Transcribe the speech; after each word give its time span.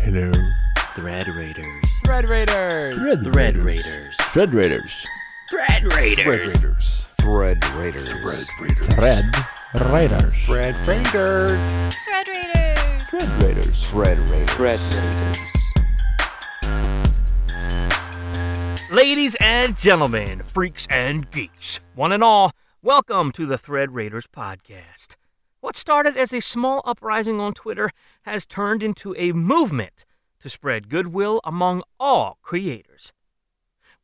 Hello. 0.00 0.32
Thread 0.94 1.28
Raiders. 1.28 2.00
Thread 2.04 2.28
Raiders. 2.28 2.94
Thread, 2.94 3.24
Thread 3.24 3.56
Raiders. 3.56 4.16
Thread 4.16 4.54
Raiders. 4.54 5.06
Thread 5.50 5.84
Raiders. 5.84 7.04
Thread 7.20 7.64
Raiders. 7.74 8.12
Thread 8.12 8.46
Raiders. 8.94 8.94
Thread 8.94 9.86
Raiders. 9.90 10.46
Thread 10.46 10.76
Raiders. 10.86 11.94
Thread 11.94 12.28
Raiders. 12.28 13.86
Thread 13.88 14.18
Raiders. 14.18 14.50
Thread 14.50 14.78
Raiders. 14.78 15.72
Ladies 18.90 19.36
and 19.40 19.76
gentlemen, 19.76 20.40
freaks 20.40 20.86
and 20.88 21.30
geeks, 21.30 21.80
one 21.94 22.12
and 22.12 22.24
all, 22.24 22.52
welcome 22.82 23.30
to 23.32 23.44
the 23.44 23.58
Thread 23.58 23.92
Raiders 23.92 24.26
podcast. 24.26 25.16
What 25.60 25.76
started 25.76 26.16
as 26.16 26.32
a 26.32 26.40
small 26.40 26.82
uprising 26.84 27.40
on 27.40 27.52
Twitter 27.52 27.90
has 28.22 28.46
turned 28.46 28.82
into 28.82 29.14
a 29.18 29.32
movement 29.32 30.04
to 30.40 30.48
spread 30.48 30.88
goodwill 30.88 31.40
among 31.44 31.82
all 31.98 32.38
creators, 32.42 33.12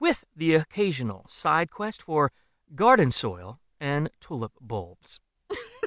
with 0.00 0.24
the 0.34 0.56
occasional 0.56 1.26
side 1.28 1.70
quest 1.70 2.02
for 2.02 2.32
garden 2.74 3.12
soil 3.12 3.60
and 3.80 4.10
tulip 4.20 4.52
bulbs. 4.60 5.20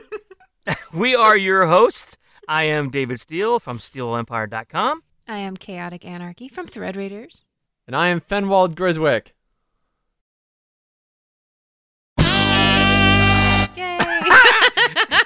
we 0.94 1.14
are 1.14 1.36
your 1.36 1.68
hosts. 1.68 2.18
I 2.48 2.64
am 2.64 2.90
David 2.90 3.20
Steele 3.20 3.60
from 3.60 3.80
SteeleEmpire.com. 3.80 5.04
I 5.28 5.38
am 5.40 5.58
Chaotic 5.58 6.06
Anarchy 6.06 6.48
from 6.48 6.68
Thread 6.68 6.96
Raiders. 6.96 7.44
And 7.86 7.96
I 7.96 8.08
am 8.08 8.22
Fenwald 8.22 8.76
Griswick. 8.76 9.34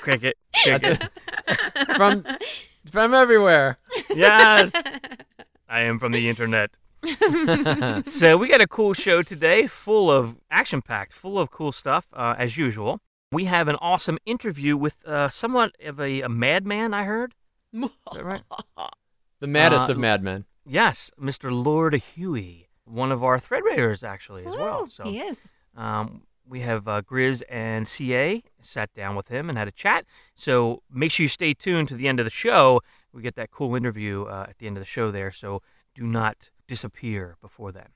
Cricket. 0.01 0.37
Cricket. 0.63 1.03
From 1.95 2.25
from 2.89 3.13
everywhere. 3.13 3.77
yes. 4.13 4.71
I 5.69 5.81
am 5.81 5.99
from 5.99 6.11
the 6.11 6.27
internet. 6.29 6.77
so 8.05 8.37
we 8.37 8.47
got 8.47 8.61
a 8.61 8.67
cool 8.67 8.93
show 8.93 9.21
today, 9.21 9.67
full 9.67 10.11
of 10.11 10.37
action 10.49 10.81
packed, 10.81 11.13
full 11.13 11.39
of 11.39 11.49
cool 11.51 11.71
stuff 11.71 12.07
uh, 12.13 12.35
as 12.37 12.57
usual. 12.57 12.99
We 13.31 13.45
have 13.45 13.67
an 13.67 13.75
awesome 13.77 14.17
interview 14.25 14.75
with 14.75 14.97
uh, 15.07 15.29
somewhat 15.29 15.71
of 15.83 15.99
a, 15.99 16.21
a 16.21 16.29
madman. 16.29 16.93
I 16.93 17.03
heard. 17.05 17.33
Is 17.73 17.89
that 18.13 18.23
right? 18.25 18.41
The 19.39 19.47
maddest 19.47 19.89
Uh, 19.89 19.93
of 19.93 19.97
madmen. 19.97 20.45
Yes, 20.65 21.09
Mr. 21.19 21.49
Lord 21.51 21.95
Huey, 21.95 22.67
one 22.85 23.11
of 23.11 23.23
our 23.23 23.39
Thread 23.39 23.63
Raiders 23.63 24.03
actually 24.03 24.45
as 24.45 24.53
well. 24.55 24.87
So 24.87 25.03
he 25.05 25.19
is. 25.21 25.39
um, 25.75 26.23
we 26.47 26.61
have 26.61 26.87
uh, 26.87 27.01
Grizz 27.01 27.43
and 27.49 27.87
CA 27.87 28.43
sat 28.61 28.93
down 28.93 29.15
with 29.15 29.29
him 29.29 29.49
and 29.49 29.57
had 29.57 29.67
a 29.67 29.71
chat. 29.71 30.05
So 30.35 30.83
make 30.91 31.11
sure 31.11 31.23
you 31.23 31.29
stay 31.29 31.53
tuned 31.53 31.87
to 31.89 31.95
the 31.95 32.07
end 32.07 32.19
of 32.19 32.25
the 32.25 32.31
show. 32.31 32.81
We 33.13 33.21
get 33.21 33.35
that 33.35 33.51
cool 33.51 33.75
interview 33.75 34.23
uh, 34.23 34.47
at 34.49 34.57
the 34.57 34.67
end 34.67 34.77
of 34.77 34.81
the 34.81 34.85
show 34.85 35.11
there. 35.11 35.31
So 35.31 35.61
do 35.95 36.03
not 36.03 36.49
disappear 36.67 37.37
before 37.41 37.71
then. 37.71 37.89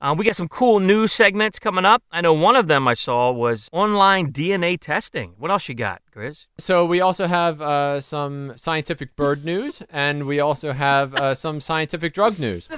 Uh, 0.00 0.14
we 0.16 0.24
got 0.24 0.36
some 0.36 0.46
cool 0.46 0.78
news 0.78 1.12
segments 1.12 1.58
coming 1.58 1.84
up. 1.84 2.04
I 2.12 2.20
know 2.20 2.32
one 2.32 2.54
of 2.54 2.68
them 2.68 2.86
I 2.86 2.94
saw 2.94 3.32
was 3.32 3.68
online 3.72 4.32
DNA 4.32 4.78
testing. 4.80 5.34
What 5.38 5.50
else 5.50 5.68
you 5.68 5.74
got, 5.74 6.02
Grizz? 6.14 6.46
So 6.58 6.84
we 6.86 7.00
also 7.00 7.26
have 7.26 7.60
uh, 7.60 8.00
some 8.00 8.52
scientific 8.54 9.16
bird 9.16 9.44
news, 9.44 9.82
and 9.90 10.26
we 10.26 10.38
also 10.38 10.72
have 10.72 11.14
uh, 11.16 11.34
some 11.34 11.60
scientific 11.60 12.14
drug 12.14 12.38
news. 12.38 12.68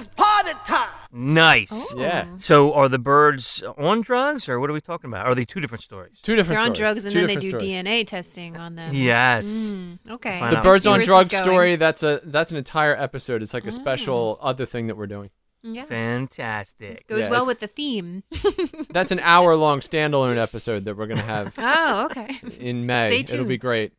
Nice. 1.13 1.93
Oh. 1.95 1.99
Yeah. 1.99 2.25
So 2.39 2.73
are 2.73 2.87
the 2.89 2.97
birds 2.97 3.61
on 3.77 4.01
drugs, 4.01 4.49
or 4.49 4.59
what 4.59 4.69
are 4.69 4.73
we 4.73 4.81
talking 4.81 5.09
about? 5.09 5.27
Are 5.27 5.35
they 5.35 5.45
two 5.45 5.59
different 5.59 5.83
stories? 5.83 6.17
Two 6.23 6.35
different 6.35 6.59
stories. 6.59 6.77
They're 6.77 6.87
on 6.87 6.93
drugs 6.93 7.05
and 7.05 7.13
Two 7.13 7.19
then 7.19 7.27
they 7.27 7.35
do 7.35 7.49
stories. 7.49 7.69
DNA 7.71 8.07
testing 8.07 8.57
on 8.57 8.75
them. 8.75 8.93
Yes. 8.95 9.45
Mm, 9.75 9.99
okay. 10.09 10.39
The 10.49 10.61
birds 10.61 10.87
on 10.87 10.99
where 10.99 11.05
drugs 11.05 11.37
story. 11.37 11.75
That's 11.75 12.01
a 12.01 12.21
that's 12.23 12.49
an 12.51 12.57
entire 12.57 12.95
episode. 12.95 13.41
It's 13.43 13.53
like 13.53 13.65
a 13.65 13.67
Oh. 13.67 13.71
special 13.71 14.39
other 14.41 14.65
thing 14.65 14.87
that 14.87 14.95
we're 14.97 15.05
doing. 15.07 15.29
Yes. 15.63 15.87
Fantastic. 15.89 17.07
Goes 17.07 17.21
Yeah, 17.25 17.29
well 17.29 17.41
it's- 17.43 17.47
with 17.47 17.59
the 17.59 17.67
theme. 17.67 18.23
That's 18.89 19.11
an 19.11 19.19
hour 19.19 19.55
long 19.55 19.79
standalone 19.81 20.37
episode 20.37 20.85
that 20.85 20.97
we're 20.97 21.07
gonna 21.07 21.21
have 21.21 21.53
oh, 21.57 22.05
okay. 22.05 22.39
in 22.59 22.85
May. 22.85 23.09
Stay 23.23 23.33
It'll 23.35 23.45
be 23.45 23.53
tuned. 23.55 23.61
great. 23.61 23.93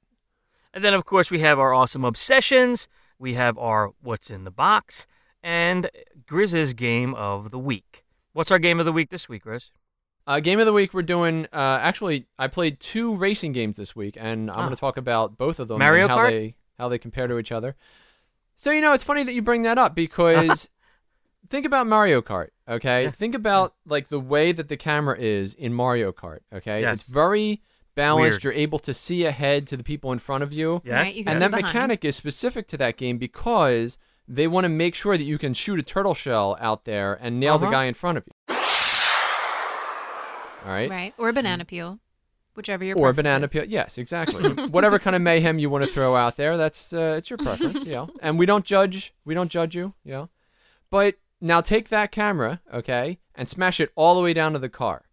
And 0.74 0.82
then, 0.84 0.94
of 0.94 1.04
course, 1.04 1.30
we 1.30 1.40
have 1.40 1.58
our 1.58 1.74
awesome 1.74 2.04
obsessions. 2.04 2.88
We 3.18 3.34
have 3.34 3.58
our 3.58 3.92
what's 4.02 4.30
in 4.30 4.44
the 4.44 4.50
box 4.50 5.06
and 5.42 5.90
Grizz's 6.26 6.72
game 6.74 7.14
of 7.14 7.50
the 7.50 7.58
week. 7.58 8.04
What's 8.32 8.50
our 8.50 8.58
game 8.58 8.80
of 8.80 8.86
the 8.86 8.92
week 8.92 9.10
this 9.10 9.28
week, 9.28 9.44
Grizz? 9.44 9.70
Uh, 10.26 10.40
game 10.40 10.58
of 10.60 10.66
the 10.66 10.72
week, 10.72 10.94
we're 10.94 11.02
doing. 11.02 11.46
Uh, 11.52 11.78
actually, 11.82 12.26
I 12.38 12.46
played 12.48 12.80
two 12.80 13.14
racing 13.16 13.52
games 13.52 13.76
this 13.76 13.94
week, 13.94 14.16
and 14.18 14.50
I'm 14.50 14.56
Ah. 14.58 14.62
going 14.62 14.74
to 14.74 14.80
talk 14.80 14.96
about 14.96 15.36
both 15.36 15.58
of 15.60 15.68
them 15.68 15.78
Mario 15.80 16.04
and 16.04 16.10
how 16.10 16.18
Kart? 16.18 16.30
they 16.30 16.54
how 16.78 16.88
they 16.88 16.98
compare 16.98 17.26
to 17.26 17.38
each 17.38 17.52
other. 17.52 17.76
So 18.56 18.70
you 18.70 18.80
know, 18.80 18.92
it's 18.94 19.04
funny 19.04 19.24
that 19.24 19.34
you 19.34 19.42
bring 19.42 19.62
that 19.62 19.78
up 19.78 19.94
because 19.94 20.70
think 21.52 21.66
about 21.66 21.86
Mario 21.86 22.20
Kart. 22.22 22.48
Okay, 22.68 23.04
Yeah. 23.04 23.10
think 23.12 23.34
about 23.36 23.74
like 23.86 24.08
the 24.08 24.18
way 24.18 24.50
that 24.52 24.68
the 24.68 24.76
camera 24.76 25.16
is 25.18 25.54
in 25.54 25.72
Mario 25.74 26.10
Kart. 26.10 26.40
Okay, 26.52 26.80
Yes. 26.80 27.00
it's 27.00 27.08
very 27.08 27.62
balanced. 27.94 28.42
Weird. 28.42 28.44
You're 28.44 28.52
able 28.64 28.78
to 28.80 28.92
see 28.94 29.24
ahead 29.26 29.66
to 29.68 29.76
the 29.76 29.84
people 29.84 30.10
in 30.12 30.18
front 30.18 30.42
of 30.42 30.52
you, 30.52 30.80
Yes. 30.84 30.92
Right, 30.94 31.14
you 31.14 31.24
can 31.24 31.34
and 31.34 31.42
that 31.42 31.50
behind. 31.50 31.66
mechanic 31.66 32.04
is 32.04 32.16
specific 32.16 32.66
to 32.68 32.76
that 32.78 32.96
game 32.96 33.18
because 33.18 33.98
they 34.26 34.48
want 34.48 34.64
to 34.64 34.68
make 34.70 34.94
sure 34.94 35.16
that 35.16 35.24
you 35.24 35.36
can 35.38 35.52
shoot 35.54 35.78
a 35.78 35.82
turtle 35.82 36.14
shell 36.14 36.56
out 36.60 36.84
there 36.86 37.18
and 37.20 37.38
nail 37.38 37.58
the 37.58 37.66
Uh-huh. 37.66 37.72
guy 37.72 37.84
in 37.84 37.94
front 37.94 38.18
of 38.18 38.24
you. 38.26 38.32
All 40.64 40.72
right 40.72 40.88
Right. 40.90 41.14
Or 41.18 41.28
a 41.28 41.32
banana 41.32 41.64
peel. 41.64 41.98
Whichever 42.54 42.84
your 42.84 42.96
preference. 42.96 43.10
or 43.10 43.14
preference 43.14 43.26
banana 43.32 43.44
is. 43.46 43.50
peel. 43.52 43.64
Yes, 43.64 43.98
exactly. 43.98 44.42
Whatever 44.68 44.98
kind 44.98 45.16
of 45.16 45.22
mayhem 45.22 45.58
you 45.58 45.70
want 45.70 45.84
to 45.84 45.90
throw 45.90 46.14
out 46.14 46.36
there, 46.36 46.56
that's 46.56 46.92
uh, 46.92 47.14
it's 47.18 47.30
your 47.30 47.38
preference, 47.38 47.84
you 47.86 47.92
know. 47.92 48.10
And 48.20 48.38
we 48.38 48.44
don't 48.46 48.64
judge. 48.64 49.12
We 49.24 49.34
don't 49.34 49.50
judge 49.50 49.74
you, 49.74 49.94
you 50.04 50.12
know. 50.12 50.28
But 50.90 51.14
now 51.42 51.60
take 51.60 51.88
that 51.90 52.12
camera, 52.12 52.60
okay, 52.72 53.18
and 53.34 53.48
smash 53.48 53.80
it 53.80 53.90
all 53.96 54.14
the 54.14 54.22
way 54.22 54.32
down 54.32 54.52
to 54.52 54.58
the 54.58 54.68
car. 54.68 55.06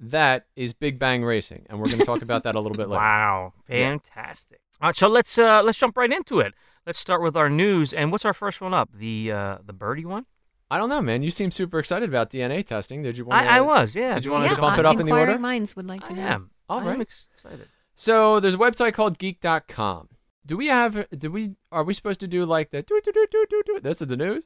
That 0.00 0.46
is 0.56 0.72
Big 0.72 0.98
Bang 0.98 1.24
Racing, 1.24 1.66
and 1.68 1.78
we're 1.78 1.86
going 1.86 1.98
to 1.98 2.04
talk 2.04 2.22
about 2.22 2.44
that 2.44 2.54
a 2.54 2.60
little 2.60 2.76
bit 2.76 2.88
later. 2.88 3.00
Wow, 3.02 3.52
fantastic! 3.66 4.60
All 4.80 4.88
right, 4.88 4.96
so 4.96 5.08
let's 5.08 5.36
uh, 5.36 5.62
let's 5.62 5.78
jump 5.78 5.96
right 5.96 6.10
into 6.10 6.40
it. 6.40 6.54
Let's 6.86 6.98
start 6.98 7.22
with 7.22 7.36
our 7.36 7.50
news. 7.50 7.92
And 7.92 8.12
what's 8.12 8.24
our 8.24 8.34
first 8.34 8.60
one 8.60 8.74
up? 8.74 8.90
The 8.94 9.32
uh, 9.32 9.58
the 9.64 9.72
birdie 9.72 10.04
one. 10.04 10.26
I 10.70 10.78
don't 10.78 10.88
know, 10.88 11.02
man. 11.02 11.22
You 11.22 11.30
seem 11.30 11.50
super 11.50 11.78
excited 11.78 12.08
about 12.08 12.30
DNA 12.30 12.64
testing. 12.64 13.02
Did 13.02 13.18
you 13.18 13.24
want? 13.24 13.46
I, 13.46 13.58
I 13.58 13.60
was, 13.60 13.94
yeah. 13.94 14.14
Did 14.14 14.24
you 14.24 14.32
want 14.32 14.44
yeah, 14.44 14.54
to 14.54 14.60
bump 14.60 14.78
it 14.78 14.86
up 14.86 14.92
in 14.92 14.98
the 14.98 15.04
inquiring 15.04 15.28
order? 15.30 15.38
minds 15.40 15.76
would 15.76 15.86
like 15.86 16.04
to 16.04 16.12
I 16.12 16.14
know. 16.14 16.22
am. 16.22 16.50
All 16.68 16.80
I'm 16.80 17.00
ex- 17.00 17.28
excited. 17.34 17.68
So 17.94 18.40
there's 18.40 18.54
a 18.54 18.58
website 18.58 18.94
called 18.94 19.18
Geek.com. 19.18 20.08
Do 20.46 20.56
we 20.56 20.66
have? 20.66 21.06
Do 21.16 21.30
we? 21.30 21.56
Are 21.70 21.84
we 21.84 21.94
supposed 21.94 22.20
to 22.20 22.26
do 22.26 22.44
like 22.44 22.70
the? 22.70 22.82
doo, 22.82 23.00
doo, 23.04 23.12
doo, 23.12 23.26
doo, 23.30 23.46
doo, 23.48 23.62
doo? 23.66 23.80
This 23.80 24.02
is 24.02 24.08
the 24.08 24.16
news. 24.16 24.44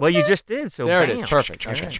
Well, 0.00 0.10
you 0.10 0.24
just 0.24 0.46
did. 0.46 0.72
So 0.72 0.86
there 0.86 1.02
it 1.02 1.08
bam. 1.08 1.22
is. 1.24 1.30
Perfect. 1.30 1.66
Okay. 1.66 1.98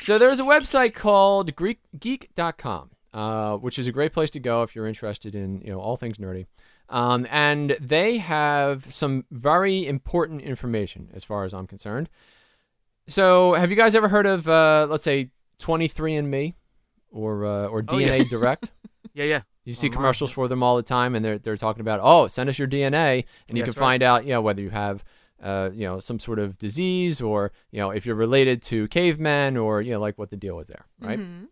So 0.00 0.18
there's 0.18 0.40
a 0.40 0.44
website 0.44 0.94
called 0.94 1.54
Greek, 1.54 1.80
Geek.com, 1.98 2.90
uh, 3.12 3.56
which 3.56 3.78
is 3.78 3.86
a 3.86 3.92
great 3.92 4.12
place 4.12 4.30
to 4.30 4.40
go 4.40 4.62
if 4.62 4.74
you're 4.74 4.86
interested 4.86 5.34
in 5.34 5.60
you 5.60 5.70
know 5.70 5.80
all 5.80 5.96
things 5.96 6.18
nerdy. 6.18 6.46
Um, 6.88 7.26
and 7.30 7.76
they 7.80 8.16
have 8.18 8.92
some 8.92 9.24
very 9.30 9.86
important 9.86 10.42
information 10.42 11.08
as 11.14 11.22
far 11.22 11.44
as 11.44 11.54
I'm 11.54 11.66
concerned. 11.66 12.08
So 13.06 13.54
have 13.54 13.70
you 13.70 13.76
guys 13.76 13.94
ever 13.94 14.08
heard 14.08 14.26
of 14.26 14.48
uh, 14.48 14.86
let's 14.90 15.04
say 15.04 15.30
23andMe 15.60 16.54
or 17.10 17.44
uh, 17.44 17.66
or 17.66 17.84
Oh, 17.88 17.98
yeah. 17.98 18.18
DNA 18.18 18.28
Direct? 18.28 18.70
Yeah, 19.12 19.24
yeah. 19.24 19.40
You 19.64 19.74
see 19.74 19.88
Online, 19.88 19.96
commercials 19.96 20.30
for 20.30 20.46
them 20.46 20.62
all 20.62 20.76
the 20.76 20.84
time, 20.84 21.16
and 21.16 21.24
they're 21.24 21.38
they're 21.38 21.56
talking 21.56 21.80
about, 21.80 21.98
oh, 22.00 22.28
send 22.28 22.48
us 22.48 22.60
your 22.60 22.68
DNA, 22.68 23.24
and 23.48 23.58
you 23.58 23.64
That's 23.64 23.74
can 23.74 23.80
right. 23.80 23.86
find 23.88 24.02
out, 24.04 24.24
you 24.24 24.30
know, 24.32 24.40
whether 24.40 24.62
you 24.62 24.70
have, 24.70 25.02
uh, 25.42 25.70
you 25.72 25.86
know, 25.86 25.98
some 26.00 26.18
sort 26.18 26.38
of 26.38 26.58
disease, 26.58 27.20
or 27.20 27.52
you 27.70 27.78
know, 27.80 27.90
if 27.90 28.04
you're 28.06 28.14
related 28.16 28.62
to 28.62 28.88
cavemen, 28.88 29.56
or 29.56 29.80
you 29.82 29.92
know, 29.92 30.00
like 30.00 30.18
what 30.18 30.30
the 30.30 30.36
deal 30.36 30.58
is 30.60 30.68
there, 30.68 30.84
right? 31.00 31.18
Mhm. 31.18 31.46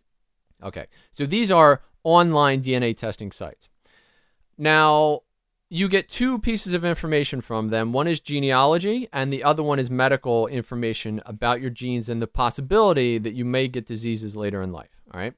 Okay, 0.63 0.87
so 1.11 1.25
these 1.25 1.51
are 1.51 1.81
online 2.03 2.61
DNA 2.61 2.93
testing 2.95 3.31
sites. 3.31 3.69
Now, 4.57 5.21
you 5.69 5.87
get 5.87 6.09
two 6.09 6.39
pieces 6.39 6.73
of 6.73 6.83
information 6.83 7.41
from 7.41 7.69
them. 7.69 7.93
One 7.93 8.07
is 8.07 8.19
genealogy, 8.19 9.07
and 9.13 9.31
the 9.31 9.43
other 9.43 9.63
one 9.63 9.79
is 9.79 9.89
medical 9.89 10.47
information 10.47 11.21
about 11.25 11.61
your 11.61 11.69
genes 11.69 12.09
and 12.09 12.21
the 12.21 12.27
possibility 12.27 13.17
that 13.19 13.33
you 13.33 13.45
may 13.45 13.67
get 13.67 13.85
diseases 13.85 14.35
later 14.35 14.61
in 14.61 14.71
life. 14.71 14.99
All 15.13 15.19
right. 15.19 15.33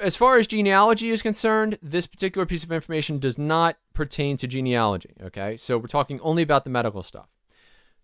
As 0.00 0.16
far 0.16 0.38
as 0.38 0.46
genealogy 0.46 1.10
is 1.10 1.20
concerned, 1.20 1.78
this 1.82 2.06
particular 2.06 2.46
piece 2.46 2.62
of 2.64 2.72
information 2.72 3.18
does 3.18 3.36
not 3.36 3.76
pertain 3.92 4.36
to 4.38 4.46
genealogy. 4.46 5.14
Okay. 5.20 5.56
So 5.56 5.78
we're 5.78 5.88
talking 5.88 6.20
only 6.20 6.42
about 6.42 6.64
the 6.64 6.70
medical 6.70 7.02
stuff. 7.02 7.28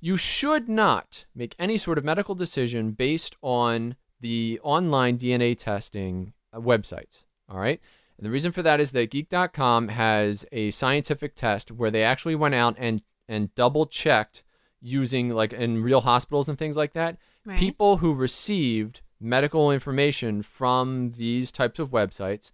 You 0.01 0.17
should 0.17 0.69
not 0.69 1.27
make 1.35 1.55
any 1.59 1.79
sort 1.79 1.99
of 1.99 2.05
medical 2.05 2.35
decision 2.35 2.93
based 2.93 3.37
on 3.43 3.97
the 4.21 4.61
online 4.63 5.19
DNA 5.19 5.57
testing 5.59 6.33
uh, 6.53 6.61
websites. 6.61 7.25
All 7.49 7.59
right. 7.59 7.81
And 8.19 8.25
the 8.27 8.31
reason 8.31 8.53
for 8.53 8.63
that 8.63 8.81
is 8.81 8.93
that 8.93 9.11
Geek.com 9.11 9.89
has 9.89 10.47
a 10.53 10.71
scientific 10.71 11.35
test 11.35 11.71
where 11.71 11.91
they 11.91 12.03
actually 12.03 12.35
went 12.35 12.55
out 12.55 12.75
and, 12.79 13.03
and 13.29 13.55
double 13.55 13.87
checked 13.87 14.43
using, 14.81 15.31
like, 15.31 15.53
in 15.53 15.83
real 15.83 16.03
hospitals 16.03 16.49
and 16.49 16.59
things 16.59 16.77
like 16.77 16.93
that, 16.95 17.17
Right. 17.45 17.59
people 17.59 17.99
who 17.99 18.13
received 18.15 19.03
medical 19.21 19.71
information 19.71 20.43
from 20.43 21.13
these 21.13 21.53
types 21.53 21.79
of 21.79 21.91
websites. 21.91 22.51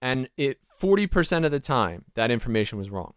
And 0.00 0.28
it 0.36 0.58
40% 0.80 1.44
of 1.44 1.50
the 1.50 1.60
time, 1.60 2.04
that 2.14 2.30
information 2.30 2.78
was 2.78 2.90
wrong. 2.90 3.14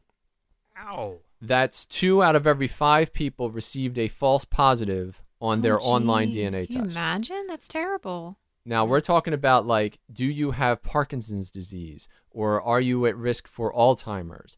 Ow. 0.78 1.20
That's 1.42 1.86
two 1.86 2.24
out 2.24 2.36
of 2.36 2.48
every 2.48 2.68
five 2.68 3.14
people 3.14 3.52
received 3.52 3.98
a 3.98 4.08
false 4.08 4.46
positive 4.46 5.22
on 5.40 5.62
their 5.62 5.80
Oh, 5.80 5.84
online. 5.84 6.30
DNA 6.30 6.66
Can 6.68 6.76
you 6.78 6.82
test. 6.84 6.96
imagine? 6.96 7.46
That's 7.48 7.68
terrible. 7.68 8.40
Now 8.66 8.86
we're 8.86 9.00
talking 9.02 9.34
about 9.34 9.66
like, 9.68 10.00
do 10.12 10.26
you 10.26 10.52
have 10.52 10.82
Parkinson's 10.84 11.52
disease 11.52 12.08
or 12.32 12.62
are 12.62 12.82
you 12.82 13.06
at 13.06 13.16
risk 13.16 13.48
for 13.48 13.72
Alzheimer's? 13.74 14.58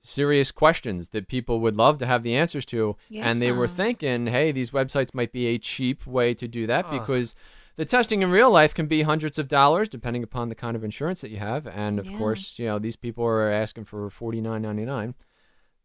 Serious 0.00 0.50
questions 0.50 1.10
that 1.10 1.28
people 1.28 1.60
would 1.60 1.76
love 1.76 1.98
to 1.98 2.06
have 2.06 2.24
the 2.24 2.34
answers 2.34 2.66
to, 2.66 2.96
and 3.14 3.40
they 3.40 3.52
were 3.52 3.68
thinking, 3.68 4.26
hey, 4.26 4.50
these 4.50 4.72
websites 4.72 5.14
might 5.14 5.32
be 5.32 5.46
a 5.46 5.58
cheap 5.58 6.04
way 6.08 6.34
to 6.34 6.48
do 6.48 6.66
that 6.66 6.86
Ugh. 6.86 6.98
because 6.98 7.36
the 7.76 7.84
testing 7.84 8.20
in 8.22 8.30
real 8.30 8.50
life 8.50 8.74
can 8.74 8.86
be 8.86 9.02
hundreds 9.02 9.38
of 9.38 9.46
dollars 9.46 9.88
depending 9.88 10.24
upon 10.24 10.48
the 10.48 10.56
kind 10.56 10.74
of 10.74 10.82
insurance 10.82 11.20
that 11.20 11.30
you 11.30 11.36
have, 11.36 11.68
and 11.68 12.00
of 12.00 12.10
Yeah. 12.10 12.18
course, 12.18 12.58
you 12.58 12.66
know 12.66 12.80
these 12.80 12.96
people 12.96 13.22
are 13.24 13.48
asking 13.48 13.84
for 13.84 14.10
forty 14.10 14.40
nine 14.40 14.62
ninety 14.62 14.84
nine. 14.84 15.14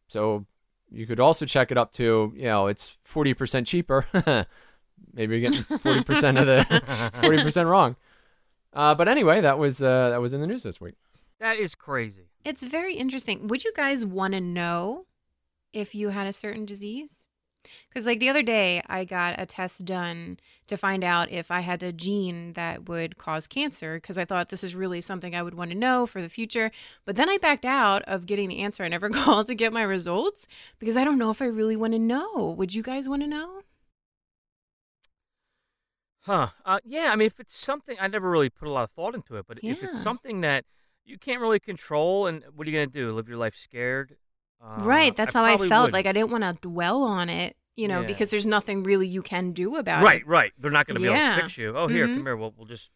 So 0.08 0.46
you 0.90 1.06
could 1.06 1.20
also 1.20 1.46
check 1.46 1.72
it 1.72 1.78
up 1.78 1.92
to, 1.94 2.34
you 2.36 2.46
know, 2.46 2.68
it's 2.68 2.98
forty 3.04 3.34
percent 3.34 3.68
cheaper. 3.68 4.06
Maybe 5.14 5.38
you're 5.38 5.52
getting 5.52 5.78
forty 5.80 6.04
percent 6.04 6.38
of 6.38 6.46
the 6.46 7.12
forty 7.22 7.42
percent 7.44 7.68
wrong. 7.68 7.96
Uh, 8.74 8.94
but 8.96 9.08
anyway, 9.08 9.42
that 9.42 9.58
was 9.58 9.82
uh, 9.82 10.10
that 10.10 10.22
was 10.22 10.34
in 10.34 10.42
the 10.42 10.48
news 10.48 10.64
this 10.64 10.80
week. 10.80 10.96
That 11.40 11.58
is 11.58 11.76
crazy. 11.76 12.30
It's 12.46 12.64
very 12.64 12.96
interesting. 12.96 13.48
Would 13.48 13.64
you 13.64 13.74
guys 13.76 14.06
want 14.06 14.34
to 14.34 14.42
know 14.42 15.06
if 15.74 15.94
you 15.94 16.10
had 16.10 16.28
a 16.28 16.34
certain 16.34 16.66
disease? 16.66 17.17
Because, 17.90 18.06
like 18.06 18.20
the 18.20 18.30
other 18.30 18.44
day, 18.44 18.82
I 18.88 19.06
got 19.06 19.36
a 19.38 19.46
test 19.46 19.86
done 19.86 20.40
to 20.68 20.78
find 20.78 21.04
out 21.04 21.32
if 21.32 21.52
I 21.52 21.62
had 21.62 21.82
a 21.84 21.92
gene 21.92 22.54
that 22.54 22.88
would 22.88 23.18
cause 23.18 23.48
cancer 23.48 23.98
because 23.98 24.18
I 24.18 24.26
thought 24.26 24.50
this 24.50 24.64
is 24.64 24.76
really 24.76 25.02
something 25.02 25.36
I 25.36 25.44
would 25.44 25.56
want 25.56 25.72
to 25.72 25.78
know 25.78 26.06
for 26.06 26.22
the 26.22 26.30
future. 26.30 26.72
But 27.06 27.16
then 27.16 27.30
I 27.30 27.38
backed 27.38 27.66
out 27.66 28.04
of 28.04 28.26
getting 28.26 28.50
the 28.50 28.60
answer. 28.60 28.84
I 28.84 28.88
never 28.88 29.10
called 29.12 29.48
to 29.48 29.56
get 29.56 29.74
my 29.74 29.84
results 29.84 30.48
because 30.80 30.98
I 30.98 31.04
don't 31.04 31.18
know 31.18 31.32
if 31.32 31.42
I 31.42 31.46
really 31.46 31.76
want 31.76 31.94
to 31.94 32.00
know. 32.00 32.56
Would 32.58 32.76
you 32.76 32.84
guys 32.84 33.08
want 33.08 33.22
to 33.24 33.28
know? 33.28 33.62
Huh. 36.22 36.50
Uh, 36.66 36.80
yeah, 36.84 37.12
I 37.12 37.16
mean, 37.16 37.28
if 37.28 37.40
it's 37.40 37.58
something, 37.58 37.96
I 38.02 38.08
never 38.08 38.30
really 38.30 38.50
put 38.50 38.68
a 38.68 38.72
lot 38.72 38.84
of 38.84 38.92
thought 38.92 39.16
into 39.16 39.38
it, 39.38 39.46
but 39.48 39.60
if 39.64 39.82
it's 39.82 40.02
something 40.02 40.42
that 40.42 40.66
you 41.06 41.18
can't 41.18 41.40
really 41.40 41.60
control, 41.60 42.28
and 42.28 42.44
what 42.54 42.68
are 42.68 42.70
you 42.70 42.78
going 42.78 42.90
to 42.90 42.94
do? 42.94 43.14
Live 43.14 43.30
your 43.30 43.38
life 43.38 43.56
scared? 43.56 44.18
Uh, 44.62 44.84
right. 44.84 45.16
That's 45.16 45.34
how 45.34 45.44
I 45.46 45.58
felt. 45.58 45.70
wouldn't. 45.70 45.94
Like 45.94 46.06
I 46.06 46.12
didn't 46.12 46.32
want 46.32 46.44
to 46.44 46.58
dwell 46.62 47.04
on 47.04 47.30
it, 47.30 47.56
you 47.76 47.88
know, 47.88 48.02
Yeah. 48.02 48.08
because 48.08 48.30
there's 48.30 48.46
nothing 48.46 48.84
really 48.84 49.08
you 49.08 49.22
can 49.22 49.52
do 49.52 49.76
about 49.78 50.04
Right, 50.04 50.22
it. 50.22 50.28
right. 50.28 50.44
Right. 50.44 50.54
They're 50.60 50.72
not 50.72 50.88
going 50.88 50.96
to 50.96 51.02
be 51.02 51.08
able 51.08 51.18
to 51.36 51.42
fix 51.42 51.58
you. 51.58 51.76
Oh, 51.78 51.88
here, 51.88 52.08
Mhm. 52.08 52.16
come 52.16 52.26
here. 52.26 52.36
We'll, 52.36 52.54
we'll 52.58 52.68
just 52.68 52.90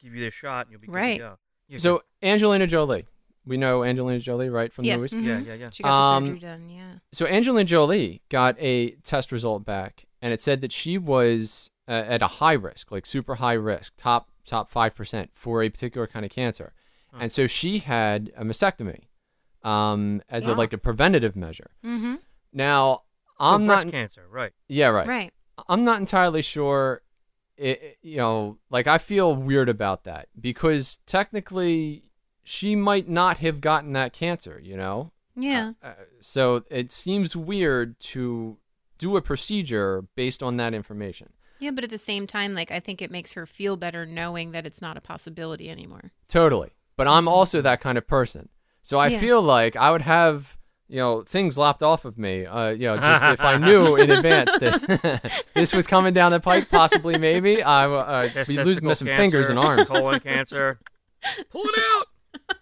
give 0.00 0.14
you 0.14 0.20
this 0.20 0.34
shot, 0.34 0.66
and 0.66 0.72
you'll 0.72 0.80
be 0.80 0.86
good 0.86 0.94
Right. 0.94 1.16
to 1.18 1.22
go. 1.24 1.38
Yeah, 1.68 1.78
So 1.78 2.02
Angelina 2.22 2.66
Jolie, 2.66 3.06
we 3.44 3.56
know 3.56 3.82
Angelina 3.84 4.20
Jolie, 4.20 4.48
right, 4.48 4.72
from 4.72 4.84
Yeah. 4.84 4.92
the 4.94 4.98
movies. 4.98 5.12
mhm. 5.12 5.24
yeah, 5.24 5.38
yeah, 5.40 5.54
yeah. 5.54 5.70
She 5.70 5.82
got 5.82 5.88
the 5.88 6.16
Um, 6.16 6.26
surgery 6.26 6.38
done. 6.40 6.68
Yeah. 6.70 6.92
So 7.12 7.26
Angelina 7.26 7.64
Jolie 7.64 8.22
got 8.28 8.56
a 8.60 8.90
test 9.02 9.32
result 9.32 9.64
back, 9.64 10.06
and 10.22 10.32
it 10.32 10.40
said 10.40 10.60
that 10.60 10.72
she 10.72 10.98
was 10.98 11.70
uh, 11.88 12.04
at 12.06 12.20
a 12.22 12.26
high 12.26 12.52
risk, 12.52 12.90
like 12.92 13.06
super 13.06 13.36
high 13.36 13.54
risk, 13.54 13.94
top 13.96 14.28
top 14.46 14.68
five 14.70 14.94
percent 14.94 15.30
for 15.32 15.62
a 15.62 15.68
particular 15.70 16.06
kind 16.06 16.24
of 16.24 16.30
cancer, 16.30 16.74
Huh. 17.12 17.18
and 17.22 17.32
so 17.32 17.46
she 17.46 17.78
had 17.80 18.30
a 18.36 18.44
mastectomy 18.44 19.04
um, 19.62 20.22
as 20.28 20.46
a, 20.46 20.54
like 20.54 20.72
a 20.72 20.78
preventative 20.78 21.36
measure. 21.36 21.70
Mm-hmm. 21.84 22.16
Now 22.52 23.02
I'm 23.38 23.66
breast 23.66 23.86
not, 23.86 23.92
cancer, 23.92 24.24
right? 24.30 24.52
yeah, 24.68 24.88
right. 24.88 25.06
Right. 25.06 25.32
I'm 25.68 25.84
not 25.84 25.98
entirely 26.00 26.42
sure. 26.42 27.02
It, 27.56 27.98
you 28.02 28.18
know, 28.18 28.58
like 28.70 28.86
I 28.86 28.98
feel 28.98 29.34
weird 29.34 29.68
about 29.68 30.04
that 30.04 30.28
because 30.40 30.98
technically 31.06 32.04
she 32.44 32.76
might 32.76 33.08
not 33.08 33.38
have 33.38 33.60
gotten 33.60 33.92
that 33.94 34.12
cancer. 34.12 34.60
You 34.62 34.76
know, 34.76 35.12
Yeah. 35.34 35.72
uh, 35.82 35.94
so 36.20 36.64
it 36.70 36.92
seems 36.92 37.34
weird 37.34 37.98
to 38.00 38.58
do 38.98 39.16
a 39.16 39.22
procedure 39.22 40.04
based 40.14 40.42
on 40.42 40.56
that 40.58 40.72
information. 40.74 41.30
Yeah, 41.60 41.72
but 41.72 41.82
at 41.82 41.90
the 41.90 41.98
same 41.98 42.28
time, 42.28 42.54
like 42.54 42.70
I 42.70 42.78
think 42.78 43.02
it 43.02 43.10
makes 43.10 43.32
her 43.32 43.44
feel 43.44 43.76
better 43.76 44.06
knowing 44.06 44.52
that 44.52 44.64
it's 44.64 44.80
not 44.80 44.96
a 44.96 45.00
possibility 45.00 45.68
anymore. 45.68 46.12
Totally. 46.28 46.70
But 46.96 47.08
I'm 47.08 47.26
also 47.28 47.60
that 47.60 47.80
kind 47.80 47.98
of 47.98 48.06
person. 48.06 48.48
So 48.88 48.98
I 48.98 49.08
Yeah. 49.08 49.18
feel 49.18 49.42
like 49.42 49.76
I 49.76 49.90
would 49.90 50.00
have, 50.00 50.56
you 50.88 50.96
know, 50.96 51.22
things 51.22 51.58
lopped 51.58 51.82
off 51.82 52.06
of 52.06 52.16
me, 52.16 52.46
uh, 52.46 52.70
you 52.70 52.86
know, 52.86 52.96
just 52.96 53.22
if 53.22 53.40
I 53.42 53.56
knew 53.68 53.96
in 53.96 54.10
advance 54.10 54.50
that 54.60 55.44
this 55.54 55.74
was 55.74 55.86
coming 55.86 56.14
down 56.14 56.32
the 56.32 56.40
pike, 56.40 56.70
possibly, 56.70 57.18
maybe, 57.18 57.62
I 57.62 57.86
would 57.86 57.96
uh, 57.98 58.22
be 58.46 58.56
losing 58.56 58.86
Testicle 58.88 58.94
some 58.94 59.08
fingers 59.08 59.50
and 59.50 59.58
arms. 59.58 59.88
Colon 59.88 60.20
cancer. 60.20 60.78
Pull 61.50 61.64
it 61.66 61.78
out. 61.78 62.56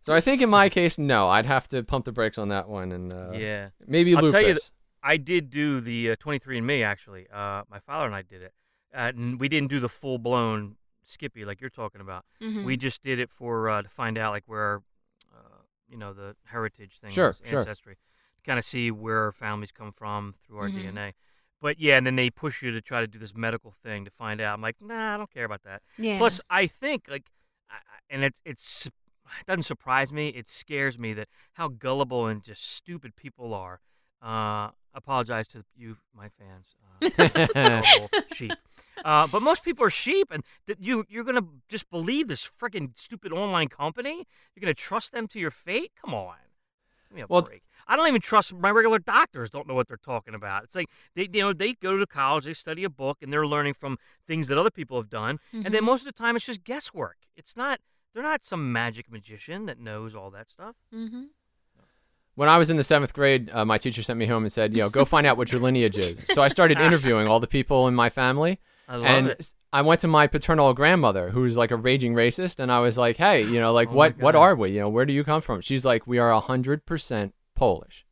So 0.00 0.14
I 0.14 0.22
think 0.22 0.40
in 0.40 0.48
my 0.48 0.70
case, 0.70 0.96
no, 0.96 1.28
I'd 1.28 1.44
have 1.44 1.68
to 1.68 1.82
pump 1.82 2.06
the 2.06 2.12
brakes 2.12 2.38
on 2.38 2.48
that 2.48 2.70
one 2.70 2.90
and 2.90 3.12
uh, 3.12 3.32
yeah. 3.34 3.68
maybe 3.86 4.14
I'll 4.16 4.22
lupus. 4.22 4.32
tell 4.32 4.40
you 4.40 4.54
th- 4.54 4.70
I 5.02 5.18
did 5.18 5.50
do 5.50 5.80
the 5.82 6.12
uh, 6.12 6.16
23andMe 6.16 6.86
actually. 6.86 7.26
Uh, 7.30 7.64
my 7.70 7.80
father 7.84 8.06
and 8.06 8.14
I 8.14 8.22
did 8.22 8.40
it. 8.40 8.54
Uh, 8.94 9.12
and 9.14 9.38
we 9.38 9.50
didn't 9.50 9.68
do 9.68 9.78
the 9.80 9.90
full 9.90 10.16
blown 10.16 10.76
Skippy 11.04 11.44
like 11.44 11.60
you're 11.60 11.68
talking 11.68 12.00
about. 12.00 12.24
Mm-hmm. 12.42 12.64
We 12.64 12.78
just 12.78 13.02
did 13.02 13.18
it 13.18 13.30
for 13.30 13.68
uh, 13.68 13.82
to 13.82 13.88
find 13.90 14.16
out 14.16 14.32
like 14.32 14.44
where, 14.46 14.80
you 15.88 15.96
know, 15.96 16.12
the 16.12 16.36
heritage 16.46 16.98
thing, 17.00 17.10
Sure, 17.10 17.28
was, 17.28 17.48
sure. 17.48 17.60
ancestry, 17.60 17.96
kind 18.44 18.58
of 18.58 18.64
see 18.64 18.90
where 18.90 19.22
our 19.24 19.32
families 19.32 19.72
come 19.72 19.92
from 19.92 20.34
through 20.46 20.58
our 20.58 20.68
Mhm. 20.68 20.92
DNA. 20.92 21.14
But 21.60 21.78
yeah, 21.80 21.96
and 21.96 22.06
then 22.06 22.16
they 22.16 22.30
push 22.30 22.62
you 22.62 22.70
to 22.72 22.80
try 22.82 23.00
to 23.00 23.06
do 23.06 23.18
this 23.18 23.34
medical 23.34 23.70
thing 23.72 24.04
to 24.04 24.10
find 24.10 24.40
out. 24.40 24.54
I'm 24.54 24.60
like, 24.60 24.76
nah, 24.80 25.14
I 25.14 25.16
don't 25.16 25.30
care 25.30 25.44
about 25.44 25.62
that. 25.64 25.82
yeah. 25.96 26.18
Plus, 26.18 26.40
I 26.50 26.66
think 26.66 27.06
like, 27.08 27.30
I- 27.70 27.76
I- 27.76 27.98
and 28.10 28.24
it's 28.24 28.40
it's 28.44 28.86
it 28.86 29.46
doesn't 29.46 29.62
surprise 29.64 30.12
me. 30.12 30.28
It 30.28 30.48
scares 30.48 30.98
me 30.98 31.12
that 31.14 31.28
how 31.54 31.68
gullible 31.68 32.26
and 32.26 32.42
just 32.44 32.62
stupid 32.64 33.16
people 33.16 33.54
are. 33.54 33.80
Uh, 34.22 34.70
apologize 34.96 35.46
to 35.48 35.64
you, 35.76 35.98
my 36.14 36.28
fans, 36.28 36.74
uh, 37.54 38.06
sheep. 38.32 38.54
Uh, 39.04 39.26
but 39.26 39.42
most 39.42 39.62
people 39.62 39.84
are 39.84 39.90
sheep, 39.90 40.28
and 40.30 40.42
that 40.66 40.80
you 40.80 41.04
you're 41.08 41.22
gonna 41.24 41.46
just 41.68 41.88
believe 41.90 42.28
this 42.28 42.48
freaking 42.60 42.90
stupid 42.96 43.32
online 43.32 43.68
company. 43.68 44.26
You're 44.54 44.60
gonna 44.62 44.74
trust 44.74 45.12
them 45.12 45.28
to 45.28 45.38
your 45.38 45.50
fate? 45.50 45.92
Come 46.02 46.14
on, 46.14 46.34
give 47.08 47.16
me 47.16 47.22
a 47.22 47.26
Well, 47.28 47.42
break. 47.42 47.62
I 47.86 47.94
don't 47.94 48.08
even 48.08 48.20
trust 48.22 48.52
my 48.54 48.70
regular 48.70 48.98
doctors. 48.98 49.50
Don't 49.50 49.68
know 49.68 49.74
what 49.74 49.86
they're 49.86 49.96
talking 49.98 50.34
about. 50.34 50.64
It's 50.64 50.74
like 50.74 50.88
they 51.14 51.28
you 51.32 51.42
know 51.42 51.52
they 51.52 51.74
go 51.74 51.98
to 51.98 52.06
college, 52.06 52.46
they 52.46 52.54
study 52.54 52.82
a 52.84 52.90
book, 52.90 53.18
and 53.22 53.32
they're 53.32 53.46
learning 53.46 53.74
from 53.74 53.98
things 54.26 54.48
that 54.48 54.58
other 54.58 54.70
people 54.72 54.96
have 54.98 55.10
done. 55.10 55.38
And 55.52 55.66
then 55.74 55.82
Mhm. 55.82 55.86
most 55.92 56.00
of 56.00 56.06
the 56.06 56.12
time, 56.18 56.34
it's 56.36 56.46
just 56.46 56.64
guesswork. 56.64 57.18
It's 57.36 57.54
not. 57.56 57.80
They're 58.14 58.22
not 58.22 58.42
some 58.44 58.72
magic 58.72 59.10
magician 59.12 59.66
that 59.66 59.78
knows 59.78 60.14
all 60.14 60.30
that 60.30 60.48
stuff. 60.50 60.74
mm-hmm. 60.92 61.24
When 62.36 62.48
I 62.48 62.58
was 62.58 62.70
in 62.70 62.76
the 62.76 62.84
seventh 62.84 63.12
grade, 63.12 63.50
uh, 63.52 63.64
my 63.64 63.78
teacher 63.78 64.02
sent 64.02 64.18
me 64.18 64.26
home 64.26 64.44
and 64.44 64.52
said, 64.52 64.72
you 64.72 64.78
know, 64.80 64.88
go 64.88 65.04
find 65.04 65.26
out 65.26 65.36
what 65.36 65.50
your 65.50 65.60
lineage 65.60 65.96
is. 65.96 66.18
So 66.32 66.42
I 66.42 66.48
started 66.48 66.78
interviewing 66.88 67.26
all 67.26 67.40
the 67.40 67.46
people 67.48 67.88
in 67.88 67.94
my 67.94 68.08
family. 68.10 68.60
I 68.88 68.96
love 68.96 69.06
and 69.06 69.26
it. 69.28 69.36
s- 69.40 69.54
I 69.72 69.82
went 69.82 70.00
to 70.02 70.08
my 70.08 70.28
paternal 70.28 70.72
grandmother, 70.74 71.30
who's 71.30 71.56
like 71.56 71.72
a 71.72 71.76
raging 71.76 72.14
racist, 72.14 72.60
and 72.60 72.70
I 72.70 72.78
was 72.78 72.96
like, 72.96 73.16
"Hey, 73.16 73.42
you 73.42 73.58
know, 73.58 73.72
like 73.72 73.88
Oh 73.88 73.92
what 73.94 74.16
what 74.18 74.36
are 74.36 74.54
we? 74.54 74.70
You 74.70 74.80
know, 74.80 74.88
where 74.88 75.04
do 75.04 75.12
you 75.12 75.24
come 75.24 75.40
from?" 75.42 75.60
She's 75.60 75.84
like, 75.84 76.06
"We 76.06 76.18
are 76.18 76.40
hundred 76.40 76.86
percent 76.86 77.34
Polish." 77.56 78.06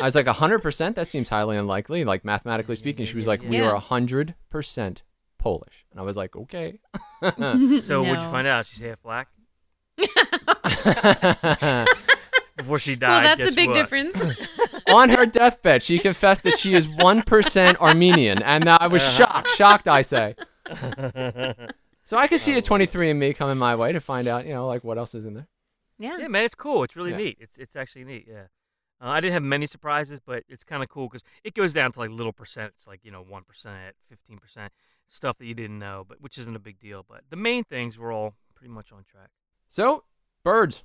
I 0.00 0.04
was 0.06 0.14
like, 0.16 0.26
hundred 0.26 0.60
percent? 0.60 0.96
That 0.96 1.06
seems 1.08 1.28
highly 1.28 1.56
unlikely. 1.56 2.04
Like 2.04 2.24
mathematically 2.24 2.74
speaking, 2.76 3.04
she 3.06 3.14
was 3.16 3.26
like, 3.28 3.42
"We 3.42 3.58
Yeah. 3.58 3.70
are 3.70 3.76
hundred 3.78 4.34
percent 4.50 5.02
Polish," 5.38 5.84
and 5.92 6.00
I 6.00 6.02
was 6.04 6.16
like, 6.16 6.34
"Okay." 6.34 6.80
So 7.22 8.02
what'd 8.02 8.22
you 8.22 8.28
find 8.30 8.48
out? 8.48 8.66
She's 8.66 8.80
half 8.80 9.00
black 9.02 9.28
before 12.62 12.78
she 12.78 12.96
died. 12.96 13.10
well, 13.10 13.22
that's 13.22 13.38
guess 13.38 13.52
a 13.52 13.54
big 13.54 13.68
what? 13.68 13.74
difference. 13.74 14.40
On 14.88 15.08
her 15.10 15.26
deathbed, 15.26 15.82
she 15.82 15.98
confessed 15.98 16.42
that 16.42 16.58
she 16.58 16.74
is 16.74 16.88
one 16.88 17.22
percent 17.22 17.80
Armenian, 17.80 18.42
and 18.42 18.68
I 18.68 18.86
was 18.88 19.02
shocked. 19.02 19.48
Shocked, 19.50 19.86
I 19.88 20.02
say. 20.02 20.34
So 22.04 22.18
I 22.18 22.26
could 22.26 22.40
see 22.40 22.58
a 22.58 22.60
23andMe 22.60 23.34
coming 23.36 23.56
my 23.58 23.76
way 23.76 23.92
to 23.92 24.00
find 24.00 24.26
out, 24.26 24.44
you 24.44 24.52
know, 24.52 24.66
like 24.66 24.82
what 24.82 24.98
else 24.98 25.14
is 25.14 25.24
in 25.24 25.34
there. 25.34 25.46
yeah. 25.98 26.18
Yeah, 26.18 26.28
man, 26.28 26.44
it's 26.44 26.54
cool. 26.54 26.82
It's 26.82 26.96
really 26.96 27.12
Yeah. 27.12 27.16
neat. 27.16 27.38
It's 27.40 27.56
it's 27.58 27.76
actually 27.76 28.04
neat. 28.04 28.26
Yeah. 28.28 28.46
Uh, 29.00 29.08
I 29.10 29.20
didn't 29.20 29.34
have 29.34 29.42
many 29.44 29.68
surprises, 29.68 30.18
but 30.24 30.42
it's 30.48 30.64
kind 30.64 30.82
of 30.82 30.88
cool 30.88 31.08
because 31.08 31.22
it 31.44 31.54
goes 31.54 31.72
down 31.72 31.92
to 31.92 31.98
like 32.00 32.10
little 32.10 32.32
percent. 32.32 32.72
It's 32.76 32.86
like 32.88 33.00
you 33.04 33.12
know, 33.12 33.22
one 33.22 33.44
percent, 33.44 33.94
fifteen 34.08 34.38
percent, 34.38 34.72
stuff 35.08 35.38
that 35.38 35.46
you 35.46 35.54
didn't 35.54 35.78
know, 35.78 36.04
but 36.06 36.20
which 36.20 36.38
isn't 36.38 36.56
a 36.56 36.58
big 36.58 36.80
deal. 36.80 37.06
But 37.08 37.22
the 37.30 37.36
main 37.36 37.62
things 37.62 37.96
were 37.96 38.10
all 38.10 38.34
pretty 38.56 38.72
much 38.74 38.90
on 38.92 39.04
track. 39.04 39.30
So, 39.68 40.02
birds. 40.44 40.82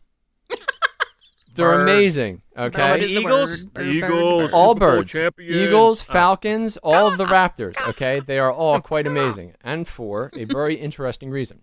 They're 1.56 1.78
Birds. 1.78 1.84
amazing. 1.92 2.42
Okay. 2.58 2.68
about 2.82 3.00
is 3.00 3.08
the 3.08 3.14
the 3.16 3.20
Eagles? 3.22 3.66
bird? 3.66 3.74
Bird, 3.74 3.84
bird, 3.86 3.92
Eagles. 3.96 4.52
bird. 4.52 4.58
all 4.58 4.76
birds. 4.76 5.12
champions. 5.12 5.56
Eagles, 5.56 6.10
Uh, 6.10 6.14
Falcons, 6.14 6.78
all 6.84 7.08
of 7.08 7.18
the 7.18 7.26
Raptors. 7.38 7.76
Okay. 7.90 8.20
They 8.20 8.38
are 8.40 8.52
all 8.52 8.80
quite 8.82 9.08
amazing. 9.08 9.54
And 9.64 9.88
for 9.88 10.30
a 10.36 10.44
very 10.46 10.76
interesting 10.76 11.30
reason. 11.32 11.62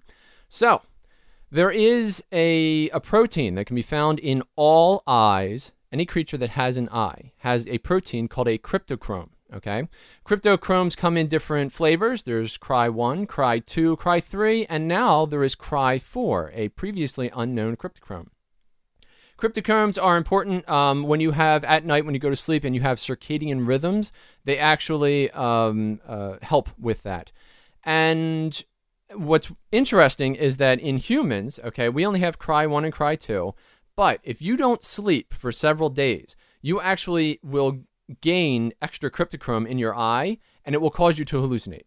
So, 0.49 0.83
there 1.51 1.71
is 1.71 2.23
a, 2.33 2.89
a 2.91 3.01
protein 3.01 3.55
that 3.55 3.67
can 3.67 3.77
be 3.77 3.83
found 3.83 4.19
in 4.19 4.43
all 4.57 5.03
eyes. 5.07 5.73
Any 5.93 6.07
creature 6.07 6.37
that 6.39 6.51
has 6.51 6.77
an 6.77 6.89
eye 6.91 7.33
has 7.39 7.69
a 7.69 7.79
protein 7.79 8.27
called 8.27 8.49
a 8.49 8.59
cryptochrome. 8.59 9.29
Okay. 9.55 9.87
Cryptochromes 10.27 10.97
come 10.97 11.17
in 11.17 11.29
different 11.29 11.73
flavors. 11.73 12.25
There's 12.25 12.57
Cry 12.57 12.89
1, 12.89 13.27
Cry 13.27 13.61
2, 13.61 13.95
Cry 13.99 14.19
3, 14.19 14.67
and 14.67 14.89
now 14.89 15.25
there 15.27 15.45
is 15.45 15.55
Cry 15.55 15.99
4, 16.01 16.51
a 16.55 16.71
previously 16.71 17.31
unknown 17.33 17.77
cryptochrome. 17.77 18.29
Cryptochromes 19.45 20.03
are 20.03 20.17
important 20.17 20.67
um, 20.71 21.03
when 21.03 21.21
you 21.21 21.33
have 21.33 21.65
at 21.65 21.85
night 21.85 22.07
when 22.07 22.15
you 22.15 22.19
go 22.19 22.31
to 22.31 22.37
sleep 22.37 22.65
and 22.65 22.75
you 22.75 22.81
have 22.81 22.97
circadian 22.97 23.67
rhythms. 23.67 24.11
They 24.47 24.57
actually 24.57 25.31
um, 25.33 26.01
uh, 26.09 26.37
help 26.41 26.71
with 26.79 27.03
that. 27.03 27.31
And 27.83 28.65
what's 29.13 29.53
interesting 29.71 30.35
is 30.35 30.57
that 30.57 30.81
in 30.81 30.97
humans, 30.97 31.61
okay, 31.63 31.91
we 31.91 32.07
only 32.07 32.21
have 32.21 32.39
cry 32.39 32.65
one 32.65 32.87
and 32.87 32.95
cry 32.95 33.17
two. 33.17 33.55
But 33.97 34.21
if 34.23 34.41
you 34.41 34.57
don't 34.57 34.83
sleep 34.83 35.35
for 35.35 35.53
several 35.53 35.91
days, 35.91 36.37
you 36.63 36.81
actually 36.81 37.39
will 37.43 37.81
gain 38.23 38.73
extra 38.81 39.11
cryptochrome 39.11 39.67
in 39.69 39.77
your 39.77 39.95
eye, 39.95 40.39
and 40.65 40.75
it 40.75 40.81
will 40.81 40.91
cause 40.91 41.19
you 41.19 41.27
to 41.27 41.43
hallucinate. 41.43 41.85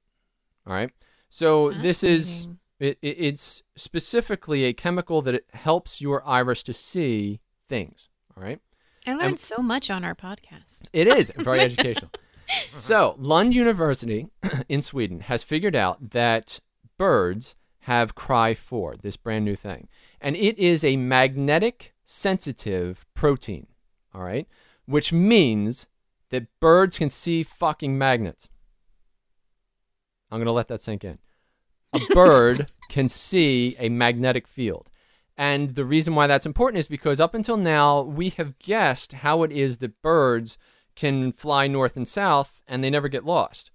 All 0.68 0.74
right. 0.74 0.92
So 1.30 1.72
this 1.72 2.04
is 2.04 2.50
it, 2.80 3.00
it, 3.02 3.18
it's 3.18 3.64
specifically 3.76 4.66
a 4.66 4.74
chemical 4.74 5.24
that 5.24 5.34
it 5.34 5.48
helps 5.54 6.02
your 6.02 6.24
iris 6.24 6.62
to 6.62 6.74
see 6.74 7.40
things. 7.68 8.10
All 8.36 8.44
right. 8.44 8.60
I 9.06 9.14
learned 9.14 9.40
so 9.40 9.62
much 9.62 9.90
on 9.90 10.04
our 10.04 10.16
podcast. 10.16 10.90
It 10.92 11.08
is 11.08 11.32
very 11.38 11.60
educational. 11.60 12.12
Uh-huh. 12.14 12.80
So, 12.80 13.16
Lund 13.18 13.56
University 13.56 14.28
in 14.70 14.82
Sweden 14.82 15.22
has 15.22 15.44
figured 15.44 15.76
out 15.76 16.12
that 16.12 16.60
birds 16.98 17.56
have 17.82 18.16
Cry 18.16 18.54
4, 18.54 18.98
this 19.02 19.16
brand 19.16 19.46
new 19.46 19.56
thing. 19.56 19.88
And 20.20 20.36
it 20.36 20.58
is 20.60 20.84
a 20.84 20.98
magnetic 20.98 21.94
sensitive 22.04 23.06
protein, 23.14 23.68
all 24.14 24.22
right? 24.22 24.48
Which 24.86 25.14
means 25.14 25.88
that 26.30 26.48
birds 26.60 26.98
can 26.98 27.10
see 27.10 27.44
fucking 27.44 27.98
magnets. 27.98 28.50
I'm 30.30 30.40
going 30.40 30.48
to 30.48 30.52
let 30.52 30.68
that 30.68 30.82
sink 30.82 31.04
in. 31.04 31.20
A 31.94 32.00
bird 32.14 32.72
can 32.90 33.08
see 33.08 33.76
a 33.80 33.90
magnetic 33.90 34.48
field. 34.48 34.90
And 35.38 35.76
the 35.76 35.86
reason 35.86 36.16
why 36.16 36.26
that's 36.26 36.48
important 36.48 36.80
is 36.80 36.88
because 36.88 37.20
up 37.20 37.36
until 37.36 37.58
now, 37.58 38.02
we 38.02 38.30
have 38.32 38.58
guessed 38.58 39.14
how 39.14 39.44
it 39.44 39.52
is 39.52 39.78
that 39.78 40.02
birds 40.02 40.58
can 40.96 41.32
fly 41.32 41.68
north 41.68 41.96
and 41.96 42.08
south 42.08 42.60
and 42.68 42.84
they 42.84 42.90
never 42.90 43.08
get 43.08 43.24
lost. 43.24 43.70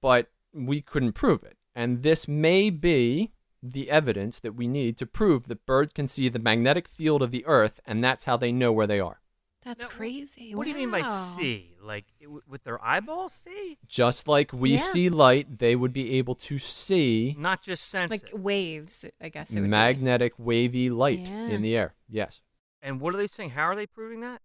But 0.00 0.30
we 0.52 0.80
couldn't 0.80 1.12
prove 1.12 1.42
it. 1.42 1.56
And 1.74 2.02
this 2.04 2.28
may 2.28 2.70
be 2.70 3.32
the 3.60 3.90
evidence 3.90 4.38
that 4.40 4.54
we 4.54 4.68
need 4.68 4.96
to 4.98 5.06
prove 5.06 5.48
that 5.48 5.66
birds 5.66 5.92
can 5.92 6.06
see 6.06 6.28
the 6.28 6.38
magnetic 6.38 6.86
field 6.86 7.22
of 7.22 7.32
the 7.32 7.44
earth 7.46 7.80
and 7.84 8.04
that's 8.04 8.24
how 8.24 8.36
they 8.36 8.52
know 8.52 8.70
where 8.70 8.86
they 8.86 9.00
are. 9.00 9.20
That's 9.64 9.82
Now, 9.84 9.88
crazy. 9.88 10.54
What 10.54 10.64
do 10.64 10.70
you 10.70 10.76
mean 10.76 10.90
by 10.90 11.02
see? 11.02 11.76
Like 11.82 12.04
it, 12.20 12.24
w- 12.24 12.42
with 12.46 12.64
their 12.64 12.82
eyeballs 12.84 13.32
see? 13.32 13.78
Just 13.86 14.28
like 14.28 14.52
we 14.52 14.72
Yeah. 14.72 14.78
see 14.80 15.08
light, 15.08 15.58
they 15.58 15.74
would 15.74 15.92
be 15.92 16.12
able 16.18 16.34
to 16.36 16.58
see 16.58 17.34
Not 17.38 17.62
just 17.62 17.88
sense 17.88 18.10
Like 18.10 18.28
it. 18.28 18.38
waves, 18.38 19.04
I 19.20 19.28
guess. 19.30 19.50
It 19.50 19.56
would 19.56 19.62
be. 19.64 19.68
magnetic 19.68 20.34
wavy 20.38 20.90
light 20.90 21.28
Yeah. 21.28 21.48
in 21.48 21.62
the 21.62 21.76
air. 21.76 21.94
Yes. 22.08 22.42
And 22.82 23.00
what 23.00 23.14
are 23.14 23.18
they 23.18 23.26
saying? 23.26 23.50
How 23.50 23.62
are 23.62 23.76
they 23.76 23.86
proving 23.86 24.20
that? 24.20 24.42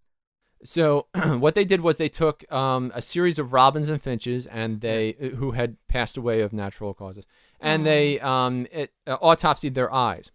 So 0.64 1.08
what 1.38 1.56
they 1.56 1.66
did 1.66 1.82
was 1.82 1.98
they 1.98 2.10
took 2.10 2.50
um, 2.52 2.92
a 2.96 3.02
series 3.02 3.40
of 3.40 3.52
robins 3.54 3.90
and 3.90 4.02
finches, 4.02 4.46
and 4.48 4.82
they 4.82 5.16
uh, 5.22 5.36
who 5.36 5.52
had 5.52 5.76
passed 5.88 6.18
away 6.18 6.42
of 6.42 6.52
natural 6.54 6.94
causes, 6.94 7.26
and 7.62 7.86
they 7.86 8.20
um, 8.20 8.68
it, 8.72 8.92
uh, 9.08 9.18
autopsied 9.20 9.74
their 9.74 9.94
eyes. 9.94 10.32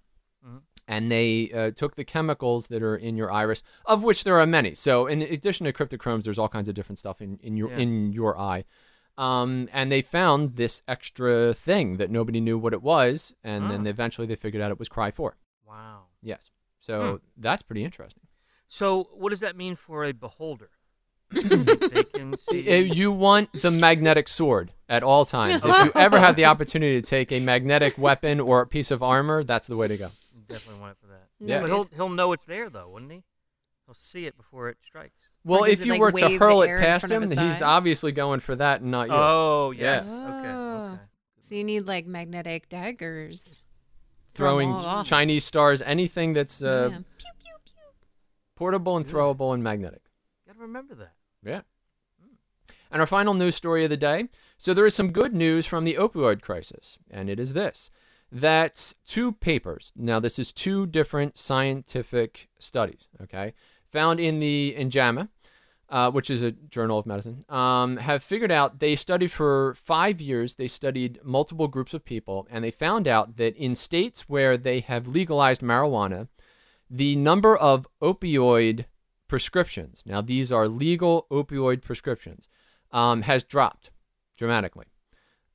And 0.86 1.10
they 1.10 1.50
uh, 1.52 1.70
took 1.70 1.96
the 1.96 2.04
chemicals 2.04 2.66
that 2.68 2.82
are 2.82 2.96
in 2.96 3.16
your 3.16 3.30
iris, 3.32 3.62
of 3.86 4.02
which 4.02 4.24
there 4.24 4.38
are 4.38 4.46
many. 4.46 4.74
So 4.74 5.06
in 5.06 5.22
addition 5.22 5.64
to 5.66 5.72
cryptochromes, 5.72 6.24
there's 6.24 6.38
all 6.38 6.48
kinds 6.48 6.68
of 6.68 6.74
different 6.74 6.98
stuff 6.98 7.20
in, 7.22 7.38
in 7.42 7.56
your 7.56 7.70
Yeah. 7.70 7.78
in 7.78 8.12
your 8.12 8.38
eye. 8.38 8.64
Um, 9.16 9.68
and 9.72 9.92
they 9.92 10.02
found 10.02 10.56
this 10.56 10.82
extra 10.88 11.54
thing 11.54 11.98
that 11.98 12.10
nobody 12.10 12.40
knew 12.40 12.58
what 12.58 12.72
it 12.72 12.82
was, 12.82 13.32
and 13.44 13.64
Ah. 13.64 13.68
then 13.68 13.86
eventually 13.86 14.26
they 14.26 14.34
figured 14.36 14.60
out 14.62 14.70
it 14.72 14.78
was 14.78 14.88
Cry 14.88 15.10
Four. 15.12 15.36
Wow. 15.66 16.06
Yes, 16.22 16.50
so 16.80 17.20
that's 17.36 17.62
pretty 17.62 17.84
interesting. 17.84 18.22
So 18.66 19.04
what 19.14 19.30
does 19.30 19.40
that 19.40 19.56
mean 19.56 19.76
for 19.76 20.04
a 20.04 20.12
beholder? 20.12 20.70
they 21.30 22.02
can 22.04 22.36
see. 22.38 22.82
You 22.82 23.10
want 23.12 23.52
the 23.52 23.70
magnetic 23.70 24.28
sword 24.28 24.72
at 24.88 25.02
all 25.02 25.24
times. 25.24 25.64
if 25.64 25.84
you 25.84 25.92
ever 25.94 26.18
have 26.18 26.36
the 26.36 26.44
opportunity 26.46 27.00
to 27.00 27.06
take 27.06 27.30
a 27.32 27.40
magnetic 27.40 27.96
weapon 27.98 28.40
or 28.40 28.60
a 28.62 28.66
piece 28.66 28.90
of 28.90 29.02
armor, 29.02 29.42
that's 29.44 29.66
the 29.66 29.76
way 29.76 29.88
to 29.88 29.96
go. 29.96 30.10
Definitely 30.48 30.80
want 30.80 30.92
it 30.92 30.98
for 31.00 31.06
that. 31.08 31.28
Yeah. 31.40 31.60
But 31.60 31.70
he'll 31.70 31.84
he'll 31.94 32.08
know 32.08 32.32
it's 32.32 32.44
there 32.44 32.68
though, 32.70 32.88
wouldn't 32.88 33.12
he? 33.12 33.22
He'll 33.86 33.94
see 33.94 34.26
it 34.26 34.36
before 34.36 34.68
it 34.70 34.78
strikes. 34.84 35.28
Well, 35.44 35.60
Like, 35.60 35.70
does 35.72 35.80
if 35.80 35.84
it, 35.84 35.86
you 35.86 35.92
like, 35.92 36.00
were 36.00 36.12
to 36.12 36.24
wave 36.24 36.32
the 36.32 36.38
hurl 36.38 36.62
it 36.62 36.68
air 36.68 36.78
in 36.78 36.84
past 36.84 37.06
front 37.08 37.12
of 37.12 37.22
him, 37.30 37.32
its 37.32 37.40
he's 37.40 37.62
eye? 37.62 37.66
obviously 37.66 38.12
going 38.12 38.40
for 38.40 38.56
that 38.56 38.80
and 38.80 38.90
not 38.90 39.08
you. 39.08 39.14
Oh 39.14 39.70
Yeah. 39.72 39.82
yes. 39.82 40.10
Okay. 40.10 40.22
Oh. 40.24 40.90
Okay. 40.94 41.02
So 41.46 41.54
you 41.54 41.64
need 41.64 41.86
like 41.86 42.06
magnetic 42.06 42.68
daggers. 42.68 43.66
Throwing 44.34 44.70
all 44.70 44.84
off. 44.84 45.06
Chinese 45.06 45.44
stars, 45.44 45.80
anything 45.82 46.32
that's 46.32 46.62
uh, 46.62 46.88
yeah. 46.92 46.98
portable 48.56 48.96
and 48.96 49.06
throwable 49.06 49.54
and 49.54 49.62
magnetic. 49.62 50.02
Gotta 50.46 50.58
remember 50.60 50.94
that. 50.96 51.12
Yeah. 51.44 51.60
And 52.90 53.00
our 53.00 53.06
final 53.06 53.34
news 53.34 53.56
story 53.56 53.84
of 53.84 53.90
the 53.90 53.96
day. 53.96 54.28
So 54.56 54.72
there 54.72 54.86
is 54.86 54.94
some 54.94 55.10
good 55.12 55.34
news 55.34 55.66
from 55.66 55.84
the 55.84 55.94
opioid 55.94 56.40
crisis, 56.42 56.96
and 57.10 57.28
it 57.28 57.38
is 57.40 57.52
this 57.52 57.90
that 58.34 58.94
two 59.06 59.30
papers, 59.30 59.92
now 59.94 60.18
this 60.18 60.40
is 60.40 60.52
two 60.52 60.86
different 60.86 61.38
scientific 61.38 62.48
studies, 62.58 63.08
okay, 63.22 63.54
found 63.92 64.18
in 64.18 64.40
the 64.40 64.74
in 64.74 64.90
JAMA, 64.90 65.28
uh, 65.88 66.10
which 66.10 66.28
is 66.30 66.42
a 66.42 66.50
journal 66.50 66.98
of 66.98 67.06
medicine, 67.06 67.44
um, 67.48 67.96
have 67.98 68.24
figured 68.24 68.50
out 68.50 68.80
they 68.80 68.96
studied 68.96 69.30
for 69.30 69.74
five 69.74 70.20
years, 70.20 70.56
they 70.56 70.66
studied 70.66 71.20
multiple 71.22 71.68
groups 71.68 71.94
of 71.94 72.04
people, 72.04 72.48
and 72.50 72.64
they 72.64 72.72
found 72.72 73.06
out 73.06 73.36
that 73.36 73.56
in 73.56 73.76
states 73.76 74.28
where 74.28 74.56
they 74.56 74.80
have 74.80 75.06
legalized 75.06 75.62
marijuana, 75.62 76.26
the 76.90 77.14
number 77.14 77.56
of 77.56 77.86
opioid 78.02 78.86
prescriptions, 79.28 80.02
now 80.04 80.20
these 80.20 80.50
are 80.50 80.66
legal 80.66 81.28
opioid 81.30 81.82
prescriptions, 81.82 82.48
um, 82.90 83.22
has 83.22 83.44
dropped 83.44 83.92
dramatically. 84.36 84.86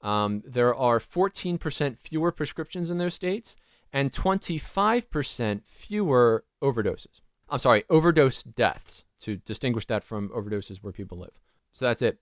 Um, 0.02 0.44
there 0.46 0.74
are 0.74 1.00
14% 1.00 1.98
fewer 1.98 2.32
prescriptions 2.32 2.90
in 2.90 2.98
those 2.98 3.14
states 3.14 3.56
and 3.92 4.12
25% 4.12 5.66
fewer 5.66 6.44
overdoses. 6.64 7.22
I'm 7.50 7.60
sorry, 7.60 7.84
overdose 7.90 8.44
deaths 8.44 9.04
to 9.22 9.38
distinguish 9.38 9.86
that 9.88 10.04
from 10.04 10.30
overdoses 10.30 10.78
where 10.78 10.94
people 10.94 11.18
live. 11.20 11.40
So 11.72 11.86
that's 11.86 12.02
it. 12.02 12.20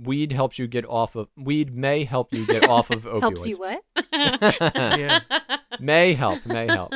Weed 0.00 0.32
helps 0.32 0.58
you 0.60 0.68
get 0.68 0.86
off 0.86 1.16
of 1.16 1.28
weed 1.36 1.74
may 1.74 2.04
help 2.04 2.32
you 2.32 2.46
get 2.46 2.68
off 2.68 2.90
of 2.90 3.02
opioids. 3.02 3.20
Helps 3.20 3.46
you 3.46 3.58
what? 3.58 3.82
Yeah. 4.12 5.20
May 5.80 6.12
help, 6.14 6.44
may 6.46 6.66
help. 6.66 6.94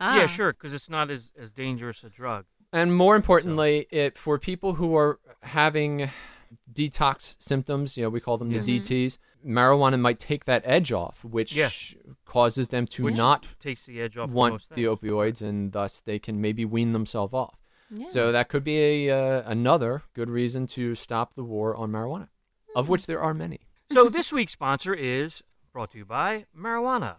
Ah. 0.00 0.16
Yeah, 0.18 0.26
sure, 0.26 0.52
because 0.54 0.72
it's 0.72 0.88
not 0.88 1.10
as, 1.10 1.30
as 1.38 1.50
dangerous 1.50 2.02
a 2.04 2.08
drug. 2.08 2.46
And 2.72 2.94
more 2.96 3.16
importantly, 3.16 3.86
it 3.90 4.16
for 4.16 4.38
people 4.38 4.74
who 4.74 4.96
are 4.96 5.18
having 5.42 6.08
detox 6.72 7.36
symptoms, 7.38 7.96
you 7.96 8.02
know, 8.04 8.08
we 8.08 8.20
call 8.20 8.38
them 8.38 8.50
Yeah. 8.50 8.60
the 8.62 8.80
DTs, 8.80 9.18
marijuana 9.46 9.98
might 10.00 10.18
take 10.18 10.44
that 10.46 10.62
edge 10.64 10.92
off, 10.92 11.24
which 11.24 11.54
Yeah. 11.54 11.68
causes 12.24 12.68
them 12.68 12.86
to 12.88 13.04
Which 13.04 13.16
not 13.16 13.46
takes 13.60 13.84
the 13.86 14.00
edge 14.00 14.16
off. 14.16 14.28
of 14.30 14.34
want 14.34 14.68
the 14.70 14.84
opioids, 14.84 15.40
and 15.42 15.72
thus 15.72 16.00
they 16.00 16.18
can 16.18 16.40
maybe 16.40 16.64
wean 16.64 16.92
themselves 16.92 17.34
off. 17.34 17.58
Yeah. 17.90 18.06
So 18.08 18.32
that 18.32 18.48
could 18.48 18.64
be 18.64 18.78
a 19.08 19.10
uh, 19.10 19.42
another 19.50 20.02
good 20.14 20.30
reason 20.30 20.66
to 20.68 20.94
stop 20.94 21.34
the 21.34 21.44
war 21.44 21.76
on 21.76 21.90
marijuana, 21.92 22.28
of 22.74 22.88
which 22.88 23.06
there 23.06 23.20
are 23.20 23.34
many. 23.34 23.60
So 23.92 24.08
this 24.08 24.32
week's 24.32 24.52
sponsor 24.52 24.94
is 24.94 25.42
brought 25.72 25.92
to 25.92 25.98
you 25.98 26.04
by 26.04 26.46
marijuana. 26.56 27.16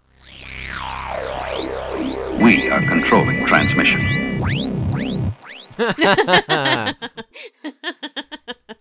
We 2.43 2.69
are 2.69 2.81
controlling 2.81 3.45
transmission. 3.45 4.01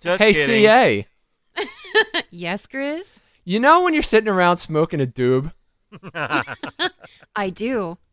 Just 0.01 0.23
hey, 0.23 0.33
kidding. 0.33 0.47
CA, 0.47 1.07
yes, 2.31 2.67
Grizz. 2.67 3.14
You 3.45 3.61
know 3.61 3.83
when 3.83 3.95
you're 3.95 4.03
sitting 4.03 4.29
around 4.29 4.57
smoking 4.59 5.01
a 5.01 5.07
doob? 5.07 5.53
I 7.37 7.51
do. 7.51 7.99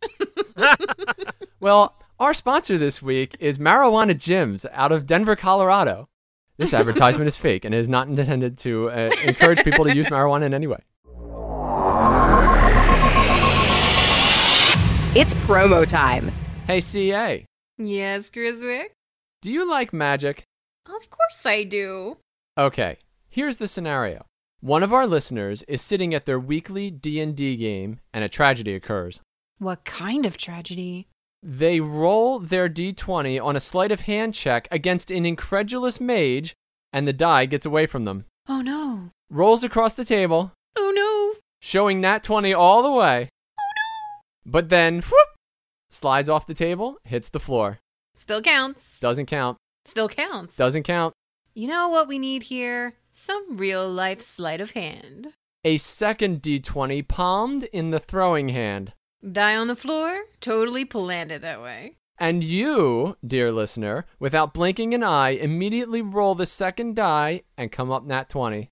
Well, 1.60 1.96
our 2.20 2.34
sponsor 2.34 2.80
this 2.80 3.04
week 3.04 3.36
is 3.40 3.60
Marijuana 3.60 4.16
Gyms 4.16 4.66
out 4.72 4.92
of 4.92 5.06
Denver, 5.06 5.36
Colorado. 5.36 6.10
This 6.58 6.74
advertisement 6.74 7.28
is 7.28 7.38
fake 7.38 7.66
and 7.66 7.76
is 7.76 7.88
not 7.88 8.08
intended 8.08 8.58
to 8.60 8.90
uh, 8.90 9.12
encourage 9.28 9.64
people 9.64 9.86
to 9.86 9.96
use 9.96 10.08
marijuana 10.08 10.46
in 10.46 10.56
any 10.56 10.66
way. 10.66 10.80
It's 15.14 15.36
promo 15.46 15.88
time. 15.88 16.32
Hey, 16.66 16.82
CA, 16.82 17.46
Yes, 17.78 18.32
Griswick. 18.32 18.86
do 19.44 19.52
you 19.52 19.70
like 19.70 19.94
magic? 19.94 20.46
Of 20.88 21.12
course 21.12 21.46
I 21.46 21.64
do. 21.64 22.18
Okay, 22.58 22.98
here's 23.30 23.58
the 23.58 23.68
scenario. 23.68 24.26
One 24.62 24.84
of 24.84 24.94
our 24.94 25.08
listeners 25.08 25.64
is 25.64 25.82
sitting 25.82 26.14
at 26.14 26.26
their 26.26 26.40
weekly 26.40 26.92
D&D 26.92 27.56
game 27.56 28.00
and 28.14 28.24
a 28.24 28.30
tragedy 28.30 28.76
occurs. 28.76 29.20
What 29.58 29.86
kind 29.86 30.26
of 30.26 30.38
tragedy? 30.38 31.08
They 31.42 31.80
roll 31.80 32.40
their 32.40 32.70
d20 32.70 33.44
on 33.44 33.56
a 33.56 33.60
sleight 33.60 33.92
of 33.92 34.02
hand 34.02 34.36
check 34.36 34.68
against 34.70 35.10
an 35.10 35.26
incredulous 35.26 36.00
mage 36.00 36.54
and 36.94 37.08
the 37.08 37.14
die 37.14 37.46
gets 37.48 37.66
away 37.66 37.88
from 37.88 38.04
them. 38.06 38.26
Oh 38.48 38.62
no. 38.62 39.10
Rolls 39.32 39.64
across 39.64 39.96
the 39.96 40.06
table, 40.06 40.52
Oh 40.76 40.92
no. 40.94 41.40
showing 41.60 42.00
nat 42.00 42.22
20 42.24 42.54
all 42.54 42.84
the 42.84 42.92
way. 42.92 43.30
Oh 43.60 43.64
no. 44.46 44.52
But 44.52 44.70
then, 44.70 45.00
whoop, 45.02 45.28
slides 45.90 46.30
off 46.30 46.46
the 46.46 46.54
table, 46.54 46.98
hits 47.06 47.30
the 47.30 47.40
floor. 47.40 47.80
Still 48.16 48.42
counts. 48.44 49.00
Doesn't 49.00 49.26
count. 49.26 49.58
Still 49.86 50.10
counts. 50.10 50.56
Doesn't 50.56 50.84
count. 50.84 51.14
You 51.56 51.68
know 51.68 51.90
what 51.90 52.08
we 52.08 52.20
need 52.20 52.44
here? 52.44 52.94
Some 53.12 53.58
real 53.58 53.90
life 53.90 54.22
sleight 54.22 54.62
of 54.62 54.72
hand. 54.72 55.34
A 55.64 55.78
second 55.78 56.42
d20 56.42 57.08
palmed 57.08 57.64
in 57.66 57.92
the 57.92 58.00
throwing 58.00 58.50
hand. 58.50 58.94
Die 59.30 59.56
on 59.56 59.68
the 59.68 59.76
floor? 59.76 60.22
Totally 60.40 60.86
planned 60.86 61.32
it 61.32 61.42
that 61.42 61.62
way. 61.62 61.98
And 62.18 62.44
you, 62.44 63.18
dear 63.26 63.52
listener, 63.52 64.06
without 64.20 64.54
blinking 64.54 64.94
an 64.94 65.04
eye, 65.04 65.32
immediately 65.32 66.02
roll 66.02 66.36
the 66.36 66.46
second 66.46 66.96
die 66.96 67.44
and 67.58 67.72
come 67.72 67.92
up 67.92 68.06
nat 68.06 68.30
20. 68.30 68.70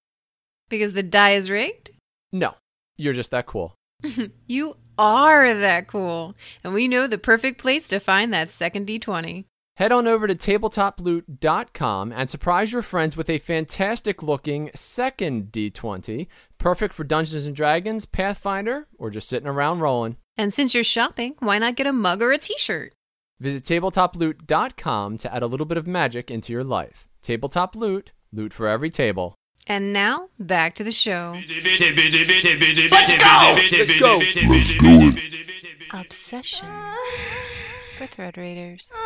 Because 0.69 0.93
the 0.93 1.03
die 1.03 1.31
is 1.31 1.49
rigged? 1.49 1.91
No, 2.31 2.55
you're 2.97 3.13
just 3.13 3.31
that 3.31 3.45
cool. 3.45 3.75
you 4.47 4.75
are 4.97 5.53
that 5.53 5.87
cool. 5.87 6.35
And 6.63 6.73
we 6.73 6.87
know 6.87 7.07
the 7.07 7.17
perfect 7.17 7.59
place 7.59 7.87
to 7.89 7.99
find 7.99 8.33
that 8.33 8.51
second 8.51 8.87
d20. 8.87 9.45
Head 9.79 9.93
on 9.93 10.07
over 10.07 10.27
to 10.27 10.35
tabletoploot.com 10.35 12.11
and 12.11 12.29
surprise 12.29 12.73
your 12.73 12.81
friends 12.81 13.15
with 13.15 13.29
a 13.29 13.37
fantastic 13.37 14.21
looking 14.21 14.71
second 14.75 15.53
D20, 15.53 16.27
perfect 16.57 16.93
for 16.93 17.05
Dungeons 17.05 17.45
and 17.45 17.55
Dragons, 17.55 18.05
Pathfinder, 18.05 18.87
or 18.97 19.09
just 19.09 19.29
sitting 19.29 19.47
around 19.47 19.79
rolling. 19.79 20.17
And 20.37 20.53
since 20.53 20.75
you're 20.75 20.83
shopping, 20.83 21.35
why 21.39 21.59
not 21.59 21.77
get 21.77 21.87
a 21.87 21.93
mug 21.93 22.21
or 22.21 22.33
a 22.33 22.37
t 22.37 22.55
shirt? 22.57 22.91
Visit 23.39 23.63
tabletoploot.com 23.63 25.17
to 25.17 25.33
add 25.33 25.43
a 25.43 25.47
little 25.47 25.65
bit 25.65 25.77
of 25.77 25.87
magic 25.87 26.29
into 26.29 26.51
your 26.51 26.65
life. 26.65 27.07
Tabletop 27.21 27.73
Loot, 27.73 28.11
loot 28.33 28.51
for 28.51 28.67
every 28.67 28.89
table. 28.89 29.35
And 29.65 29.93
now, 29.93 30.27
back 30.37 30.75
to 30.75 30.83
the 30.83 30.91
show. 30.91 31.39
Let's 31.39 33.17
go. 33.17 33.55
Let's 33.55 33.97
go! 33.97 34.17
Let's 34.17 34.73
go. 34.81 35.97
Obsession 35.97 36.67
for 37.99 38.07
Thread 38.07 38.37
Raiders. 38.37 38.93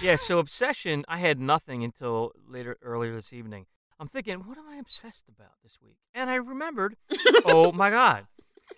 Yeah, 0.00 0.14
so 0.14 0.38
obsession, 0.38 1.04
I 1.08 1.18
had 1.18 1.40
nothing 1.40 1.82
until 1.82 2.30
later 2.48 2.76
earlier 2.82 3.16
this 3.16 3.32
evening. 3.32 3.66
I'm 3.98 4.06
thinking, 4.06 4.36
what 4.46 4.56
am 4.56 4.68
I 4.68 4.76
obsessed 4.76 5.24
about 5.28 5.54
this 5.64 5.78
week? 5.82 5.96
And 6.14 6.30
I 6.30 6.36
remembered, 6.36 6.94
oh 7.44 7.72
my 7.72 7.90
god. 7.90 8.28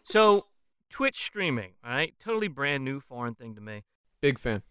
So 0.02 0.47
Twitch 0.88 1.23
streaming, 1.23 1.73
right? 1.85 2.14
Totally 2.25 2.49
brand 2.49 2.87
new 2.87 3.00
foreign 3.00 3.35
thing 3.35 3.54
to 3.54 3.61
me. 3.61 3.83
Big 4.23 4.38
fan. 4.38 4.62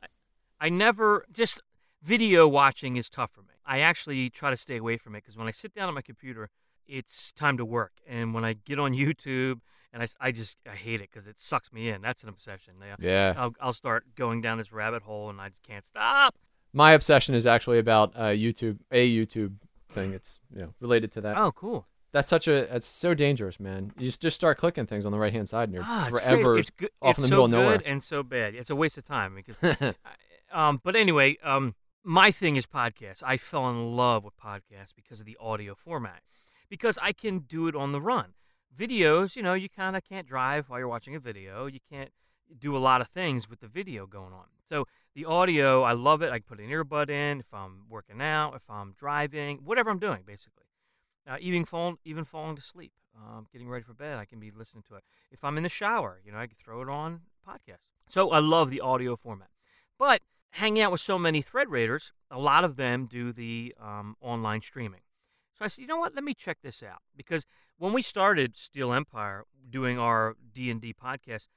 I 0.60 0.70
never 0.70 1.24
just 1.32 1.62
video 2.02 2.48
watching 2.48 2.98
is 2.98 3.10
tough 3.10 3.30
for 3.30 3.42
me. 3.42 3.54
I 3.64 3.82
actually 3.82 4.32
try 4.32 4.50
to 4.50 4.58
stay 4.58 4.78
away 4.78 4.98
from 4.98 5.14
it 5.14 5.20
because 5.20 5.38
when 5.38 5.48
I 5.48 5.52
sit 5.52 5.76
down 5.76 5.88
at 5.88 5.94
my 5.94 6.02
computer, 6.02 6.50
it's 6.88 7.32
time 7.32 7.58
to 7.58 7.66
work. 7.66 7.92
And 8.08 8.34
when 8.34 8.44
I 8.44 8.54
get 8.54 8.80
on 8.80 8.94
YouTube, 8.96 9.60
and 9.94 10.04
I, 10.04 10.08
I 10.20 10.32
just 10.32 10.58
I 10.70 10.76
hate 10.76 11.02
it 11.02 11.10
because 11.12 11.28
it 11.28 11.40
sucks 11.40 11.72
me 11.74 11.90
in. 11.90 12.02
That's 12.02 12.24
an 12.24 12.30
obsession. 12.30 12.76
Yeah, 12.82 12.96
Yeah. 13.00 13.34
I'll, 13.38 13.56
I'll 13.60 13.74
start 13.74 14.16
going 14.16 14.42
down 14.42 14.58
this 14.58 14.72
rabbit 14.72 15.04
hole, 15.04 15.30
and 15.30 15.40
I 15.42 15.50
just 15.50 15.64
can't 15.64 15.86
stop. 15.86 16.36
My 16.74 16.92
obsession 16.92 17.34
is 17.36 17.48
actually 17.48 17.80
about 17.80 18.14
uh, 18.16 18.26
YouTube, 18.26 18.78
a 18.92 19.10
YouTube 19.10 19.56
thing. 19.90 20.14
It's 20.14 20.40
you 20.54 20.62
know 20.62 20.74
related 20.80 21.12
to 21.14 21.22
that. 21.22 21.38
Oh, 21.38 21.52
cool. 21.52 21.88
That's 22.12 22.28
such 22.28 22.48
a 22.48 22.76
it's 22.76 22.88
so 22.88 23.14
dangerous, 23.14 23.60
man. 23.60 23.92
You 23.98 24.12
just, 24.12 24.36
start 24.36 24.58
clicking 24.58 24.86
things 24.88 25.06
on 25.06 25.12
the 25.12 25.20
right 25.20 25.34
hand 25.34 25.48
side, 25.48 25.70
and 25.70 25.74
you're 25.74 25.84
Ah, 25.86 26.08
forever 26.10 26.58
It's 26.58 26.72
good. 26.72 26.90
off 27.02 27.12
it's 27.12 27.20
in 27.20 27.22
the 27.24 27.28
so 27.28 27.36
middle 27.36 27.46
of 27.46 27.52
good 27.52 27.58
nowhere. 27.58 27.82
and 27.86 28.04
so 28.04 28.24
bad. 28.24 28.56
It's 28.56 28.70
a 28.70 28.76
waste 28.76 28.98
of 28.98 29.06
time 29.06 29.36
because. 29.36 29.94
um, 30.52 30.82
but 30.84 30.96
anyway, 30.96 31.38
um, 31.44 31.76
my 32.04 32.32
thing 32.32 32.56
is 32.56 32.66
podcasts. 32.66 33.22
I 33.24 33.38
fell 33.38 33.70
in 33.70 33.92
love 33.96 34.24
with 34.24 34.34
podcasts 34.38 34.94
because 34.96 35.20
of 35.20 35.26
the 35.28 35.38
audio 35.40 35.76
format, 35.76 36.22
because 36.70 36.98
I 37.02 37.12
can 37.12 37.40
do 37.40 37.68
it 37.68 37.76
on 37.76 37.92
the 37.92 38.02
run. 38.02 38.34
Videos, 38.78 39.36
you 39.36 39.44
know, 39.44 39.54
you 39.54 39.70
kind 39.70 39.96
of 39.96 40.04
can't 40.04 40.28
drive 40.28 40.70
while 40.70 40.80
you're 40.80 40.88
watching 40.88 41.16
a 41.16 41.20
video. 41.20 41.66
You 41.66 41.80
can't 41.92 42.12
do 42.58 42.76
a 42.76 42.80
lot 42.80 43.02
of 43.02 43.08
things 43.10 43.50
with 43.50 43.60
the 43.60 43.68
video 43.68 44.06
going 44.06 44.34
on. 44.34 44.46
So 44.68 44.86
the 45.16 45.26
audio, 45.26 45.84
I 45.84 45.94
love 45.94 46.22
it. 46.22 46.32
I 46.32 46.40
can 46.40 46.46
put 46.48 46.60
an 46.60 46.70
earbud 46.70 47.10
in 47.10 47.40
if 47.40 47.54
I'm 47.54 47.86
working 47.90 48.22
out, 48.22 48.56
if 48.56 48.70
I'm 48.70 48.94
driving, 48.98 49.60
whatever 49.64 49.90
I'm 49.90 50.00
doing, 50.00 50.22
basically. 50.26 50.66
Uh, 51.28 51.38
even 51.40 51.66
falling, 51.66 51.98
even 52.06 52.24
falling 52.24 52.56
to 52.56 52.62
sleep, 52.62 52.94
um, 53.16 53.48
getting 53.52 53.70
ready 53.70 53.84
for 53.84 53.94
bed, 53.94 54.18
I 54.18 54.26
can 54.26 54.40
be 54.40 54.52
listening 54.52 54.84
to 54.90 54.96
it. 54.96 55.04
If 55.32 55.44
I'm 55.44 55.58
in 55.58 55.64
the 55.64 55.70
shower, 55.70 56.22
you 56.26 56.32
know, 56.32 56.40
I 56.40 56.48
can 56.48 56.56
throw 56.64 56.82
it 56.82 56.90
on 56.90 57.22
podcast. 57.48 57.84
So 58.10 58.32
I 58.32 58.40
love 58.40 58.72
the 58.72 58.82
audio 58.82 59.16
format. 59.16 59.50
But 59.98 60.22
hanging 60.52 60.82
out 60.82 60.92
with 60.92 61.02
so 61.02 61.20
many 61.20 61.42
thread 61.42 61.70
raiders, 61.70 62.14
a 62.32 62.40
lot 62.40 62.64
of 62.64 62.78
them 62.78 63.06
do 63.06 63.32
the 63.32 63.76
um, 63.80 64.16
online 64.22 64.62
streaming. 64.62 65.02
So 65.60 65.66
I 65.66 65.68
said, 65.68 65.82
you 65.82 65.88
know 65.88 65.98
what? 66.00 66.16
Let 66.16 66.24
me 66.24 66.34
check 66.34 66.60
this 66.64 66.82
out 66.82 67.02
because 67.18 67.46
when 67.78 67.92
we 67.92 68.02
started 68.02 68.56
Steele 68.56 68.94
Empire 68.94 69.44
doing 69.70 70.00
our 70.00 70.36
D 70.54 70.72
and 70.72 70.80
D 70.82 70.94
podcast, 70.94 71.48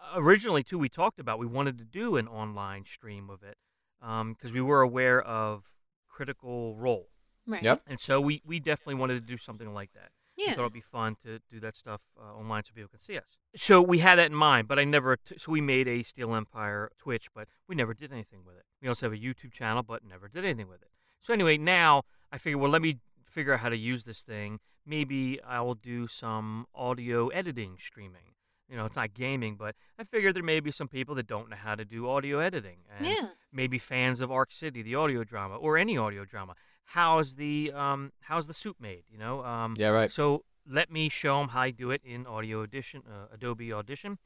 uh, 0.00 0.20
originally 0.20 0.62
too, 0.62 0.78
we 0.78 0.88
talked 0.88 1.18
about 1.18 1.40
we 1.40 1.46
wanted 1.46 1.76
to 1.78 1.84
do 1.84 2.16
an 2.16 2.28
online 2.28 2.84
stream 2.84 3.28
of 3.28 3.42
it 3.42 3.56
because 4.00 4.52
we 4.52 4.60
were 4.60 4.80
aware 4.80 5.20
of 5.20 5.64
Critical 6.08 6.76
Role. 6.76 7.08
Right. 7.48 7.62
Yep. 7.64 7.82
And 7.88 7.98
so 7.98 8.20
we, 8.20 8.42
we 8.46 8.60
definitely 8.60 8.94
wanted 8.94 9.14
to 9.14 9.26
do 9.26 9.36
something 9.36 9.74
like 9.74 9.92
that. 9.94 10.10
We 10.36 10.44
Yeah. 10.44 10.54
thought 10.54 10.60
it'd 10.60 10.72
be 10.74 10.80
fun 10.80 11.16
to 11.24 11.40
do 11.50 11.58
that 11.58 11.74
stuff 11.74 12.02
uh, 12.16 12.36
online 12.38 12.62
so 12.62 12.70
people 12.72 12.90
can 12.90 13.00
see 13.00 13.18
us. 13.18 13.38
So 13.56 13.82
we 13.82 13.98
had 13.98 14.20
that 14.20 14.26
in 14.26 14.34
mind, 14.36 14.68
but 14.68 14.78
I 14.78 14.84
never. 14.84 15.16
T- 15.16 15.36
so 15.36 15.50
we 15.50 15.60
made 15.60 15.88
a 15.88 16.04
Steele 16.04 16.32
Empire 16.32 16.92
Twitch, 16.96 17.26
but 17.34 17.48
we 17.66 17.74
never 17.74 17.92
did 17.92 18.12
anything 18.12 18.44
with 18.46 18.56
it. 18.56 18.62
We 18.80 18.86
also 18.88 19.06
have 19.06 19.12
a 19.12 19.16
YouTube 19.20 19.52
channel, 19.52 19.82
but 19.82 20.04
never 20.04 20.28
did 20.28 20.44
anything 20.44 20.68
with 20.68 20.80
it. 20.82 20.90
So 21.22 21.32
anyway, 21.32 21.58
now 21.58 22.02
I 22.30 22.38
figure, 22.38 22.56
well, 22.58 22.70
let 22.70 22.82
me 22.82 22.98
figure 23.38 23.52
out 23.54 23.60
how 23.60 23.68
to 23.68 23.76
use 23.76 24.02
this 24.02 24.22
thing. 24.22 24.58
Maybe 24.84 25.40
I 25.46 25.60
will 25.60 25.76
do 25.76 26.08
some 26.08 26.66
audio 26.74 27.28
editing 27.28 27.76
streaming. 27.78 28.34
You 28.68 28.76
know, 28.76 28.84
it's 28.84 28.96
not 28.96 29.14
gaming, 29.14 29.54
but 29.54 29.76
I 29.96 30.02
figured 30.04 30.34
there 30.34 30.42
may 30.42 30.58
be 30.58 30.72
some 30.72 30.88
people 30.88 31.14
that 31.14 31.26
don't 31.28 31.48
know 31.48 31.56
how 31.56 31.74
to 31.76 31.84
do 31.84 32.08
audio 32.08 32.40
editing, 32.40 32.78
and 32.96 33.06
Yeah. 33.06 33.28
maybe 33.52 33.78
fans 33.78 34.20
of 34.20 34.32
Arc 34.32 34.50
City, 34.50 34.82
the 34.82 34.96
audio 34.96 35.22
drama, 35.22 35.56
or 35.56 35.78
any 35.78 35.96
audio 35.96 36.24
drama. 36.24 36.54
How's 36.96 37.36
the 37.36 37.70
um, 37.72 38.12
how's 38.22 38.46
the 38.48 38.54
soup 38.54 38.76
made? 38.80 39.04
You 39.08 39.18
know, 39.18 39.44
um, 39.44 39.74
Yeah, 39.78 39.88
right. 39.90 40.10
so 40.10 40.44
let 40.66 40.90
me 40.90 41.08
show 41.08 41.38
them 41.38 41.48
how 41.50 41.60
I 41.62 41.70
do 41.70 41.90
it 41.92 42.02
in 42.04 42.26
Audio 42.26 42.62
Audition, 42.62 43.02
uh, 43.08 43.28
Adobe 43.32 43.72
Audition. 43.72 44.18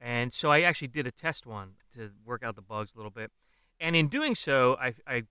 And 0.00 0.32
so 0.32 0.52
I 0.52 0.60
actually 0.60 0.88
did 0.88 1.06
a 1.06 1.10
test 1.10 1.46
one 1.46 1.68
to 1.94 2.10
work 2.24 2.42
out 2.44 2.54
the 2.54 2.62
bugs 2.62 2.92
a 2.94 2.96
little 2.98 3.10
bit. 3.10 3.32
And 3.80 3.96
in 3.96 4.08
doing 4.08 4.34
so, 4.36 4.76
I, 4.80 4.94
I 5.06 5.22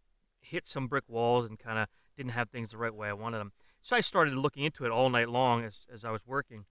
hit 0.41 0.67
some 0.67 0.87
brick 0.87 1.05
walls 1.07 1.45
and 1.47 1.57
kind 1.59 1.77
of 1.79 1.87
didn't 2.17 2.31
have 2.33 2.49
things 2.49 2.71
the 2.71 2.77
right 2.77 2.93
way 2.93 3.07
I 3.07 3.13
wanted 3.13 3.37
them. 3.37 3.51
So 3.81 3.95
I 3.95 4.01
started 4.01 4.33
looking 4.35 4.63
into 4.63 4.83
it 4.85 4.91
all 4.91 5.09
night 5.09 5.29
long 5.29 5.63
as, 5.63 5.85
as 5.93 6.03
I 6.03 6.11
was 6.11 6.25
working, 6.25 6.65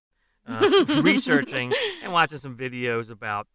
uh, 0.46 0.84
researching 1.02 1.72
and 2.02 2.12
watching 2.12 2.38
some 2.38 2.56
videos 2.56 3.08
about 3.10 3.46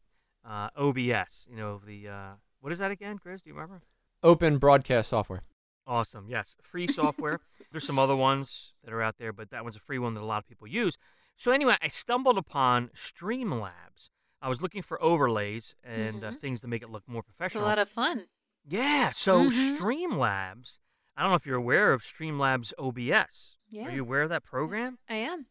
uh, 0.43 0.69
OBS. 0.75 1.47
You 1.49 1.57
know, 1.57 1.81
the, 1.85 2.07
uh, 2.07 2.29
what 2.61 2.71
is 2.73 2.79
that 2.79 2.89
again, 2.91 3.17
Chris? 3.19 3.41
Do 3.41 3.49
you 3.49 3.53
remember? 3.53 3.81
Open 4.23 4.57
broadcast 4.57 5.09
software. 5.09 5.43
Awesome. 5.85 6.27
Yes. 6.29 6.55
Free 6.61 6.87
software. 6.87 7.39
There's 7.71 7.85
some 7.85 7.99
other 7.99 8.15
ones 8.15 8.73
that 8.83 8.93
are 8.93 9.01
out 9.01 9.15
there, 9.19 9.33
but 9.33 9.49
that 9.51 9.63
one's 9.63 9.75
a 9.75 9.79
free 9.79 9.99
one 9.99 10.13
that 10.13 10.21
a 10.21 10.25
lot 10.25 10.37
of 10.39 10.47
people 10.47 10.67
use. 10.67 10.97
So, 11.35 11.51
anyway, 11.51 11.75
I 11.81 11.87
stumbled 11.87 12.37
upon 12.37 12.89
Streamlabs. 12.95 14.09
I 14.41 14.49
was 14.49 14.61
looking 14.61 14.81
for 14.81 15.01
overlays 15.03 15.75
and 15.83 16.23
uh, 16.23 16.31
Mhm. 16.31 16.39
things 16.39 16.61
to 16.61 16.67
make 16.67 16.81
it 16.83 16.89
look 16.89 17.03
more 17.07 17.23
professional. 17.23 17.63
It's 17.63 17.65
a 17.65 17.69
lot 17.69 17.79
of 17.79 17.89
fun. 17.89 18.27
yeah. 18.67 19.11
So, 19.11 19.49
Mhm. 19.49 19.77
Streamlabs, 19.77 20.77
I 21.17 21.21
don't 21.21 21.31
know 21.31 21.35
if 21.35 21.45
you're 21.45 21.57
aware 21.57 21.93
of 21.93 22.01
Streamlabs 22.03 22.73
OBS. 22.79 23.55
Yeah. 23.69 23.87
Are 23.87 23.91
you 23.91 24.01
aware 24.01 24.21
of 24.23 24.29
that 24.29 24.43
program? 24.43 24.97
I 25.09 25.15
am. 25.15 25.45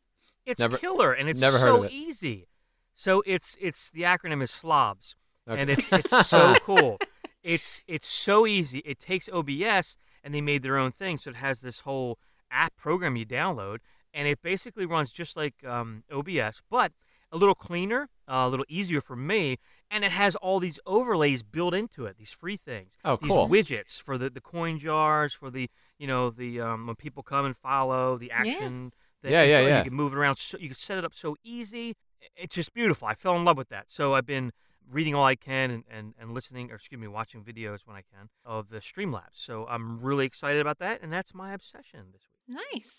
It's 0.47 0.61
Never- 0.61 0.79
killer 0.79 1.13
and 1.13 1.29
it's 1.29 1.41
never 1.41 1.59
so 1.59 1.83
it. 1.85 1.93
easy. 1.93 2.49
So, 2.95 3.23
it's 3.25 3.57
it's 3.61 3.91
the 3.91 4.03
acronym 4.03 4.43
is 4.43 4.51
SLOBS 4.51 5.15
Okay. 5.49 5.61
and 5.61 5.71
it's 5.71 5.89
it's 5.93 6.27
so 6.27 6.55
cool. 6.65 6.99
It's 7.43 7.83
it's 7.87 8.09
so 8.09 8.47
easy. 8.47 8.79
It 8.85 8.99
takes 8.99 9.29
OBS 9.33 9.97
and 10.23 10.35
they 10.35 10.41
made 10.43 10.63
their 10.63 10.77
own 10.77 10.93
thing, 10.93 11.17
so 11.19 11.31
it 11.31 11.37
has 11.37 11.61
this 11.61 11.81
whole 11.81 12.19
app 12.51 12.77
program 12.77 13.17
you 13.17 13.25
download, 13.25 13.79
and 14.13 14.29
it 14.29 14.43
basically 14.43 14.85
runs 14.85 15.13
just 15.13 15.35
like 15.37 15.55
um, 15.65 16.05
OBS, 16.13 16.61
but 16.69 16.93
a 17.33 17.39
little 17.39 17.55
cleaner, 17.55 18.11
uh, 18.29 18.45
a 18.47 18.49
little 18.49 18.67
easier 18.69 19.01
for 19.01 19.17
me, 19.17 19.59
and 19.91 20.05
it 20.05 20.13
has 20.13 20.37
all 20.37 20.61
these 20.61 20.79
overlays 20.87 21.43
built 21.43 21.75
into 21.75 22.07
it. 22.07 22.17
These 22.19 22.31
free 22.31 22.57
things, 22.57 22.95
Oh, 23.05 23.17
these 23.17 23.31
widgets 23.49 24.01
for 24.01 24.17
the, 24.17 24.31
the 24.31 24.41
coin 24.41 24.79
jars, 24.79 25.33
for 25.35 25.51
the 25.51 25.69
you 25.99 26.07
know 26.07 26.31
the 26.31 26.61
um, 26.61 26.87
when 26.87 26.97
people 26.97 27.23
come 27.23 27.45
and 27.47 27.57
follow 27.57 28.17
the 28.17 28.31
action. 28.31 28.93
that- 29.23 29.31
Yeah, 29.33 29.43
and 29.43 29.51
yeah, 29.51 29.57
so 29.59 29.67
yeah. 29.67 29.79
You 29.79 29.85
can 29.85 29.95
move 29.95 30.13
it 30.13 30.17
around. 30.17 30.37
So 30.37 30.57
you 30.59 30.69
can 30.69 30.77
set 30.77 30.99
it 30.99 31.05
up 31.05 31.15
so 31.15 31.37
easy. 31.43 31.95
It's 32.37 32.55
just 32.55 32.73
beautiful. 32.73 33.09
I 33.09 33.15
fell 33.15 33.37
in 33.37 33.45
love 33.45 33.57
with 33.57 33.69
that. 33.71 33.87
So 33.89 34.15
I've 34.15 34.27
been 34.27 34.53
reading 34.91 35.15
all 35.15 35.25
I 35.25 35.37
can 35.37 35.71
and, 35.71 35.85
and, 35.91 36.15
and 36.21 36.35
listening, 36.35 36.71
or 36.71 36.75
excuse 36.75 37.01
me, 37.01 37.07
watching 37.07 37.43
videos 37.45 37.81
when 37.85 37.97
I 37.97 38.03
can 38.03 38.29
of 38.45 38.71
the 38.71 38.79
Streamlabs. 38.79 39.35
So 39.37 39.67
I'm 39.69 40.01
really 40.01 40.27
excited 40.27 40.61
about 40.61 40.79
that, 40.81 41.01
and 41.03 41.13
that's 41.13 41.33
my 41.33 41.53
obsession 41.53 42.07
this 42.13 42.23
week. 42.49 42.59
Nice. 42.73 42.97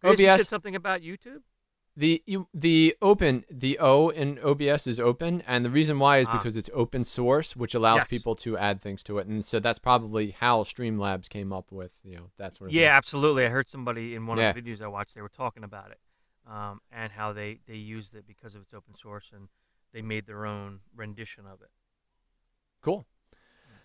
Chris, 0.00 0.18
you 0.20 0.28
OBS 0.28 0.42
said 0.42 0.48
something 0.48 0.76
about 0.76 1.00
YouTube? 1.00 1.40
The 1.96 2.22
you, 2.26 2.48
the 2.52 2.96
open 3.00 3.44
the 3.48 3.78
O 3.78 4.08
in 4.08 4.38
OBS 4.40 4.86
is 4.88 4.98
open, 4.98 5.42
and 5.46 5.64
the 5.64 5.70
reason 5.70 6.00
why 6.00 6.18
is 6.18 6.26
Ah. 6.28 6.36
because 6.36 6.56
it's 6.56 6.68
open 6.74 7.04
source, 7.04 7.54
which 7.54 7.72
allows 7.72 8.00
Yes. 8.00 8.08
people 8.08 8.34
to 8.36 8.58
add 8.58 8.80
things 8.82 9.04
to 9.04 9.18
it, 9.18 9.28
and 9.28 9.44
so 9.44 9.60
that's 9.60 9.78
probably 9.78 10.32
how 10.32 10.64
Streamlabs 10.64 11.28
came 11.28 11.52
up 11.52 11.70
with 11.70 11.92
you 12.02 12.16
know 12.16 12.30
that 12.36 12.56
sort 12.56 12.70
of 12.70 12.74
Yeah, 12.74 12.96
absolutely. 12.96 13.46
I 13.46 13.48
heard 13.48 13.68
somebody 13.68 14.14
in 14.16 14.26
one 14.26 14.38
Yeah. 14.38 14.48
of 14.50 14.56
the 14.56 14.62
videos 14.62 14.82
I 14.82 14.88
watched, 14.88 15.14
they 15.14 15.22
were 15.22 15.28
talking 15.28 15.62
about 15.62 15.92
it 15.92 16.00
um, 16.50 16.80
and 16.90 17.12
how 17.12 17.32
they, 17.32 17.60
they 17.68 17.76
used 17.76 18.14
it 18.16 18.26
because 18.26 18.56
of 18.56 18.62
its 18.62 18.74
open 18.74 18.94
source 18.96 19.30
and 19.32 19.48
they 19.92 20.02
made 20.02 20.26
their 20.26 20.44
own 20.46 20.80
rendition 20.96 21.46
of 21.46 21.62
it. 21.62 21.70
Cool. 22.80 23.06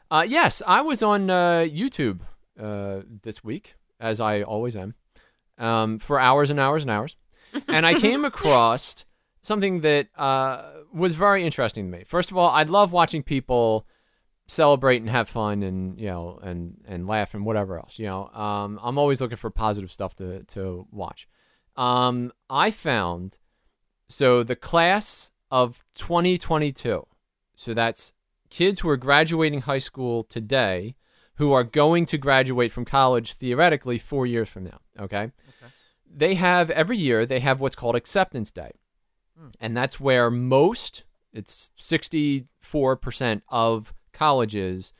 Uh, 0.09 0.25
yes, 0.27 0.63
I 0.65 0.81
was 0.81 1.03
on 1.03 1.29
uh, 1.29 1.59
YouTube 1.69 2.21
uh, 2.59 3.01
this 3.21 3.43
week, 3.43 3.75
as 3.99 4.19
I 4.19 4.41
always 4.41 4.75
am, 4.75 4.95
um, 5.59 5.99
for 5.99 6.19
hours 6.19 6.49
and 6.49 6.59
hours 6.59 6.81
and 6.83 6.89
hours, 6.89 7.15
and 7.67 7.85
I 7.85 7.93
came 7.93 8.25
across 8.25 9.05
something 9.41 9.81
that 9.81 10.07
uh, 10.17 10.63
was 10.93 11.15
very 11.15 11.43
interesting 11.43 11.91
to 11.91 11.97
me. 11.97 12.03
First 12.05 12.31
of 12.31 12.37
all, 12.37 12.49
I 12.49 12.63
love 12.63 12.91
watching 12.91 13.23
people 13.23 13.85
celebrate 14.47 14.97
and 14.97 15.09
have 15.09 15.29
fun 15.29 15.61
and 15.61 15.99
you 15.99 16.07
know 16.07 16.39
and 16.41 16.81
and 16.87 17.07
laugh 17.07 17.33
and 17.33 17.45
whatever 17.45 17.77
else. 17.77 17.99
You 17.99 18.07
know, 18.07 18.27
um, 18.33 18.79
I'm 18.81 18.97
always 18.97 19.21
looking 19.21 19.37
for 19.37 19.49
positive 19.49 19.91
stuff 19.91 20.15
to 20.17 20.43
to 20.43 20.87
watch. 20.91 21.27
Um, 21.75 22.31
I 22.49 22.71
found 22.71 23.37
so 24.07 24.43
the 24.43 24.55
class 24.55 25.31
of 25.51 25.83
2022. 25.95 27.05
So 27.55 27.73
that's 27.73 28.13
kids 28.49 28.79
who 28.79 28.89
are 28.89 28.97
graduating 28.97 29.61
high 29.61 29.79
school 29.79 30.23
today 30.23 30.95
who 31.35 31.53
are 31.53 31.63
going 31.63 32.05
to 32.05 32.17
graduate 32.17 32.71
from 32.71 32.85
college 32.85 33.33
theoretically 33.33 33.97
4 33.97 34.25
years 34.25 34.49
from 34.49 34.65
now, 34.65 34.79
okay? 34.99 35.31
They 36.13 36.33
have 36.35 36.69
every 36.71 36.97
year 36.97 37.25
they 37.25 37.39
have 37.39 37.59
what's 37.59 37.75
called 37.75 37.95
acceptance 37.95 38.51
day. 38.51 38.71
And 39.59 39.75
that's 39.77 39.99
where 39.99 40.29
most 40.29 41.03
it's 41.31 41.71
64% 41.79 43.41
of 43.49 43.93
colleges 44.11 44.93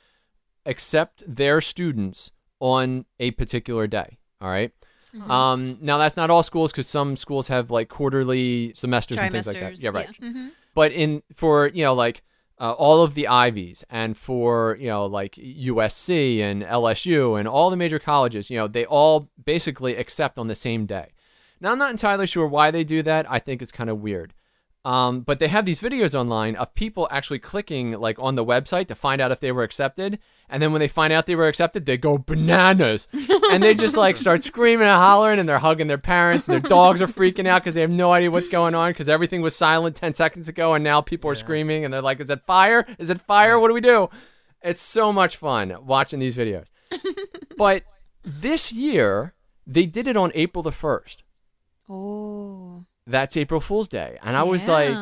accept 0.65 1.24
their 1.28 1.60
students 1.62 2.32
on 2.60 3.06
a 3.19 3.32
particular 3.32 3.88
day, 3.88 4.17
all 4.39 4.50
right? 4.50 4.72
Um, 5.30 5.78
now 5.82 5.98
that's 5.98 6.15
not 6.15 6.30
all 6.30 6.43
schools 6.43 6.72
because 6.72 6.88
some 6.88 7.17
schools 7.17 7.48
have 7.48 7.72
like 7.72 7.89
quarterly 7.89 8.74
semesters 8.76 9.17
and 9.17 9.32
things 9.32 9.48
like 9.48 9.56
that. 9.60 9.82
Yeah, 9.82 9.89
right. 9.89 10.08
yeah. 10.22 10.28
Mhm. 10.30 10.52
But 10.76 10.91
in 10.91 11.24
for 11.34 11.67
you 11.67 11.84
know 11.84 11.95
like 11.95 12.22
uh, 12.60 12.74
all 12.74 13.04
of 13.04 13.13
the 13.13 13.28
Ivies 13.28 13.86
and 13.89 14.17
for 14.17 14.78
you 14.80 14.88
know 14.88 15.06
like 15.06 15.36
USC 15.36 16.39
and 16.39 16.63
LSU 16.63 17.39
and 17.39 17.48
all 17.48 17.69
the 17.69 17.78
major 17.78 18.00
colleges, 18.00 18.50
you 18.50 18.58
know 18.58 18.67
they 18.67 18.86
all 18.86 19.30
basically 19.43 19.95
accept 19.95 20.38
on 20.38 20.48
the 20.48 20.56
same 20.56 20.86
day. 20.86 21.10
Now 21.62 21.72
I'm 21.72 21.78
not 21.78 21.91
entirely 21.91 22.28
sure 22.28 22.48
why 22.48 22.72
they 22.72 22.84
do 22.84 23.02
that. 23.04 23.30
I 23.30 23.39
think 23.39 23.62
it's 23.62 23.72
kind 23.72 23.89
of 23.89 24.00
weird. 24.00 24.34
Um, 24.86 25.22
but 25.22 25.39
they 25.39 25.50
have 25.50 25.65
these 25.65 25.82
videos 25.82 26.15
online 26.18 26.56
of 26.56 26.74
people 26.74 27.08
actually 27.12 27.39
clicking 27.39 27.92
like 28.00 28.18
on 28.18 28.36
the 28.36 28.46
website 28.46 28.88
to 28.88 28.96
find 28.96 29.20
out 29.20 29.32
if 29.32 29.42
they 29.42 29.52
were 29.52 29.63
accepted, 29.63 30.20
and 30.48 30.63
then 30.63 30.72
when 30.72 30.80
they 30.80 30.88
find 30.88 31.12
out 31.12 31.26
they 31.26 31.36
were 31.36 31.48
accepted, 31.48 31.86
they 31.86 31.98
go 31.98 32.18
bananas, 32.18 33.10
and 33.52 33.62
they 33.62 33.74
just 33.76 33.98
like 33.98 34.15
start 34.15 34.42
screaming 34.42 34.88
and 34.88 34.98
hollering, 34.98 35.38
and 35.38 35.50
they're 35.50 35.60
hugging 35.60 35.88
their 35.88 35.98
parents, 35.98 36.48
and 36.48 36.54
their 36.54 36.70
dogs 36.70 37.02
are 37.02 37.08
freaking 37.08 37.46
out 37.46 37.62
because 37.62 37.76
they 37.76 37.82
have 37.82 37.92
no 37.92 38.13
idea 38.13 38.32
what's 38.32 38.48
going 38.48 38.74
on 38.74 38.92
because 38.92 39.10
everything 39.10 39.42
was 39.42 39.54
silent 39.54 39.98
ten 39.98 40.13
seconds 40.13 40.48
ago, 40.48 40.74
and 40.74 40.84
now 40.84 41.02
people 41.02 41.30
are 41.30 41.36
screaming, 41.36 41.84
and 41.84 41.94
they're 41.94 42.02
like, 42.02 42.22
"Is 42.22 42.30
it 42.30 42.46
fire? 42.46 42.86
Is 42.98 43.10
it 43.10 43.22
fire? 43.22 43.60
What 43.60 43.68
do 43.68 43.74
we 43.74 43.82
do?" 43.82 44.10
It's 44.62 44.82
so 44.82 45.12
much 45.12 45.36
fun 45.36 45.76
watching 45.86 46.20
these 46.20 46.38
videos. 46.38 46.68
but 47.58 47.84
this 48.24 48.72
year 48.72 49.34
they 49.68 49.86
did 49.86 50.08
it 50.08 50.18
on 50.18 50.32
April 50.36 50.63
the 50.63 50.72
first. 50.72 51.24
Oh. 51.89 52.86
That's 53.10 53.36
April 53.36 53.60
Fool's 53.60 53.88
Day, 53.89 54.17
and 54.24 54.36
I 54.36 54.43
was 54.43 54.67
like. 54.67 54.95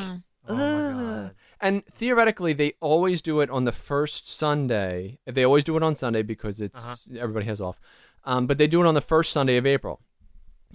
Oh 0.49 0.55
my 0.55 0.91
god. 0.91 1.35
And 1.59 1.85
theoretically, 1.87 2.53
they 2.53 2.73
always 2.79 3.21
do 3.21 3.41
it 3.41 3.49
on 3.49 3.65
the 3.65 3.71
first 3.71 4.29
Sunday. 4.29 5.19
They 5.25 5.43
always 5.43 5.63
do 5.63 5.75
it 5.75 5.83
on 5.83 5.95
Sunday 5.95 6.21
because 6.21 6.61
it's 6.61 7.07
everybody 7.17 7.45
has 7.47 7.59
off. 7.59 7.79
Um, 8.23 8.45
but 8.47 8.57
they 8.57 8.67
do 8.67 8.81
it 8.81 8.87
on 8.87 8.93
the 8.93 9.01
first 9.01 9.33
Sunday 9.33 9.57
of 9.57 9.65
April. 9.65 9.99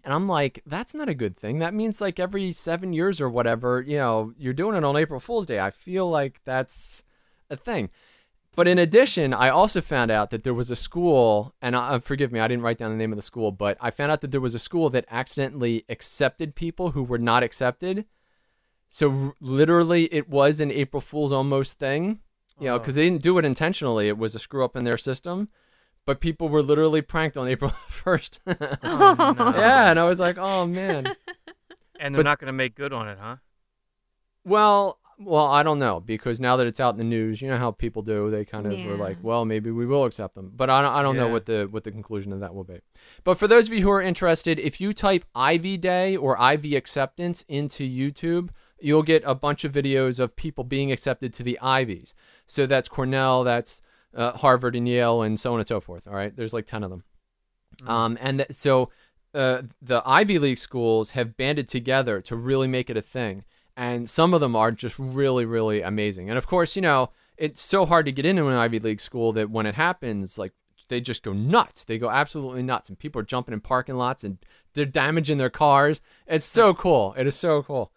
And 0.05 0.13
I'm 0.13 0.27
like, 0.27 0.63
that's 0.67 0.95
not 0.95 1.09
a 1.09 1.15
good 1.15 1.37
thing. 1.37 1.61
That 1.61 1.75
means 1.75 2.01
like 2.01 2.19
every 2.19 2.51
seven 2.51 2.93
years 2.93 3.21
or 3.21 3.31
whatever, 3.31 3.81
you 3.81 3.97
know, 3.97 4.33
you're 4.37 4.53
doing 4.53 4.77
it 4.77 4.85
on 4.85 4.97
April 4.97 5.21
Fool's 5.21 5.47
Day. 5.47 5.61
I 5.61 5.71
feel 5.71 6.11
like 6.11 6.41
that's 6.45 7.05
a 7.49 7.57
thing. 7.57 7.91
But 8.55 8.69
in 8.69 8.79
addition, 8.79 9.33
I 9.33 9.49
also 9.49 9.81
found 9.81 10.11
out 10.11 10.29
that 10.31 10.43
there 10.45 10.53
was 10.53 10.71
a 10.71 10.77
school, 10.77 11.55
and 11.63 11.75
uh, 11.75 12.01
forgive 12.01 12.31
me, 12.33 12.39
I 12.39 12.49
didn't 12.49 12.63
write 12.63 12.77
down 12.77 12.91
the 12.91 12.97
name 12.99 13.11
of 13.11 13.17
the 13.17 13.23
school, 13.23 13.51
but 13.51 13.79
I 13.81 13.91
found 13.91 14.13
out 14.13 14.21
that 14.21 14.31
there 14.31 14.43
was 14.43 14.55
a 14.55 14.59
school 14.59 14.91
that 14.91 15.07
accidentally 15.11 15.85
accepted 15.89 16.55
people 16.55 16.91
who 16.91 17.03
were 17.03 17.17
not 17.19 17.43
accepted. 17.43 18.05
So 18.91 19.11
r- 19.11 19.35
literally, 19.41 20.05
it 20.13 20.29
was 20.29 20.61
an 20.61 20.71
April 20.71 21.01
Fool's 21.01 21.33
almost 21.33 21.79
thing, 21.79 22.21
you 22.61 22.67
know, 22.67 22.79
because 22.79 22.95
they 22.95 23.05
didn't 23.09 23.23
do 23.23 23.39
it 23.39 23.47
intentionally. 23.47 24.09
It 24.09 24.19
was 24.19 24.35
a 24.35 24.39
screw 24.39 24.63
up 24.63 24.77
in 24.77 24.85
their 24.85 24.99
system, 24.99 25.49
but 26.05 26.21
people 26.21 26.51
were 26.51 26.63
literally 26.63 27.01
pranked 27.01 27.39
on 27.39 27.49
April 27.49 27.71
first. 27.89 28.39
Oh, 28.47 28.75
no. 29.39 29.55
yeah, 29.57 29.91
and 29.91 29.99
I 29.99 30.05
was 30.05 30.21
like, 30.21 30.37
oh 30.39 30.67
man. 30.67 31.07
And 32.01 32.13
they're 32.17 32.25
But- 32.25 32.29
not 32.31 32.41
going 32.41 32.49
to 32.49 32.53
make 32.53 32.75
good 32.75 32.93
on 32.93 33.09
it, 33.09 33.17
huh? 33.21 33.37
Well, 34.45 34.99
well, 35.25 35.47
I 35.47 35.63
don't 35.63 35.79
know 35.79 36.01
because 36.01 36.41
now 36.41 36.57
that 36.57 36.67
it's 36.67 36.81
out 36.81 36.95
in 36.95 36.99
the 36.99 37.05
news, 37.05 37.41
you 37.41 37.49
know 37.49 37.57
how 37.57 37.71
people 37.71 38.03
do. 38.03 38.31
They 38.31 38.45
kind 38.45 38.67
of 38.67 38.85
were 38.87 38.97
like, 38.97 39.19
"Well, 39.23 39.45
maybe 39.45 39.71
we 39.71 39.87
will 39.87 40.05
accept 40.05 40.35
them," 40.35 40.53
but 40.55 40.71
I 40.71 40.83
don't, 40.83 40.93
I 40.93 41.03
don't 41.03 41.17
know 41.17 41.29
what 41.29 41.47
the 41.47 41.69
what 41.71 41.85
the 41.85 41.91
conclusion 41.91 42.33
of 42.33 42.41
that 42.41 42.55
will 42.55 42.65
be. 42.65 42.81
But 43.25 43.39
for 43.39 43.47
those 43.47 43.67
of 43.67 43.73
you 43.73 43.83
who 43.83 43.91
are 43.91 44.03
interested, 44.03 44.59
if 44.59 44.81
you 44.81 44.93
type 44.93 45.25
Ivy 45.35 45.77
Day 45.77 46.17
or 46.17 46.41
Ivy 46.41 46.77
acceptance 46.77 47.45
into 47.49 47.89
YouTube, 47.89 48.51
you'll 48.81 49.03
get 49.03 49.23
a 49.25 49.35
bunch 49.35 49.65
of 49.65 49.73
videos 49.73 50.19
of 50.19 50.37
people 50.37 50.65
being 50.65 50.93
accepted 50.93 51.33
to 51.35 51.43
the 51.43 51.59
Ivies. 51.61 52.15
So 52.47 52.67
that's 52.67 52.89
Cornell, 52.89 53.45
that's 53.45 53.83
uh, 54.15 54.33
Harvard 54.33 54.77
and 54.77 54.89
Yale, 54.89 55.23
and 55.23 55.39
so 55.39 55.53
on 55.55 55.61
and 55.61 55.69
so 55.69 55.81
forth. 55.81 56.07
All 56.07 56.15
right, 56.15 56.35
there's 56.35 56.53
like 56.53 56.67
ten 56.67 56.83
of 56.83 56.91
them. 56.91 57.05
Um, 57.87 58.19
and 58.21 58.39
th- 58.41 58.53
so 58.53 58.91
uh, 59.35 59.63
the 59.81 60.03
Ivy 60.05 60.39
League 60.39 60.59
schools 60.59 61.11
have 61.11 61.37
banded 61.37 61.69
together 61.69 62.21
to 62.23 62.37
really 62.37 62.69
make 62.69 62.91
it 62.91 62.97
a 62.97 63.03
thing. 63.03 63.45
And 63.77 64.09
some 64.09 64.35
of 64.35 64.41
them 64.41 64.55
are 64.55 64.71
just 64.71 64.99
really, 64.99 65.45
really 65.45 65.83
amazing. 65.83 66.29
And 66.29 66.39
of 66.39 66.47
course, 66.47 66.77
you 66.77 66.83
know, 66.83 67.11
it's 67.37 67.61
so 67.61 67.87
hard 67.87 68.07
to 68.07 68.13
get 68.13 68.27
into 68.27 68.47
an 68.49 68.55
Ivy 68.55 68.79
League 68.79 69.01
school 69.01 69.33
that 69.33 69.51
when 69.51 69.67
it 69.67 69.75
happens, 69.75 70.39
like, 70.39 70.53
they 70.89 71.01
just 71.01 71.23
go 71.23 71.33
nuts. 71.33 71.85
They 71.85 71.99
go 71.99 72.11
absolutely 72.11 72.63
nuts. 72.63 72.89
And 72.89 72.99
people 72.99 73.21
are 73.21 73.25
jumping 73.25 73.55
in 73.55 73.61
parking 73.61 73.97
lots 73.97 74.25
and 74.25 74.39
they're 74.75 74.85
damaging 74.85 75.39
their 75.39 75.51
cars. 75.51 76.01
It's 76.27 76.45
so 76.45 76.75
cool. 76.85 77.15
It 77.17 77.27
is 77.27 77.35
so 77.35 77.63
cool. 77.63 77.93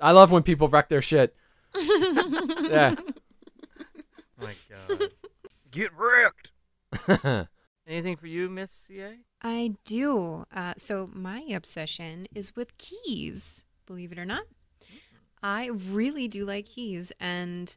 I 0.00 0.12
love 0.12 0.30
when 0.30 0.42
people 0.42 0.68
wreck 0.68 0.88
their 0.88 1.02
shit. 1.02 1.36
yeah. 1.76 2.94
My 4.40 4.54
god. 4.68 5.10
Get 5.70 5.90
wrecked. 5.94 6.50
Anything 7.86 8.16
for 8.16 8.26
you, 8.26 8.48
Miss 8.48 8.72
CA? 8.72 9.18
I 9.42 9.74
do. 9.84 10.44
Uh, 10.54 10.74
so 10.76 11.10
my 11.12 11.40
obsession 11.50 12.26
is 12.34 12.56
with 12.56 12.78
keys. 12.78 13.64
Believe 13.86 14.12
it 14.12 14.18
or 14.18 14.24
not, 14.24 14.44
I 15.42 15.66
really 15.66 16.28
do 16.28 16.44
like 16.44 16.66
keys, 16.66 17.12
and 17.20 17.74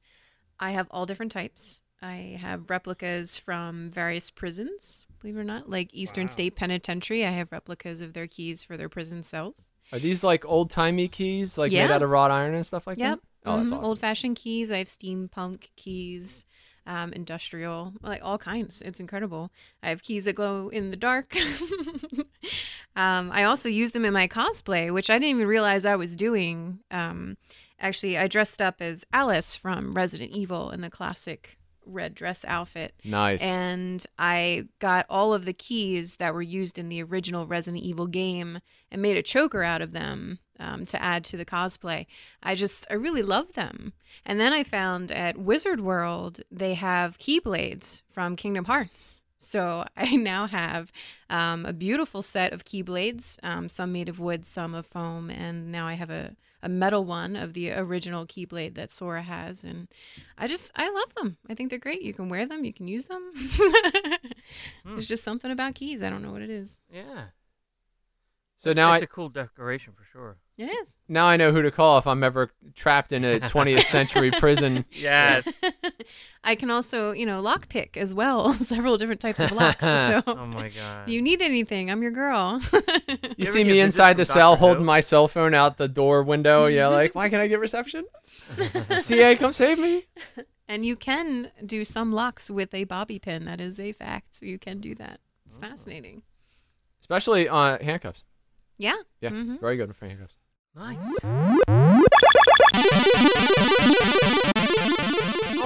I 0.60 0.72
have 0.72 0.88
all 0.92 1.06
different 1.06 1.32
types. 1.32 1.82
I 2.02 2.38
have 2.42 2.70
replicas 2.70 3.38
from 3.40 3.90
various 3.90 4.30
prisons. 4.30 5.06
Believe 5.22 5.38
it 5.38 5.40
or 5.40 5.44
not, 5.46 5.70
like 5.70 5.90
Eastern 5.94 6.28
State 6.28 6.56
Penitentiary, 6.58 7.26
I 7.26 7.32
have 7.32 7.52
replicas 7.52 8.02
of 8.02 8.12
their 8.14 8.28
keys 8.28 8.64
for 8.64 8.76
their 8.76 8.90
prison 8.90 9.24
cells. 9.24 9.72
Are 9.94 10.00
these 10.00 10.24
like 10.24 10.44
old 10.46 10.70
timey 10.70 11.08
keys, 11.08 11.58
like 11.58 11.72
made 11.72 11.92
out 11.92 12.02
of 12.04 12.10
wrought 12.10 12.32
iron 12.32 12.56
and 12.56 12.66
stuff 12.66 12.88
like 12.88 12.98
Yep. 12.98 13.20
that? 13.20 13.50
Oh, 13.50 13.58
that's 13.58 13.70
Mhm. 13.70 13.74
awesome. 13.76 13.86
Old 13.86 14.00
fashioned 14.00 14.36
keys. 14.36 14.70
I 14.72 14.78
have 14.80 14.88
steampunk 14.88 15.70
keys, 15.78 16.46
um, 16.86 17.14
industrial, 17.14 17.94
like 18.02 18.22
all 18.24 18.38
kinds. 18.38 18.82
It's 18.82 19.00
incredible. 19.00 19.52
I 19.82 19.90
have 19.90 20.04
keys 20.04 20.26
that 20.26 20.34
glow 20.34 20.68
in 20.70 20.92
the 20.92 20.98
dark. 20.98 21.34
um, 22.96 23.32
I 23.32 23.44
also 23.44 23.70
use 23.70 23.92
them 23.92 24.06
in 24.06 24.14
my 24.14 24.28
cosplay, 24.28 24.94
which 24.94 25.10
I 25.10 25.16
didn't 25.16 25.36
even 25.36 25.48
realize 25.48 25.86
I 25.86 25.96
was 25.96 26.16
doing. 26.16 26.80
Um, 26.92 27.38
actually, 27.80 28.18
I 28.18 28.28
dressed 28.28 28.62
up 28.62 28.82
as 28.82 29.06
Alice 29.12 29.56
from 29.56 29.92
Resident 29.92 30.32
Evil 30.32 30.72
in 30.72 30.82
the 30.82 30.90
classic 30.90 31.58
red 31.86 32.16
dress 32.16 32.46
outfit. 32.48 32.94
Nice. 33.04 33.42
And 33.42 34.06
I 34.18 34.68
got 34.80 35.06
all 35.10 35.34
of 35.34 35.46
the 35.46 35.54
keys 35.54 36.18
that 36.18 36.34
were 36.34 36.42
used 36.42 36.78
in 36.78 36.90
the 36.90 37.04
original 37.04 37.46
Resident 37.46 37.84
Evil 37.84 38.08
game 38.08 38.60
and 38.92 39.02
made 39.02 39.18
a 39.18 39.24
choker 39.24 39.64
out 39.64 39.82
of 39.82 39.92
them 39.92 40.40
um, 40.60 40.86
to 40.86 41.02
add 41.02 41.24
to 41.26 41.38
the 41.38 41.46
cosplay. 41.46 42.06
I 42.42 42.56
just, 42.56 42.88
I 42.90 42.94
really 42.94 43.24
love 43.24 43.54
them. 43.54 43.94
And 44.26 44.40
then 44.40 44.54
I 44.54 44.64
found 44.64 45.12
at 45.12 45.38
Wizard 45.38 45.82
World, 45.82 46.42
they 46.52 46.76
have 46.76 47.18
keyblades 47.18 48.04
from 48.12 48.36
Kingdom 48.36 48.66
Hearts. 48.66 49.20
So 49.44 49.86
I 49.98 50.16
now 50.16 50.48
have 50.48 50.92
um, 51.30 51.66
a 51.66 51.74
beautiful 51.74 52.22
set 52.22 52.54
of 52.54 52.66
keyblades, 52.66 53.38
um, 53.44 53.70
some 53.70 53.92
made 53.92 54.10
of 54.10 54.20
wood, 54.20 54.46
some 54.46 54.74
of 54.76 54.86
foam, 54.88 55.30
and 55.30 55.72
now 55.72 55.88
I 55.88 55.94
have 55.94 56.10
a, 56.10 56.36
a 56.62 56.70
metal 56.70 57.06
one 57.06 57.36
of 57.36 57.54
the 57.54 57.74
original 57.74 58.26
keyblade 58.26 58.76
that 58.76 58.90
Sora 58.92 59.22
has. 59.22 59.64
And 59.64 59.88
I 60.38 60.48
just, 60.48 60.72
I 60.76 60.90
love 60.90 61.14
them. 61.16 61.38
I 61.50 61.56
think 61.56 61.70
they're 61.70 61.80
great. 61.80 62.02
You 62.02 62.14
can 62.14 62.30
wear 62.30 62.46
them, 62.46 62.64
you 62.66 62.74
can 62.74 62.88
use 62.88 63.06
them. 63.06 63.32
There's 64.86 65.08
just 65.08 65.24
something 65.24 65.52
about 65.52 65.76
keys. 65.76 66.02
I 66.04 66.10
don't 66.10 66.22
know 66.22 66.32
what 66.32 66.42
it 66.42 66.50
is. 66.50 66.78
Yeah. 66.92 67.26
so 68.58 68.70
It's- 68.72 68.76
now 68.82 68.94
it's 68.94 69.02
I 69.02 69.06
a 69.06 69.08
cool 69.08 69.30
decoration 69.30 69.94
for 69.94 70.04
sure. 70.06 70.38
It 70.56 70.66
is. 70.66 70.94
now 71.08 71.26
I 71.26 71.36
know 71.36 71.52
who 71.52 71.64
to 71.64 71.72
call 71.72 71.98
if 71.98 72.06
I'm 72.06 72.24
ever 72.24 72.52
trapped 72.76 73.12
in 73.12 73.26
a 73.26 73.40
20th 73.54 73.84
century 73.86 74.30
prison. 74.30 74.86
Yes. 74.92 75.48
I 76.44 76.54
can 76.54 76.70
also, 76.70 77.12
you 77.12 77.26
know, 77.26 77.42
lockpick 77.42 77.98
as 77.98 78.14
well. 78.14 78.54
Several 78.60 78.98
different 78.98 79.20
types 79.20 79.40
of 79.40 79.52
locks. 79.52 79.80
So 79.82 80.22
oh 80.28 80.46
my 80.46 80.70
god. 80.70 81.08
if 81.08 81.14
you 81.14 81.22
need 81.24 81.42
anything, 81.42 81.90
I'm 81.90 82.04
your 82.04 82.12
girl. 82.12 82.62
You 82.72 83.18
ever 83.40 83.46
see 83.46 83.64
me 83.64 83.80
inside 83.80 84.14
the 84.18 84.26
Doctor 84.26 84.34
cell 84.40 84.56
Who? 84.58 84.66
holding 84.68 84.86
my 84.86 85.00
cell 85.00 85.28
phone 85.28 85.56
out 85.56 85.78
the 85.78 85.88
door 85.88 86.22
window. 86.22 86.68
Yeah, 86.68 86.88
like, 86.88 87.16
why 87.16 87.30
can't 87.30 87.42
I 87.42 87.48
get 87.48 87.60
reception? 87.60 88.06
CA, 89.00 89.36
come 89.36 89.54
save 89.54 89.80
me. 89.80 90.06
And 90.68 90.86
you 90.86 90.96
can 90.96 91.52
do 91.66 91.84
some 91.84 92.14
locks 92.14 92.50
with 92.52 92.74
a 92.76 92.84
bobby 92.84 93.18
pin. 93.20 93.46
That 93.46 93.60
is 93.60 93.80
a 93.80 93.92
fact. 93.92 94.42
You 94.42 94.60
can 94.60 94.80
do 94.80 94.94
that. 94.96 95.20
Oh. 95.20 95.50
It's 95.50 95.58
fascinating. 95.58 96.22
Especially 97.02 97.50
uh, 97.50 97.80
handcuffs. 97.84 98.24
Yeah. 98.78 98.96
Yeah, 99.22 99.30
Mhm. 99.30 99.60
very 99.60 99.78
good 99.78 99.96
for 99.96 100.06
handcuffs. 100.08 100.38
Nice. 100.76 100.98
All 101.24 101.30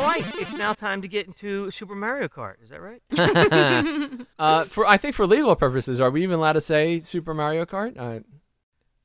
right, 0.04 0.26
it's 0.38 0.58
now 0.58 0.74
time 0.74 1.02
to 1.02 1.08
get 1.08 1.28
into 1.28 1.72
Super 1.72 1.96
Mario 1.96 2.28
Kart. 2.28 2.56
Is 2.62 2.72
that 2.72 2.82
right? 2.82 3.02
uh, 4.40 4.66
for 4.66 4.86
I 4.86 4.98
think 4.98 5.16
for 5.16 5.26
legal 5.26 5.56
purposes, 5.56 6.02
are 6.02 6.12
we 6.12 6.24
even 6.24 6.36
allowed 6.36 6.54
to 6.54 6.62
say 6.62 7.00
Super 7.00 7.34
Mario 7.34 7.66
Kart? 7.66 7.98
Uh, 7.98 8.20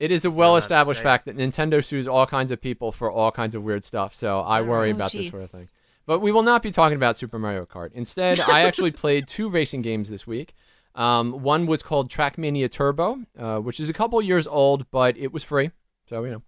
it 0.00 0.10
is 0.10 0.24
a 0.24 0.30
well-established 0.32 1.00
fact 1.00 1.26
that 1.26 1.36
Nintendo 1.36 1.84
sues 1.84 2.08
all 2.08 2.26
kinds 2.26 2.50
of 2.50 2.60
people 2.60 2.90
for 2.90 3.08
all 3.08 3.30
kinds 3.30 3.54
of 3.54 3.62
weird 3.62 3.84
stuff. 3.84 4.12
So 4.12 4.40
I 4.40 4.60
worry 4.62 4.90
Oh, 4.90 4.96
about 4.96 5.12
this 5.12 5.30
sort 5.30 5.44
of 5.44 5.50
thing. 5.50 5.68
But 6.04 6.18
we 6.18 6.32
will 6.32 6.42
not 6.42 6.64
be 6.64 6.72
talking 6.72 6.96
about 6.96 7.16
Super 7.16 7.38
Mario 7.38 7.64
Kart. 7.64 7.92
Instead, 7.92 8.40
I 8.40 8.62
actually 8.62 8.90
played 9.02 9.28
two 9.28 9.48
racing 9.48 9.82
games 9.82 10.10
this 10.10 10.26
week. 10.26 10.54
Um, 10.96 11.44
one 11.44 11.66
was 11.66 11.84
called 11.84 12.10
Trackmania 12.10 12.68
Turbo, 12.68 13.20
uh, 13.38 13.60
which 13.60 13.78
is 13.78 13.88
a 13.88 13.92
couple 13.92 14.20
years 14.20 14.48
old, 14.48 14.90
but 14.90 15.16
it 15.16 15.32
was 15.32 15.44
free. 15.44 15.70
So, 16.12 16.24
you 16.24 16.30
know. 16.32 16.42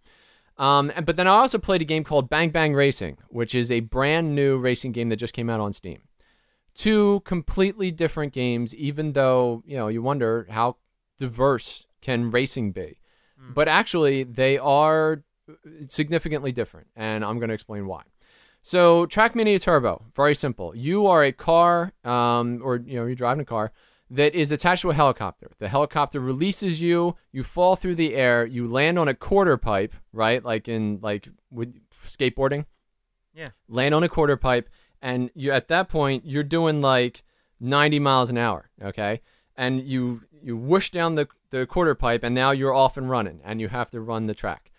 Um, 0.57 0.93
and, 0.95 1.05
but 1.05 1.17
then 1.17 1.27
I 1.27 1.31
also 1.31 1.59
played 1.59 1.83
a 1.83 1.85
game 1.85 2.05
called 2.05 2.29
Bang 2.29 2.51
Bang 2.51 2.75
Racing, 2.75 3.17
which 3.29 3.55
is 3.55 3.73
a 3.73 3.81
brand 3.81 4.35
new 4.35 4.57
racing 4.57 4.93
game 4.93 5.09
that 5.09 5.17
just 5.17 5.35
came 5.35 5.51
out 5.51 5.59
on 5.59 5.73
Steam. 5.73 6.03
Two 6.75 7.21
completely 7.21 7.91
different 7.91 8.33
games, 8.33 8.75
even 8.75 9.13
though, 9.13 9.63
you 9.67 9.77
know, 9.77 9.89
you 9.89 10.03
wonder 10.03 10.47
how 10.51 10.77
diverse 11.19 11.87
can 12.03 12.31
racing 12.31 12.73
be. 12.73 12.99
But 13.55 13.69
actually, 13.69 14.25
they 14.25 14.59
are 14.59 15.23
significantly 15.89 16.51
different, 16.53 16.87
and 16.97 17.25
I'm 17.25 17.39
going 17.39 17.49
to 17.49 17.55
explain 17.55 17.87
why. 17.87 18.03
So, 18.63 19.07
Track 19.07 19.35
Trackmania 19.35 19.61
Turbo, 19.61 20.07
very 20.15 20.35
simple. 20.35 20.75
You 20.75 21.07
are 21.07 21.23
a 21.23 21.33
car, 21.33 21.93
um, 22.05 22.61
or 22.65 22.77
you 22.77 22.97
know, 22.97 23.05
you're 23.05 23.15
driving 23.15 23.43
a 23.43 23.45
car 23.45 23.73
that 24.11 24.35
is 24.35 24.53
attached 24.53 24.83
to 24.83 24.91
a 24.91 24.95
helicopter. 24.95 25.51
The 25.59 25.69
helicopter 25.69 26.21
releases 26.21 26.81
you. 26.81 27.17
You 27.33 27.43
fall 27.43 27.77
through 27.77 27.95
the 27.97 28.15
air. 28.15 28.45
You 28.45 28.67
land 28.67 28.99
on 28.99 29.09
a 29.09 29.15
quarter 29.15 29.57
pipe, 29.57 29.95
right? 30.13 30.45
Like 30.45 30.69
in 30.69 30.99
like 31.03 31.29
with 31.51 31.75
skateboarding. 32.07 32.67
Yeah. 33.35 33.49
Land 33.69 33.95
on 33.95 34.05
a 34.05 34.09
quarter 34.09 34.37
pipe, 34.37 34.69
and 35.03 35.31
you 35.35 35.51
at 35.51 35.69
that 35.69 35.89
point 35.89 36.25
you're 36.25 36.45
doing 36.45 36.81
like 36.81 37.25
90 37.61 37.99
miles 37.99 38.31
an 38.31 38.39
hour. 38.39 38.71
Okay, 38.83 39.21
and 39.57 39.83
you 39.83 40.23
you 40.43 40.57
whoosh 40.57 40.91
down 40.91 41.15
the 41.15 41.29
the 41.51 41.67
quarter 41.67 41.95
pipe, 41.95 42.23
and 42.23 42.35
now 42.35 42.51
you're 42.51 42.75
off 42.75 42.97
and 42.97 43.09
running, 43.09 43.41
and 43.45 43.61
you 43.61 43.69
have 43.69 43.91
to 43.91 44.01
run 44.01 44.27
the 44.27 44.35
track. 44.35 44.71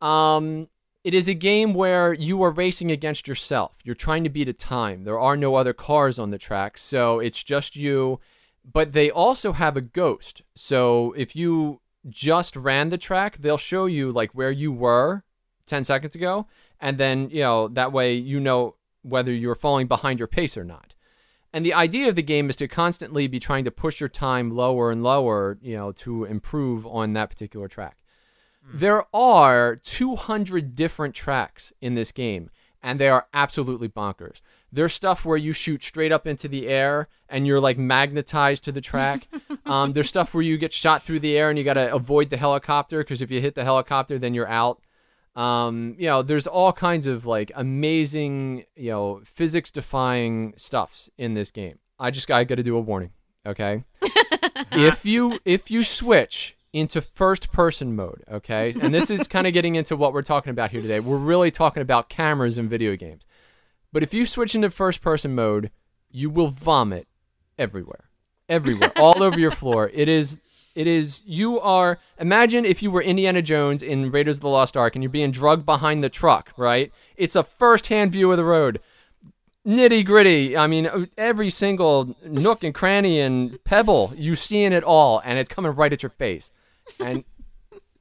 Um, 0.00 0.68
it 1.02 1.14
is 1.14 1.28
a 1.28 1.34
game 1.34 1.74
where 1.74 2.12
you 2.12 2.42
are 2.42 2.50
racing 2.50 2.90
against 2.90 3.28
yourself. 3.28 3.78
You're 3.84 3.94
trying 3.94 4.24
to 4.24 4.30
beat 4.30 4.48
a 4.48 4.52
time. 4.52 5.04
There 5.04 5.20
are 5.20 5.36
no 5.36 5.54
other 5.54 5.72
cars 5.72 6.18
on 6.18 6.30
the 6.30 6.38
track, 6.38 6.78
so 6.78 7.20
it's 7.20 7.42
just 7.42 7.76
you. 7.76 8.20
But 8.64 8.92
they 8.92 9.10
also 9.10 9.52
have 9.52 9.76
a 9.76 9.82
ghost. 9.82 10.42
So 10.54 11.12
if 11.16 11.36
you 11.36 11.80
just 12.08 12.56
ran 12.56 12.88
the 12.88 12.98
track, 12.98 13.38
they'll 13.38 13.56
show 13.56 13.86
you 13.86 14.10
like 14.10 14.32
where 14.32 14.50
you 14.50 14.72
were 14.72 15.24
10 15.66 15.84
seconds 15.84 16.14
ago, 16.14 16.46
and 16.80 16.98
then, 16.98 17.30
you 17.30 17.40
know, 17.40 17.68
that 17.68 17.92
way 17.92 18.14
you 18.14 18.40
know 18.40 18.76
whether 19.02 19.32
you're 19.32 19.54
falling 19.54 19.86
behind 19.86 20.18
your 20.18 20.28
pace 20.28 20.56
or 20.56 20.64
not. 20.64 20.94
And 21.52 21.64
the 21.64 21.74
idea 21.74 22.08
of 22.08 22.16
the 22.16 22.22
game 22.22 22.50
is 22.50 22.56
to 22.56 22.66
constantly 22.66 23.28
be 23.28 23.38
trying 23.38 23.64
to 23.64 23.70
push 23.70 24.00
your 24.00 24.08
time 24.08 24.50
lower 24.50 24.90
and 24.90 25.02
lower, 25.02 25.56
you 25.62 25.76
know, 25.76 25.92
to 25.92 26.24
improve 26.24 26.84
on 26.86 27.12
that 27.12 27.30
particular 27.30 27.68
track. 27.68 27.98
Hmm. 28.66 28.78
There 28.78 29.04
are 29.14 29.76
200 29.76 30.74
different 30.74 31.14
tracks 31.14 31.72
in 31.80 31.94
this 31.94 32.10
game, 32.10 32.50
and 32.82 32.98
they 32.98 33.08
are 33.08 33.28
absolutely 33.32 33.88
bonkers. 33.88 34.40
There's 34.74 34.92
stuff 34.92 35.24
where 35.24 35.36
you 35.36 35.52
shoot 35.52 35.84
straight 35.84 36.10
up 36.10 36.26
into 36.26 36.48
the 36.48 36.66
air 36.66 37.08
and 37.28 37.46
you're 37.46 37.60
like 37.60 37.78
magnetized 37.78 38.64
to 38.64 38.72
the 38.72 38.80
track. 38.80 39.28
um, 39.66 39.92
there's 39.92 40.08
stuff 40.08 40.34
where 40.34 40.42
you 40.42 40.58
get 40.58 40.72
shot 40.72 41.02
through 41.02 41.20
the 41.20 41.38
air 41.38 41.48
and 41.48 41.58
you 41.58 41.64
got 41.64 41.74
to 41.74 41.94
avoid 41.94 42.30
the 42.30 42.36
helicopter 42.36 42.98
because 42.98 43.22
if 43.22 43.30
you 43.30 43.40
hit 43.40 43.54
the 43.54 43.64
helicopter, 43.64 44.18
then 44.18 44.34
you're 44.34 44.48
out. 44.48 44.80
Um, 45.36 45.94
you 45.98 46.06
know, 46.06 46.22
there's 46.22 46.46
all 46.46 46.72
kinds 46.72 47.06
of 47.06 47.24
like 47.24 47.52
amazing, 47.54 48.64
you 48.74 48.90
know, 48.90 49.20
physics 49.24 49.70
defying 49.70 50.54
stuffs 50.56 51.08
in 51.18 51.34
this 51.34 51.50
game. 51.50 51.78
I 51.98 52.10
just 52.10 52.28
I 52.30 52.42
got 52.44 52.56
to 52.56 52.62
do 52.62 52.76
a 52.76 52.80
warning, 52.80 53.12
okay? 53.46 53.84
if 54.72 55.06
you 55.06 55.38
if 55.44 55.70
you 55.70 55.84
switch 55.84 56.56
into 56.72 57.00
first 57.00 57.52
person 57.52 57.94
mode, 57.94 58.24
okay? 58.30 58.74
And 58.80 58.92
this 58.92 59.08
is 59.08 59.28
kind 59.28 59.46
of 59.46 59.52
getting 59.52 59.76
into 59.76 59.94
what 59.94 60.12
we're 60.12 60.22
talking 60.22 60.50
about 60.50 60.72
here 60.72 60.82
today. 60.82 60.98
We're 60.98 61.16
really 61.16 61.52
talking 61.52 61.80
about 61.80 62.08
cameras 62.08 62.58
in 62.58 62.68
video 62.68 62.96
games. 62.96 63.22
But 63.94 64.02
if 64.02 64.12
you 64.12 64.26
switch 64.26 64.56
into 64.56 64.70
first 64.70 65.00
person 65.00 65.36
mode, 65.36 65.70
you 66.10 66.28
will 66.28 66.48
vomit 66.48 67.06
everywhere. 67.56 68.10
Everywhere. 68.48 68.90
all 68.96 69.22
over 69.22 69.38
your 69.38 69.52
floor. 69.52 69.90
It 69.94 70.08
is 70.08 70.40
it 70.74 70.88
is 70.88 71.22
you 71.24 71.60
are 71.60 72.00
imagine 72.18 72.64
if 72.64 72.82
you 72.82 72.90
were 72.90 73.00
Indiana 73.00 73.40
Jones 73.40 73.84
in 73.84 74.10
Raiders 74.10 74.38
of 74.38 74.40
the 74.42 74.48
Lost 74.48 74.76
Ark 74.76 74.96
and 74.96 75.02
you're 75.04 75.10
being 75.10 75.30
drugged 75.30 75.64
behind 75.64 76.02
the 76.02 76.08
truck, 76.08 76.52
right? 76.56 76.92
It's 77.16 77.36
a 77.36 77.44
first 77.44 77.86
hand 77.86 78.10
view 78.10 78.32
of 78.32 78.36
the 78.36 78.44
road 78.44 78.80
nitty 79.64 80.04
gritty. 80.04 80.56
I 80.56 80.66
mean, 80.66 81.08
every 81.16 81.48
single 81.50 82.16
nook 82.24 82.64
and 82.64 82.74
cranny 82.74 83.20
and 83.20 83.62
pebble, 83.62 84.12
you 84.16 84.34
seeing 84.34 84.72
it 84.72 84.82
all, 84.82 85.22
and 85.24 85.38
it's 85.38 85.48
coming 85.48 85.72
right 85.72 85.92
at 85.92 86.02
your 86.02 86.10
face, 86.10 86.50
and 86.98 87.22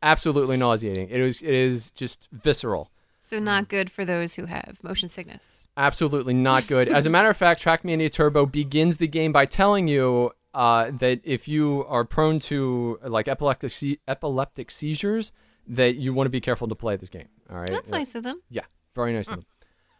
absolutely 0.01 0.57
nauseating. 0.57 1.09
It 1.09 1.21
is. 1.21 1.43
It 1.43 1.53
is 1.53 1.91
just 1.91 2.27
visceral. 2.31 2.89
So 3.25 3.39
not 3.39 3.69
good 3.69 3.89
for 3.89 4.03
those 4.03 4.35
who 4.35 4.47
have 4.47 4.77
motion 4.83 5.07
sickness. 5.07 5.69
Absolutely 5.77 6.33
not 6.33 6.67
good. 6.67 6.89
As 6.89 7.05
a 7.05 7.09
matter 7.15 7.29
of 7.29 7.37
fact, 7.37 7.63
Trackmania 7.63 8.11
Turbo 8.11 8.45
begins 8.45 8.97
the 8.97 9.07
game 9.07 9.31
by 9.31 9.45
telling 9.45 9.87
you 9.87 10.33
uh, 10.53 10.91
that 10.99 11.21
if 11.23 11.47
you 11.47 11.85
are 11.87 12.03
prone 12.03 12.39
to 12.39 12.99
like 13.01 13.29
epileptic 13.29 13.71
se- 13.71 13.99
epileptic 14.09 14.69
seizures, 14.69 15.31
that 15.65 15.95
you 15.95 16.13
want 16.13 16.25
to 16.25 16.29
be 16.31 16.41
careful 16.41 16.67
to 16.67 16.75
play 16.75 16.97
this 16.97 17.09
game. 17.09 17.29
All 17.49 17.55
right. 17.55 17.69
That's 17.69 17.91
nice 17.91 18.13
of 18.13 18.23
them. 18.23 18.41
Yeah, 18.49 18.65
very 18.93 19.13
nice 19.13 19.29
of 19.29 19.45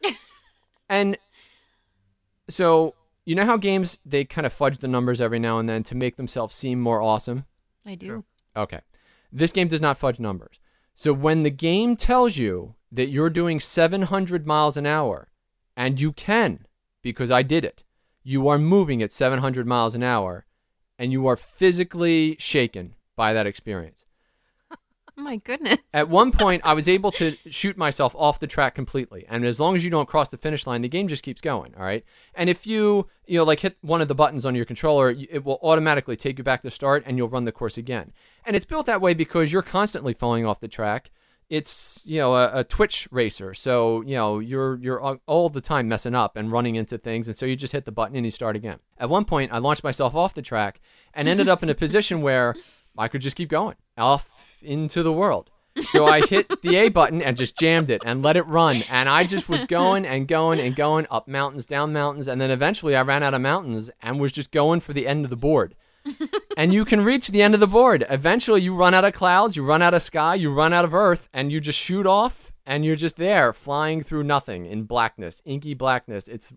them. 0.03 0.15
and 0.89 1.17
so 2.49 2.93
you 3.23 3.36
know 3.36 3.45
how 3.45 3.55
games 3.55 3.99
they 4.05 4.25
kind 4.25 4.45
of 4.45 4.51
fudge 4.51 4.79
the 4.79 4.89
numbers 4.89 5.21
every 5.21 5.39
now 5.39 5.59
and 5.59 5.69
then 5.69 5.81
to 5.83 5.95
make 5.95 6.17
themselves 6.17 6.53
seem 6.53 6.81
more 6.81 7.01
awesome. 7.01 7.45
I 7.86 7.95
do. 7.95 8.25
Okay, 8.57 8.81
this 9.31 9.53
game 9.53 9.69
does 9.69 9.79
not 9.79 9.97
fudge 9.97 10.19
numbers. 10.19 10.59
So 10.93 11.13
when 11.13 11.43
the 11.43 11.49
game 11.49 11.95
tells 11.95 12.38
you 12.38 12.75
that 12.91 13.10
you're 13.10 13.29
doing 13.29 13.60
700 13.60 14.45
miles 14.45 14.77
an 14.77 14.86
hour, 14.86 15.29
and 15.75 15.99
you 15.99 16.13
can, 16.13 16.67
because 17.01 17.32
I 17.32 17.41
did 17.41 17.65
it, 17.65 17.84
you 18.23 18.47
are 18.47 18.60
moving 18.60 19.01
at 19.01 19.12
700 19.12 19.65
miles 19.65 19.95
an 19.95 20.03
hour, 20.03 20.45
and 20.99 21.12
you 21.12 21.27
are 21.27 21.36
physically 21.36 22.36
shaken 22.39 22.93
by 23.15 23.34
that 23.34 23.47
experience. 23.47 24.06
My 25.15 25.38
goodness. 25.38 25.78
At 25.93 26.10
one 26.10 26.32
point, 26.32 26.63
I 26.65 26.73
was 26.73 26.89
able 26.89 27.12
to 27.12 27.38
shoot 27.47 27.78
myself 27.78 28.15
off 28.17 28.39
the 28.39 28.47
track 28.47 28.73
completely, 28.73 29.26
and 29.30 29.45
as 29.45 29.60
long 29.60 29.76
as 29.76 29.84
you 29.84 29.91
don't 29.91 30.08
cross 30.08 30.30
the 30.30 30.38
finish 30.38 30.65
line, 30.65 30.82
the 30.82 30.89
game 30.89 31.08
just 31.08 31.23
keeps 31.23 31.39
going. 31.39 31.76
All 31.78 31.84
right, 31.84 32.04
and 32.34 32.49
if 32.49 32.65
you 32.65 33.08
you 33.28 33.38
know 33.38 33.43
like 33.43 33.60
hit 33.60 33.78
one 33.82 34.02
of 34.02 34.08
the 34.08 34.15
buttons 34.15 34.43
on 34.45 34.56
your 34.56 34.65
controller, 34.65 35.12
it 35.12 35.43
will 35.43 35.60
automatically 35.62 36.15
take 36.15 36.39
you 36.39 36.43
back 36.43 36.63
to 36.63 36.71
start, 36.71 37.04
and 37.06 37.17
you'll 37.17 37.30
run 37.30 37.45
the 37.45 37.52
course 37.52 37.78
again. 37.78 38.12
And 38.43 38.56
it's 38.56 38.65
built 38.65 38.88
that 38.88 39.02
way 39.02 39.13
because 39.13 39.54
you're 39.54 39.62
constantly 39.62 40.13
falling 40.13 40.47
off 40.47 40.60
the 40.60 40.67
track. 40.67 41.12
It's 41.47 42.02
you 42.08 42.17
know 42.17 42.34
a, 42.34 42.60
a 42.60 42.63
Twitch 42.63 43.08
racer, 43.12 43.54
so 43.54 44.02
you 44.02 44.15
know 44.15 44.39
you're 44.39 44.80
you're 44.80 45.19
all 45.28 45.49
the 45.49 45.62
time 45.62 45.88
messing 45.88 46.15
up 46.15 46.36
and 46.36 46.52
running 46.52 46.73
into 46.73 46.97
things, 46.97 47.28
and 47.28 47.38
so 47.38 47.45
you 47.45 47.56
just 47.56 47.73
hit 47.73 47.86
the 47.86 47.91
button 47.91 48.15
and 48.15 48.26
you 48.26 48.32
start 48.32 48.56
again. 48.56 48.80
At 48.97 49.12
one 49.12 49.26
point, 49.26 49.54
I 49.54 49.60
launched 49.60 49.84
myself 49.84 50.15
off 50.15 50.34
the 50.34 50.41
track 50.41 50.82
and 51.13 51.28
ended 51.28 51.47
up 51.47 51.62
in 51.62 51.69
a 51.69 51.76
position 51.76 52.23
where 52.23 52.56
I 52.97 53.08
could 53.08 53.21
just 53.21 53.38
keep 53.38 53.49
going 53.49 53.76
off 53.97 54.58
into 54.62 55.03
the 55.03 55.13
world. 55.13 55.49
So 55.82 56.06
I 56.06 56.21
hit 56.21 56.62
the 56.62 56.75
A 56.75 56.89
button 56.89 57.21
and 57.21 57.36
just 57.36 57.58
jammed 57.58 57.89
it 57.89 58.03
and 58.06 58.21
let 58.21 58.38
it 58.38 58.45
run. 58.45 58.84
And 58.89 59.10
I 59.10 59.23
just 59.23 59.49
was 59.49 59.65
going 59.65 60.06
and 60.06 60.27
going 60.27 60.60
and 60.60 60.75
going 60.75 61.08
up 61.10 61.27
mountains, 61.27 61.65
down 61.65 61.93
mountains. 61.93 62.27
And 62.27 62.39
then 62.39 62.51
eventually 62.51 62.95
I 62.95 63.01
ran 63.01 63.23
out 63.23 63.34
of 63.34 63.41
mountains 63.41 63.89
and 64.01 64.19
was 64.19 64.32
just 64.32 64.51
going 64.51 64.82
for 64.82 64.93
the 64.93 65.08
end 65.08 65.25
of 65.25 65.29
the 65.29 65.36
board. 65.36 65.75
and 66.58 66.73
you 66.73 66.86
can 66.86 67.03
reach 67.03 67.29
the 67.29 67.41
end 67.41 67.53
of 67.53 67.60
the 67.60 67.67
board. 67.67 68.06
Eventually 68.10 68.62
you 68.62 68.75
run 68.75 68.93
out 68.93 69.06
of 69.06 69.13
clouds, 69.13 69.56
you 69.56 69.65
run 69.65 69.82
out 69.82 69.93
of 69.93 70.01
sky, 70.01 70.36
you 70.36 70.53
run 70.53 70.73
out 70.73 70.86
of 70.86 70.93
earth, 70.93 71.27
and 71.34 71.51
you 71.51 71.60
just 71.60 71.79
shoot 71.79 72.06
off 72.06 72.53
and 72.65 72.86
you're 72.86 72.95
just 72.95 73.17
there 73.17 73.51
flying 73.51 74.03
through 74.03 74.23
nothing 74.23 74.65
in 74.65 74.84
blackness, 74.84 75.41
inky 75.45 75.73
blackness. 75.73 76.27
It's 76.27 76.53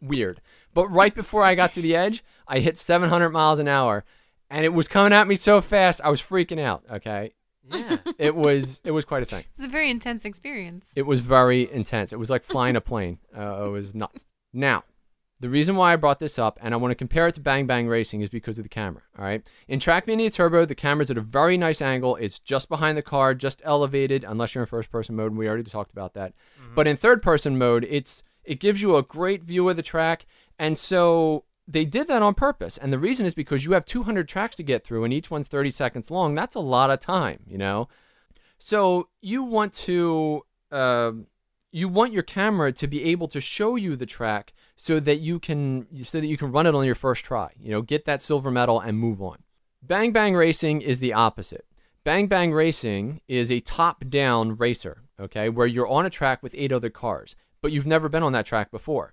weird. 0.00 0.40
But 0.74 0.88
right 0.88 1.14
before 1.14 1.44
I 1.44 1.54
got 1.54 1.72
to 1.74 1.82
the 1.82 1.96
edge, 1.96 2.24
I 2.46 2.60
hit 2.60 2.78
700 2.78 3.30
miles 3.30 3.58
an 3.58 3.68
hour 3.68 4.04
and 4.50 4.64
it 4.64 4.72
was 4.72 4.88
coming 4.88 5.12
at 5.12 5.26
me 5.26 5.36
so 5.36 5.60
fast, 5.60 6.00
I 6.02 6.10
was 6.10 6.20
freaking 6.22 6.60
out, 6.60 6.84
okay? 6.90 7.32
Yeah. 7.70 7.98
It 8.18 8.34
was 8.34 8.80
it 8.84 8.90
was 8.90 9.04
quite 9.04 9.22
a 9.22 9.26
thing. 9.26 9.44
It's 9.54 9.64
a 9.64 9.68
very 9.68 9.90
intense 9.90 10.24
experience. 10.24 10.86
It 10.96 11.02
was 11.02 11.20
very 11.20 11.70
intense. 11.70 12.12
It 12.12 12.18
was 12.18 12.30
like 12.30 12.42
flying 12.44 12.74
a 12.76 12.80
plane. 12.80 13.18
Uh, 13.36 13.64
it 13.66 13.70
was 13.70 13.94
nuts. 13.94 14.24
Now, 14.52 14.82
the 15.38 15.48
reason 15.48 15.76
why 15.76 15.92
I 15.92 15.96
brought 15.96 16.18
this 16.18 16.36
up 16.36 16.58
and 16.60 16.74
I 16.74 16.78
want 16.78 16.90
to 16.90 16.96
compare 16.96 17.28
it 17.28 17.34
to 17.34 17.40
Bang 17.40 17.66
Bang 17.66 17.86
Racing 17.86 18.22
is 18.22 18.28
because 18.28 18.58
of 18.58 18.64
the 18.64 18.68
camera. 18.68 19.02
All 19.16 19.24
right. 19.24 19.46
In 19.68 19.78
Trackmania 19.78 20.32
Turbo, 20.32 20.64
the 20.64 20.74
camera's 20.74 21.12
at 21.12 21.18
a 21.18 21.20
very 21.20 21.56
nice 21.56 21.80
angle. 21.80 22.16
It's 22.16 22.40
just 22.40 22.68
behind 22.68 22.98
the 22.98 23.02
car, 23.02 23.34
just 23.34 23.62
elevated, 23.64 24.24
unless 24.24 24.54
you're 24.54 24.62
in 24.64 24.68
first 24.68 24.90
person 24.90 25.14
mode. 25.14 25.30
And 25.30 25.38
we 25.38 25.46
already 25.46 25.62
talked 25.62 25.92
about 25.92 26.14
that. 26.14 26.32
But 26.74 26.88
in 26.88 26.96
third 26.96 27.22
person 27.22 27.56
mode, 27.56 27.86
it's 27.88 28.24
It 28.42 28.58
gives 28.58 28.82
you 28.82 28.96
a 28.96 29.02
great 29.02 29.42
view 29.44 29.68
of 29.68 29.76
the 29.76 29.82
track. 29.82 30.26
And 30.58 30.76
so 30.76 31.44
they 31.68 31.84
did 31.84 32.08
that 32.08 32.22
on 32.22 32.34
purpose. 32.34 32.78
And 32.78 32.92
the 32.92 32.98
reason 32.98 33.26
is 33.26 33.34
because 33.34 33.64
you 33.64 33.72
have 33.72 33.84
200 33.84 34.26
tracks 34.26 34.56
to 34.56 34.62
get 34.62 34.84
through 34.84 35.04
and 35.04 35.12
each 35.12 35.30
one's 35.30 35.48
30 35.48 35.70
seconds 35.70 36.10
long. 36.10 36.34
That's 36.34 36.54
a 36.54 36.60
lot 36.60 36.90
of 36.90 36.98
time, 36.98 37.40
you 37.46 37.58
know? 37.58 37.88
So 38.58 39.08
you 39.20 39.44
want 39.44 39.72
to. 39.74 40.42
Uh, 40.72 41.12
you 41.70 41.86
want 41.86 42.14
your 42.14 42.22
camera 42.22 42.72
to 42.72 42.86
be 42.86 43.04
able 43.04 43.28
to 43.28 43.42
show 43.42 43.76
you 43.76 43.94
the 43.94 44.06
track 44.06 44.54
so 44.74 44.98
that 45.00 45.20
you 45.20 45.38
can 45.38 45.86
so 46.02 46.18
that 46.18 46.26
you 46.26 46.38
can 46.38 46.50
run 46.50 46.66
it 46.66 46.74
on 46.74 46.86
your 46.86 46.94
first 46.94 47.24
try. 47.24 47.52
You 47.58 47.70
know, 47.70 47.82
get 47.82 48.06
that 48.06 48.22
silver 48.22 48.50
medal 48.50 48.80
and 48.80 48.98
move 48.98 49.20
on. 49.20 49.38
Bang 49.82 50.12
Bang 50.12 50.34
Racing 50.34 50.80
is 50.80 51.00
the 51.00 51.12
opposite. 51.12 51.66
Bang 52.04 52.26
Bang 52.26 52.52
Racing 52.52 53.20
is 53.28 53.52
a 53.52 53.60
top-down 53.60 54.56
racer, 54.56 55.02
okay, 55.20 55.48
where 55.50 55.66
you're 55.66 55.86
on 55.86 56.06
a 56.06 56.10
track 56.10 56.42
with 56.42 56.54
eight 56.56 56.72
other 56.72 56.90
cars, 56.90 57.36
but 57.60 57.70
you've 57.70 57.86
never 57.86 58.08
been 58.08 58.22
on 58.22 58.32
that 58.32 58.46
track 58.46 58.70
before. 58.70 59.12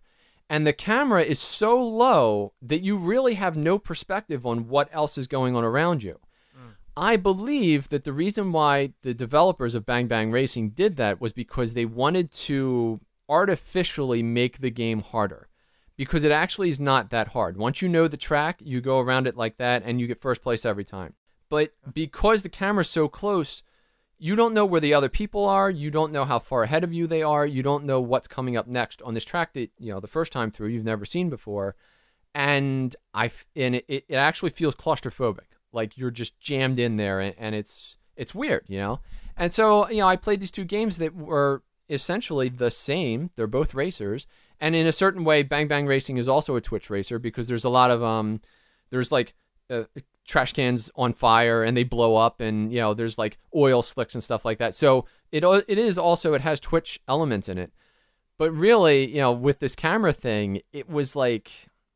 And 0.50 0.66
the 0.66 0.74
camera 0.74 1.24
is 1.24 1.40
so 1.40 1.82
low 1.82 2.54
that 2.62 2.82
you 2.82 2.98
really 2.98 3.34
have 3.34 3.58
no 3.58 3.80
perspective 3.80 4.46
on 4.46 4.68
what 4.68 4.90
else 4.92 5.18
is 5.18 5.28
going 5.28 5.56
on 5.56 5.64
around 5.64 6.04
you. 6.04 6.20
Mm. 6.56 6.74
I 6.96 7.16
believe 7.18 7.90
that 7.90 8.04
the 8.04 8.14
reason 8.14 8.52
why 8.52 8.94
the 9.02 9.14
developers 9.14 9.74
of 9.74 9.86
Bang 9.86 10.08
Bang 10.08 10.32
Racing 10.32 10.72
did 10.72 10.98
that 10.98 11.20
was 11.20 11.34
because 11.34 11.74
they 11.74 11.86
wanted 11.86 12.32
to 12.32 13.00
artificially 13.28 14.22
make 14.22 14.60
the 14.60 14.70
game 14.70 15.02
harder. 15.02 15.50
Because 15.98 16.26
it 16.26 16.32
actually 16.32 16.70
is 16.70 16.80
not 16.80 17.10
that 17.10 17.30
hard. 17.30 17.58
Once 17.58 17.82
you 17.82 17.88
know 17.88 18.08
the 18.08 18.18
track, 18.18 18.60
you 18.62 18.82
go 18.82 19.00
around 19.00 19.28
it 19.28 19.38
like 19.38 19.58
that 19.58 19.82
and 19.86 20.00
you 20.00 20.08
get 20.08 20.22
first 20.22 20.42
place 20.42 20.66
every 20.66 20.84
time. 20.84 21.14
But 21.50 21.72
because 21.94 22.42
the 22.42 22.50
camera's 22.50 22.90
so 22.90 23.08
close, 23.08 23.64
you 24.18 24.36
don't 24.36 24.54
know 24.54 24.66
where 24.66 24.82
the 24.82 24.94
other 24.94 25.10
people 25.10 25.46
are. 25.46 25.70
You 25.70 25.92
don't 25.92 26.12
know 26.12 26.26
how 26.26 26.40
far 26.40 26.64
ahead 26.64 26.84
of 26.84 26.94
you 26.94 27.08
they 27.08 27.22
are. 27.22 27.46
You 27.46 27.64
don't 27.64 27.86
know 27.86 28.00
what's 28.00 28.28
coming 28.28 28.56
up 28.56 28.68
next 28.68 29.02
on 29.02 29.14
this 29.14 29.26
track 29.26 29.54
that, 29.54 29.72
you 29.78 29.92
know, 29.92 30.00
the 30.00 30.08
first 30.08 30.32
time 30.32 30.52
through 30.52 30.70
you've 30.70 30.86
never 30.86 31.06
seen 31.06 31.30
before. 31.30 31.76
And 32.34 32.96
I 33.14 33.32
and 33.56 33.76
it, 33.76 33.86
it 33.88 34.16
actually 34.16 34.50
feels 34.52 34.76
claustrophobic 34.76 35.56
like 35.76 35.98
you're 35.98 36.10
just 36.10 36.40
jammed 36.40 36.80
in 36.80 36.96
there 36.96 37.20
and, 37.20 37.36
and 37.38 37.54
it's 37.54 37.98
it's 38.16 38.34
weird 38.34 38.64
you 38.68 38.80
know 38.80 39.00
and 39.38 39.54
so 39.54 39.88
you 39.90 39.98
know 39.98 40.08
i 40.08 40.16
played 40.16 40.40
these 40.40 40.50
two 40.50 40.64
games 40.64 40.98
that 40.98 41.14
were 41.14 41.62
essentially 41.90 42.50
the 42.50 42.72
same 42.72 43.30
they're 43.36 43.46
both 43.46 43.76
racers 43.76 44.26
and 44.60 44.74
in 44.74 44.88
a 44.88 44.92
certain 44.92 45.24
way 45.24 45.44
bang 45.44 45.68
bang 45.68 45.86
racing 45.86 46.18
is 46.18 46.28
also 46.28 46.56
a 46.56 46.62
twitch 46.62 46.90
racer 46.90 47.20
because 47.20 47.48
there's 47.48 47.66
a 47.66 47.70
lot 47.70 47.92
of 47.92 48.02
um 48.02 48.42
there's 48.90 49.12
like 49.12 49.36
uh, 49.70 49.84
trash 50.26 50.54
cans 50.54 50.90
on 50.96 51.14
fire 51.14 51.64
and 51.64 51.78
they 51.78 51.84
blow 51.84 52.16
up 52.16 52.42
and 52.42 52.72
you 52.72 52.80
know 52.80 52.94
there's 52.94 53.18
like 53.18 53.38
oil 53.56 53.82
slicks 53.82 54.16
and 54.16 54.24
stuff 54.24 54.44
like 54.44 54.58
that 54.58 54.74
so 54.74 55.06
it 55.32 55.44
it 55.68 55.78
is 55.78 55.98
also 55.98 56.34
it 56.34 56.42
has 56.42 56.60
twitch 56.60 57.00
elements 57.08 57.48
in 57.48 57.58
it 57.58 57.72
but 58.38 58.52
really 58.52 59.08
you 59.08 59.18
know 59.22 59.32
with 59.32 59.60
this 59.60 59.76
camera 59.76 60.12
thing 60.12 60.62
it 60.74 60.90
was 60.90 61.16
like 61.16 61.52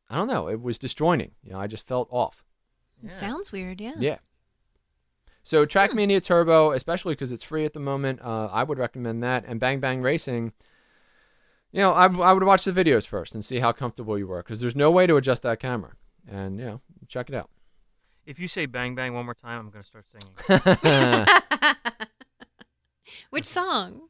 i 0.08 0.16
don't 0.16 0.28
know 0.28 0.48
it 0.48 0.62
was 0.62 0.78
disjointing 0.78 1.32
you 1.42 1.52
know 1.52 1.58
i 1.58 1.66
just 1.66 1.86
felt 1.88 2.08
off 2.12 2.44
It 3.02 3.10
sounds 3.10 3.50
weird, 3.50 3.80
yeah. 3.80 3.94
yeah. 3.98 4.18
So 5.42 5.64
Trackmania 5.64 6.22
Turbo, 6.22 6.72
especially 6.72 7.14
because 7.14 7.32
it's 7.32 7.42
free 7.42 7.64
at 7.64 7.72
the 7.72 7.80
moment, 7.80 8.20
uh, 8.22 8.46
I 8.52 8.62
would 8.62 8.78
recommend 8.78 9.22
that. 9.22 9.44
And 9.46 9.58
Bang 9.58 9.80
Bang 9.80 10.02
Racing, 10.02 10.52
you 11.72 11.80
know, 11.80 11.92
I, 11.92 12.04
I 12.06 12.32
would 12.34 12.44
watch 12.44 12.64
the 12.64 12.72
videos 12.72 13.06
first 13.06 13.34
and 13.34 13.42
see 13.42 13.58
how 13.58 13.72
comfortable 13.72 14.18
you 14.18 14.26
were 14.26 14.42
because 14.42 14.60
there's 14.60 14.76
no 14.76 14.90
way 14.90 15.06
to 15.06 15.16
adjust 15.16 15.42
that 15.42 15.58
camera. 15.58 15.92
And, 16.28 16.60
you 16.60 16.66
know, 16.66 16.80
check 17.08 17.30
it 17.30 17.34
out. 17.34 17.48
If 18.26 18.38
you 18.38 18.48
say 18.48 18.66
bang 18.66 18.94
bang 18.94 19.14
one 19.14 19.24
more 19.24 19.34
time, 19.34 19.58
I'm 19.60 19.70
going 19.70 19.82
to 19.82 19.88
start 19.88 20.04
singing. 20.12 20.34
Which 23.30 23.46
song? 23.46 24.02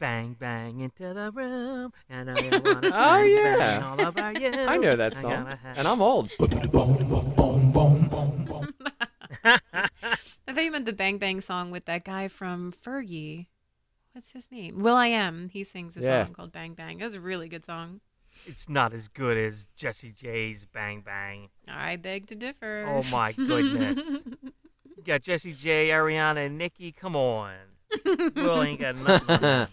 bang 0.00 0.34
bang 0.38 0.80
into 0.80 1.14
the 1.14 1.30
room, 1.32 1.92
and 2.10 2.28
I 2.30 2.34
wanna 2.64 2.88
Oh, 2.88 2.90
bang, 2.90 3.30
yeah. 3.30 3.56
bang 3.56 3.82
all 3.84 4.00
over 4.06 4.32
you. 4.32 4.50
I 4.52 4.76
know 4.76 4.96
that 4.96 5.16
song. 5.16 5.46
have- 5.46 5.78
And 5.78 5.88
I'm 5.88 6.02
old. 6.02 6.30
I 9.44 9.56
thought 10.52 10.64
you 10.64 10.70
meant 10.72 10.86
the 10.86 10.92
Bang 10.92 11.18
Bang 11.18 11.40
song 11.40 11.70
with 11.70 11.86
that 11.86 12.04
guy 12.04 12.28
from 12.28 12.72
Fergie. 12.84 13.46
What's 14.12 14.32
his 14.32 14.50
name? 14.50 14.80
Will 14.82 14.96
I 14.96 15.06
Am. 15.08 15.48
He 15.48 15.64
sings 15.64 15.96
a 15.96 16.00
Yeah. 16.00 16.24
song 16.26 16.34
called 16.34 16.52
Bang 16.52 16.74
Bang. 16.74 16.98
That 16.98 17.06
was 17.06 17.14
a 17.14 17.20
really 17.20 17.48
good 17.48 17.64
song. 17.64 18.00
It's 18.46 18.68
not 18.68 18.92
as 18.92 19.08
good 19.08 19.36
as 19.36 19.66
Jessie 19.76 20.12
J's 20.12 20.66
bang 20.66 21.00
bang. 21.00 21.48
I 21.68 21.96
beg 21.96 22.26
to 22.28 22.34
differ. 22.34 22.86
Oh 22.88 23.02
my 23.10 23.32
goodness. 23.32 24.00
You 24.96 25.02
got 25.12 25.22
Jessie 25.22 25.52
J, 25.52 25.88
Ariana, 25.88 26.46
and 26.46 26.56
Nikki. 26.56 26.90
Come 26.90 27.14
on. 27.14 27.52
Will 28.06 28.62
ain't 28.62 28.80
got 28.80 28.96
nothing. 28.96 29.66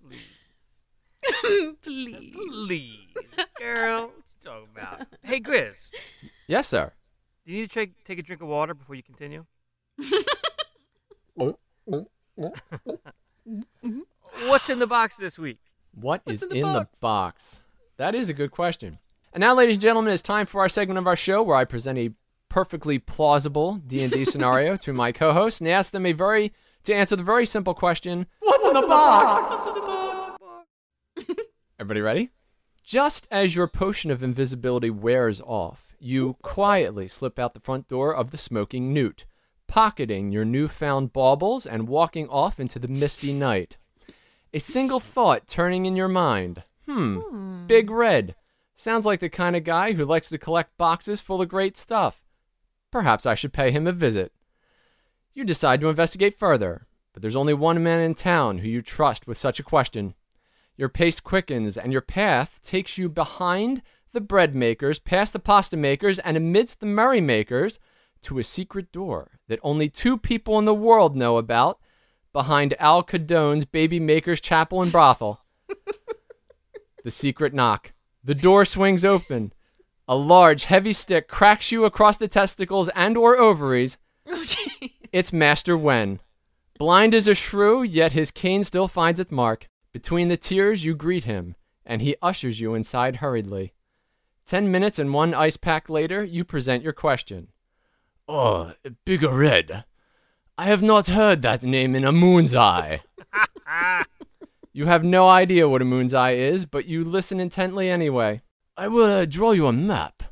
Please. 0.00 1.76
Please. 1.82 2.34
Please. 2.34 2.98
Girl, 3.58 4.02
what 4.02 4.12
you 4.16 4.44
talking 4.44 4.68
about? 4.74 5.06
Hey, 5.22 5.40
Grizz, 5.40 5.90
yes, 6.46 6.68
sir. 6.68 6.92
do 7.44 7.52
you 7.52 7.60
need 7.62 7.68
to 7.70 7.74
take, 7.74 8.04
take 8.04 8.18
a 8.18 8.22
drink 8.22 8.40
of 8.40 8.48
water 8.48 8.72
before 8.72 8.94
you 8.94 9.02
continue? 9.02 9.44
What's 14.46 14.70
in 14.70 14.78
the 14.78 14.86
box 14.86 15.16
this 15.16 15.38
week? 15.38 15.58
What 15.92 16.22
What's 16.24 16.42
is 16.42 16.50
in 16.50 16.56
in, 16.58 16.62
the 16.72 16.72
the, 16.72 16.78
box? 16.80 16.98
box? 17.00 17.60
That 17.96 18.14
is 18.14 18.28
a 18.28 18.34
good 18.34 18.50
question. 18.50 18.98
And 19.32 19.40
now, 19.40 19.54
ladies 19.54 19.76
and 19.76 19.82
gentlemen, 19.82 20.12
it's 20.12 20.22
time 20.22 20.46
for 20.46 20.60
our 20.60 20.68
segment 20.68 20.98
of 20.98 21.06
our 21.06 21.16
show 21.16 21.42
where 21.42 21.56
I 21.56 21.64
present 21.64 21.98
a 21.98 22.10
perfectly 22.48 22.98
plausible 22.98 23.76
D&D 23.86 24.24
scenario 24.26 24.76
to 24.76 24.92
my 24.92 25.12
co-hosts 25.12 25.60
and 25.60 25.68
ask 25.68 25.92
them 25.92 26.04
a 26.06 26.12
very 26.12 26.52
to 26.84 26.94
answer 26.94 27.14
the 27.16 27.22
very 27.22 27.46
simple 27.46 27.74
question, 27.74 28.26
What's 28.40 28.64
in 28.66 28.72
the 28.74 28.82
box? 28.82 30.48
Everybody 31.78 32.00
ready? 32.00 32.30
Just 32.84 33.28
as 33.30 33.54
your 33.54 33.68
potion 33.68 34.10
of 34.10 34.22
invisibility 34.22 34.90
wears 34.90 35.40
off, 35.40 35.94
you 35.98 36.36
quietly 36.42 37.06
slip 37.08 37.38
out 37.38 37.54
the 37.54 37.60
front 37.60 37.88
door 37.88 38.14
of 38.14 38.30
the 38.32 38.38
smoking 38.38 38.92
newt, 38.92 39.24
pocketing 39.68 40.32
your 40.32 40.44
newfound 40.44 41.12
baubles 41.12 41.64
and 41.66 41.88
walking 41.88 42.28
off 42.28 42.58
into 42.58 42.78
the 42.78 42.88
misty 42.88 43.32
night. 43.32 43.76
A 44.54 44.60
single 44.60 45.00
thought 45.00 45.48
turning 45.48 45.86
in 45.86 45.96
your 45.96 46.08
mind. 46.08 46.62
Hmm, 46.86 47.66
Big 47.66 47.90
Red. 47.90 48.34
Sounds 48.76 49.06
like 49.06 49.20
the 49.20 49.30
kind 49.30 49.56
of 49.56 49.64
guy 49.64 49.92
who 49.92 50.04
likes 50.04 50.28
to 50.28 50.38
collect 50.38 50.76
boxes 50.76 51.20
full 51.20 51.40
of 51.40 51.48
great 51.48 51.76
stuff. 51.76 52.22
Perhaps 52.90 53.24
I 53.24 53.34
should 53.34 53.52
pay 53.52 53.70
him 53.70 53.86
a 53.86 53.92
visit. 53.92 54.32
You 55.32 55.44
decide 55.44 55.80
to 55.80 55.88
investigate 55.88 56.38
further, 56.38 56.86
but 57.14 57.22
there's 57.22 57.36
only 57.36 57.54
one 57.54 57.82
man 57.82 58.00
in 58.00 58.14
town 58.14 58.58
who 58.58 58.68
you 58.68 58.82
trust 58.82 59.26
with 59.26 59.38
such 59.38 59.58
a 59.58 59.62
question. 59.62 60.14
Your 60.76 60.90
pace 60.90 61.20
quickens, 61.20 61.78
and 61.78 61.92
your 61.92 62.02
path 62.02 62.60
takes 62.62 62.98
you 62.98 63.08
behind 63.08 63.80
the 64.12 64.20
bread 64.20 64.54
makers, 64.54 64.98
past 64.98 65.32
the 65.32 65.38
pasta 65.38 65.76
makers, 65.78 66.18
and 66.18 66.36
amidst 66.36 66.80
the 66.80 66.86
merrymakers 66.86 67.78
to 68.22 68.38
a 68.38 68.44
secret 68.44 68.92
door 68.92 69.38
that 69.48 69.60
only 69.62 69.88
two 69.88 70.18
people 70.18 70.58
in 70.58 70.66
the 70.66 70.74
world 70.74 71.16
know 71.16 71.38
about 71.38 71.78
behind 72.32 72.74
Al 72.78 73.02
Cadone's 73.02 73.64
Baby 73.64 74.00
Maker's 74.00 74.40
Chapel 74.40 74.82
and 74.82 74.92
Brothel. 74.92 75.40
the 77.04 77.10
secret 77.10 77.52
knock. 77.52 77.92
The 78.24 78.34
door 78.34 78.64
swings 78.64 79.04
open. 79.04 79.52
A 80.08 80.16
large, 80.16 80.64
heavy 80.64 80.92
stick 80.92 81.28
cracks 81.28 81.72
you 81.72 81.84
across 81.84 82.16
the 82.16 82.28
testicles 82.28 82.88
and 82.94 83.16
or 83.16 83.36
ovaries. 83.36 83.98
Oh, 84.26 84.44
gee. 84.44 84.94
It's 85.12 85.32
Master 85.32 85.76
Wen. 85.76 86.20
Blind 86.78 87.14
as 87.14 87.28
a 87.28 87.34
shrew, 87.34 87.82
yet 87.82 88.12
his 88.12 88.30
cane 88.30 88.64
still 88.64 88.88
finds 88.88 89.20
its 89.20 89.30
mark. 89.30 89.68
Between 89.92 90.28
the 90.28 90.36
tears, 90.36 90.84
you 90.84 90.94
greet 90.94 91.24
him, 91.24 91.54
and 91.84 92.00
he 92.00 92.16
ushers 92.22 92.60
you 92.60 92.74
inside 92.74 93.16
hurriedly. 93.16 93.74
Ten 94.46 94.70
minutes 94.70 94.98
and 94.98 95.12
one 95.12 95.34
ice 95.34 95.56
pack 95.56 95.88
later, 95.88 96.24
you 96.24 96.44
present 96.44 96.82
your 96.82 96.92
question. 96.92 97.48
Oh, 98.26 98.72
Bigger 99.04 99.36
Red. 99.36 99.84
I 100.58 100.66
have 100.66 100.82
not 100.82 101.08
heard 101.08 101.40
that 101.42 101.62
name 101.62 101.94
in 101.94 102.04
a 102.04 102.12
moon's 102.12 102.54
eye. 102.54 103.00
you 104.72 104.84
have 104.86 105.02
no 105.02 105.28
idea 105.28 105.68
what 105.68 105.80
a 105.80 105.86
moon's 105.86 106.12
eye 106.12 106.32
is, 106.32 106.66
but 106.66 106.84
you 106.84 107.04
listen 107.04 107.40
intently 107.40 107.88
anyway. 107.88 108.42
I 108.76 108.88
will 108.88 109.10
uh, 109.10 109.24
draw 109.24 109.52
you 109.52 109.66
a 109.66 109.72
map, 109.72 110.22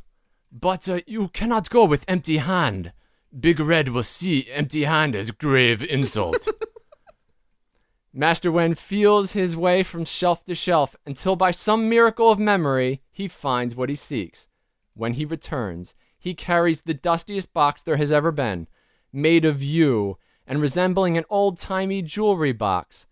but 0.53 0.89
uh, 0.89 1.01
you 1.07 1.29
cannot 1.29 1.71
go 1.71 1.87
with 1.87 2.05
empty 2.07 2.37
hand. 2.37 2.93
Big 3.39 3.61
Red 3.61 3.89
will 3.89 4.03
see 4.03 4.51
empty 4.51 4.85
hand 4.85 5.17
as 5.17 5.31
grave 5.31 5.83
insult. 5.83 6.49
Master 8.13 8.53
Wen 8.53 8.75
feels 8.75 9.33
his 9.33 9.57
way 9.57 9.83
from 9.83 10.05
shelf 10.05 10.45
to 10.45 10.55
shelf 10.55 10.97
until 11.07 11.37
by 11.37 11.51
some 11.51 11.89
miracle 11.89 12.31
of 12.31 12.39
memory 12.39 13.03
he 13.11 13.29
finds 13.29 13.75
what 13.75 13.89
he 13.89 13.95
seeks. 13.95 14.49
When 14.95 15.15
he 15.15 15.25
returns, 15.25 15.95
he 16.19 16.35
carries 16.35 16.83
the 16.83 16.93
dustiest 16.93 17.55
box 17.55 17.83
there 17.83 17.97
has 17.97 18.11
ever 18.13 18.33
been, 18.33 18.67
made 19.13 19.45
of 19.45 19.63
yew 19.63 20.19
and 20.47 20.61
resembling 20.61 21.17
an 21.17 21.25
old 21.31 21.59
timey 21.59 22.03
jewelry 22.03 22.53
box. 22.53 23.07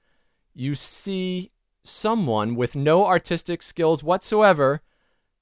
You 0.55 0.75
see 0.75 1.53
someone 1.83 2.55
with 2.57 2.77
no 2.77 3.07
artistic 3.07 3.63
skills 3.63 4.03
whatsoever 4.03 4.83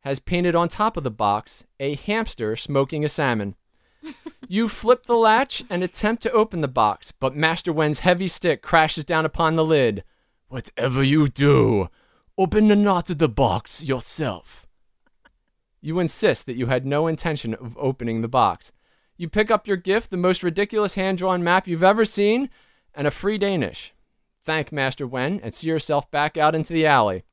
has 0.01 0.21
painted 0.21 0.55
on 0.55 0.69
top 0.69 0.97
of 0.97 1.05
the 1.05 1.11
box 1.11 1.65
a 1.81 1.95
hamster 1.95 2.57
smoking 2.57 3.05
a 3.05 3.09
salmon. 3.09 3.57
You 4.49 4.69
flip 4.69 5.07
the 5.07 5.17
latch 5.17 5.65
and 5.69 5.83
attempt 5.83 6.23
to 6.23 6.31
open 6.31 6.61
the 6.61 6.69
box, 6.69 7.11
but 7.11 7.35
Master 7.35 7.73
Wen's 7.73 7.99
heavy 7.99 8.29
stick 8.29 8.63
crashes 8.63 9.05
down 9.05 9.27
upon 9.27 9.57
the 9.57 9.65
lid. 9.65 10.05
Whatever 10.47 11.03
you 11.03 11.27
do, 11.27 11.89
Open 12.39 12.69
the 12.69 12.77
knot 12.77 13.09
of 13.09 13.17
the 13.17 13.31
box 13.31 13.83
yourself. 13.83 14.67
You 15.81 15.99
insist 15.99 16.45
that 16.45 16.57
you 16.57 16.67
had 16.67 16.85
no 16.85 17.07
intention 17.07 17.55
of 17.55 17.75
opening 17.79 18.21
the 18.21 18.29
box. 18.29 18.73
You 19.17 19.29
pick 19.29 19.51
up 19.51 19.67
your 19.67 19.77
gift, 19.77 20.11
the 20.11 20.17
most 20.17 20.43
ridiculous 20.43 20.95
hand 20.95 21.19
drawn 21.19 21.43
map 21.43 21.67
you've 21.67 21.83
ever 21.83 22.05
seen, 22.05 22.51
and 22.95 23.07
a 23.07 23.11
free 23.11 23.39
Danish. 23.39 23.95
Thank 24.45 24.71
Master 24.71 25.07
Wen 25.07 25.41
and 25.43 25.55
see 25.55 25.69
yourself 25.69 26.11
back 26.11 26.37
out 26.37 26.55
into 26.55 26.73
the 26.73 26.87
alley. 26.87 27.25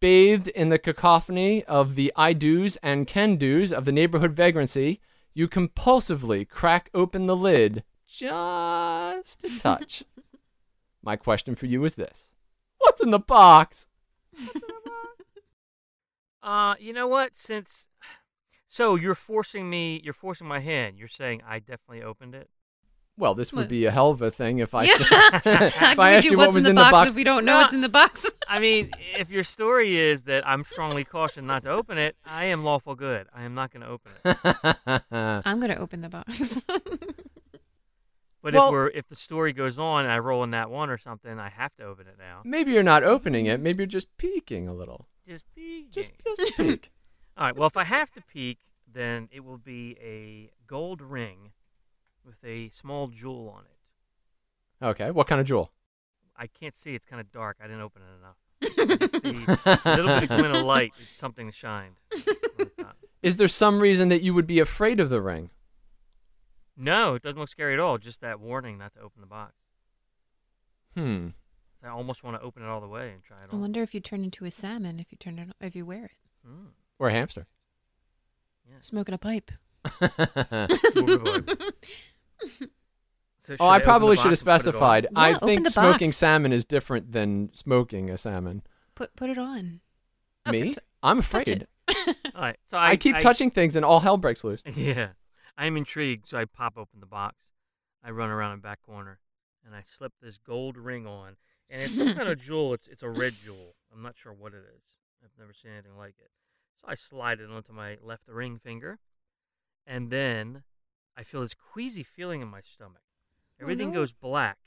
Bathed 0.00 0.48
in 0.48 0.68
the 0.68 0.78
cacophony 0.78 1.64
of 1.64 1.94
the 1.94 2.12
I 2.16 2.32
do's 2.32 2.76
and 2.76 3.06
can 3.06 3.36
do's 3.36 3.72
of 3.72 3.84
the 3.84 3.92
neighborhood 3.92 4.32
vagrancy, 4.32 5.00
you 5.32 5.48
compulsively 5.48 6.48
crack 6.48 6.90
open 6.94 7.26
the 7.26 7.36
lid 7.36 7.82
just 8.06 9.44
a 9.44 9.58
touch. 9.58 10.04
My 11.02 11.16
question 11.16 11.54
for 11.54 11.66
you 11.66 11.84
is 11.84 11.96
this 11.96 12.30
What's 12.78 13.02
in 13.02 13.10
the 13.10 13.18
box? 13.18 13.88
Uh, 16.44 16.74
you 16.78 16.92
know 16.92 17.08
what? 17.08 17.34
Since 17.38 17.86
so 18.74 18.96
you're 18.96 19.14
forcing 19.14 19.70
me, 19.70 20.00
you're 20.02 20.12
forcing 20.12 20.48
my 20.48 20.58
hand. 20.58 20.98
You're 20.98 21.06
saying 21.06 21.42
I 21.46 21.60
definitely 21.60 22.02
opened 22.02 22.34
it. 22.34 22.50
Well, 23.16 23.36
this 23.36 23.52
would 23.52 23.68
be 23.68 23.84
a 23.84 23.92
hell 23.92 24.10
of 24.10 24.20
a 24.20 24.32
thing 24.32 24.58
if 24.58 24.74
I 24.74 24.82
yeah. 24.82 24.96
said, 24.96 25.06
if 25.92 25.98
I 26.00 26.10
we 26.10 26.16
asked 26.16 26.28
you 26.28 26.36
what's 26.36 26.48
what 26.48 26.54
was 26.54 26.66
in 26.66 26.74
the, 26.74 26.80
box, 26.82 27.10
if 27.10 27.14
we 27.14 27.22
don't 27.22 27.44
know 27.44 27.52
No. 27.52 27.58
what's 27.58 27.72
in 27.72 27.82
the 27.82 27.88
box? 27.88 28.28
I 28.48 28.58
mean, 28.58 28.90
if 29.16 29.30
your 29.30 29.44
story 29.44 29.96
is 29.96 30.24
that 30.24 30.44
I'm 30.44 30.64
strongly 30.64 31.04
cautioned 31.04 31.46
not 31.46 31.62
to 31.62 31.70
open 31.70 31.98
it, 31.98 32.16
I 32.24 32.46
am 32.46 32.64
lawful 32.64 32.96
good. 32.96 33.28
I 33.32 33.44
am 33.44 33.54
not 33.54 33.70
going 33.72 33.82
to 33.82 33.88
open 33.88 34.10
it. 34.24 35.02
I'm 35.12 35.60
gonna 35.60 35.76
open 35.76 36.00
the 36.00 36.08
box. 36.08 36.60
But 36.66 38.54
Well- 38.54 38.66
if 38.66 38.72
we're 38.72 38.88
if 38.88 39.08
the 39.08 39.16
story 39.16 39.52
goes 39.52 39.78
on 39.78 40.04
and 40.04 40.12
I 40.12 40.18
roll 40.18 40.42
in 40.42 40.50
that 40.50 40.68
one 40.68 40.90
or 40.90 40.98
something, 40.98 41.38
I 41.38 41.48
have 41.48 41.74
to 41.76 41.84
open 41.84 42.08
it 42.08 42.16
now. 42.18 42.42
Maybe 42.44 42.72
you're 42.72 42.82
not 42.82 43.04
opening 43.04 43.46
it. 43.46 43.60
Maybe 43.60 43.82
you're 43.82 43.86
just 43.86 44.14
peeking 44.18 44.66
a 44.66 44.74
little. 44.74 45.06
Just 45.26 45.44
peek. 45.54 45.92
Just, 45.92 46.10
just 46.36 46.40
a 46.40 46.52
peek. 46.56 46.90
All 47.36 47.46
right. 47.46 47.56
Well, 47.56 47.66
if 47.66 47.76
I 47.76 47.84
have 47.84 48.10
to 48.12 48.22
peek, 48.22 48.58
then 48.92 49.28
it 49.32 49.44
will 49.44 49.58
be 49.58 49.96
a 50.00 50.50
gold 50.66 51.00
ring 51.00 51.52
with 52.24 52.36
a 52.44 52.70
small 52.70 53.08
jewel 53.08 53.52
on 53.54 53.64
it. 53.64 54.84
Okay. 54.84 55.10
What 55.10 55.26
kind 55.26 55.40
of 55.40 55.46
jewel? 55.46 55.72
I 56.36 56.46
can't 56.46 56.76
see. 56.76 56.94
It's 56.94 57.04
kind 57.06 57.20
of 57.20 57.30
dark. 57.32 57.58
I 57.60 57.66
didn't 57.66 57.82
open 57.82 58.02
it 58.02 58.18
enough. 58.18 58.36
I 58.62 58.96
just 58.96 59.22
see 59.22 59.44
a 59.84 59.96
little 59.96 60.20
bit 60.20 60.22
of 60.24 60.28
glint 60.28 60.56
of 60.56 60.64
light. 60.64 60.92
It's 61.00 61.16
something 61.16 61.50
shined. 61.52 61.96
on 62.14 62.22
the 62.58 62.70
top. 62.78 62.96
Is 63.22 63.36
there 63.36 63.48
some 63.48 63.80
reason 63.80 64.08
that 64.08 64.22
you 64.22 64.34
would 64.34 64.46
be 64.46 64.58
afraid 64.58 65.00
of 65.00 65.10
the 65.10 65.20
ring? 65.20 65.50
No, 66.76 67.14
it 67.14 67.22
doesn't 67.22 67.38
look 67.38 67.48
scary 67.48 67.74
at 67.74 67.80
all. 67.80 67.98
Just 67.98 68.20
that 68.20 68.40
warning 68.40 68.78
not 68.78 68.94
to 68.94 69.00
open 69.00 69.20
the 69.20 69.26
box. 69.26 69.54
Hmm. 70.94 71.28
I 71.82 71.88
almost 71.88 72.24
want 72.24 72.36
to 72.36 72.42
open 72.42 72.62
it 72.62 72.66
all 72.66 72.80
the 72.80 72.88
way 72.88 73.10
and 73.12 73.22
try 73.22 73.36
it 73.36 73.48
I 73.50 73.54
on. 73.54 73.60
wonder 73.60 73.82
if 73.82 73.94
you 73.94 74.00
turn 74.00 74.24
into 74.24 74.44
a 74.44 74.50
salmon 74.50 74.98
if 74.98 75.12
you 75.12 75.18
turn 75.18 75.38
it 75.38 75.48
if 75.60 75.76
you 75.76 75.84
wear 75.84 76.06
it. 76.06 76.10
Mm. 76.48 76.68
Or 76.98 77.08
a 77.08 77.12
hamster. 77.12 77.46
Smoking 78.80 79.14
a 79.14 79.18
pipe. 79.18 79.50
So 83.40 83.56
oh, 83.60 83.66
I 83.66 83.78
I 83.78 83.80
open 83.80 84.00
the 84.00 84.08
probably 84.08 84.16
should 84.16 84.30
have 84.30 84.40
box 84.40 84.46
and 84.46 84.52
put 84.56 84.64
it 84.64 84.74
on? 84.74 84.96
specified. 85.02 85.06
I 85.14 85.30
Yeah, 85.30 85.36
open 85.42 85.48
think 85.48 85.64
the 85.64 85.70
smoking 85.70 86.08
box. 86.08 86.16
salmon 86.16 86.52
is 86.52 86.64
different 86.64 87.12
than 87.12 87.50
smoking 87.54 88.08
a 88.10 88.16
salmon. 88.16 88.62
Put 88.94 89.14
put 89.16 89.28
it 89.30 89.38
on. 89.38 89.80
Me? 90.46 90.76
I'm 91.02 91.22
Touch 91.30 91.48
afraid. 91.48 91.48
it. 91.48 91.68
All 92.34 92.42
right. 92.42 92.56
So 92.66 92.78
I, 92.78 92.90
I, 92.90 92.96
keep 92.96 93.18
touching 93.18 93.50
things 93.50 93.76
and 93.76 93.84
all 93.84 94.00
hell 94.00 94.16
breaks 94.16 94.44
loose. 94.44 94.62
Yeah, 94.74 95.10
I'm 95.58 95.76
intrigued, 95.76 96.26
so 96.28 96.38
I 96.38 96.46
pop 96.46 96.74
open 96.78 97.00
the 97.00 97.06
box. 97.06 97.52
I 98.02 98.10
run 98.10 98.30
around 98.30 98.58
the 98.58 98.62
back 98.62 98.80
corner, 98.82 99.18
and 99.64 99.74
I 99.74 99.82
slip 99.86 100.12
this 100.22 100.38
gold 100.38 100.76
ring 100.78 101.06
on, 101.06 101.36
and 101.68 101.82
it's 101.82 101.96
some 101.96 102.14
kind 102.14 102.28
of 102.28 102.40
jewel. 102.46 102.72
It's 102.74 102.86
it's 102.88 103.02
a 103.02 103.10
red 103.10 103.34
jewel. 103.44 103.74
I'm 103.92 104.02
not 104.02 104.16
sure 104.16 104.32
what 104.32 104.54
it 104.54 104.64
is. 104.76 104.82
I've 105.22 105.38
never 105.38 105.52
seen 105.52 105.72
anything 105.72 105.96
like 105.98 106.14
it. 106.18 106.30
So 106.84 106.90
I 106.90 106.94
slide 106.94 107.40
it 107.40 107.50
onto 107.50 107.72
my 107.72 107.96
left 108.02 108.24
ring 108.28 108.58
finger, 108.58 108.98
and 109.86 110.10
then 110.10 110.62
I 111.16 111.22
feel 111.24 111.40
this 111.42 111.54
queasy 111.54 112.02
feeling 112.02 112.40
in 112.42 112.48
my 112.48 112.60
stomach. 112.60 113.02
Oh, 113.60 113.62
Everything 113.62 113.88
no. 113.92 114.00
goes 114.00 114.12
black. 114.12 114.58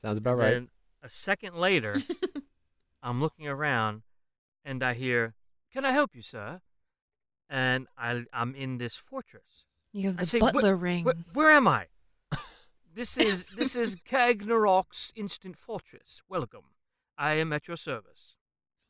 Sounds 0.00 0.18
about 0.18 0.32
and 0.32 0.40
right. 0.40 0.50
Then 0.52 0.68
a 1.02 1.08
second 1.08 1.56
later, 1.56 1.96
I'm 3.02 3.20
looking 3.20 3.48
around, 3.48 4.02
and 4.64 4.82
I 4.82 4.94
hear, 4.94 5.34
"Can 5.72 5.84
I 5.84 5.92
help 5.92 6.14
you, 6.14 6.22
sir?" 6.22 6.60
And 7.48 7.86
I 7.96 8.24
I'm 8.32 8.54
in 8.54 8.78
this 8.78 8.96
fortress. 8.96 9.64
You 9.92 10.08
have 10.08 10.18
I 10.18 10.20
the 10.20 10.26
say, 10.26 10.38
butler 10.38 10.62
"Where- 10.62 10.76
ring. 10.76 11.04
Where, 11.04 11.14
where 11.32 11.50
am 11.50 11.68
I? 11.68 11.86
this 12.94 13.16
is 13.16 13.44
this 13.56 13.74
is 13.76 13.96
Kagnarok's 13.96 15.12
instant 15.14 15.56
fortress. 15.58 16.22
Welcome. 16.28 16.64
I 17.18 17.34
am 17.34 17.52
at 17.52 17.66
your 17.68 17.76
service. 17.78 18.34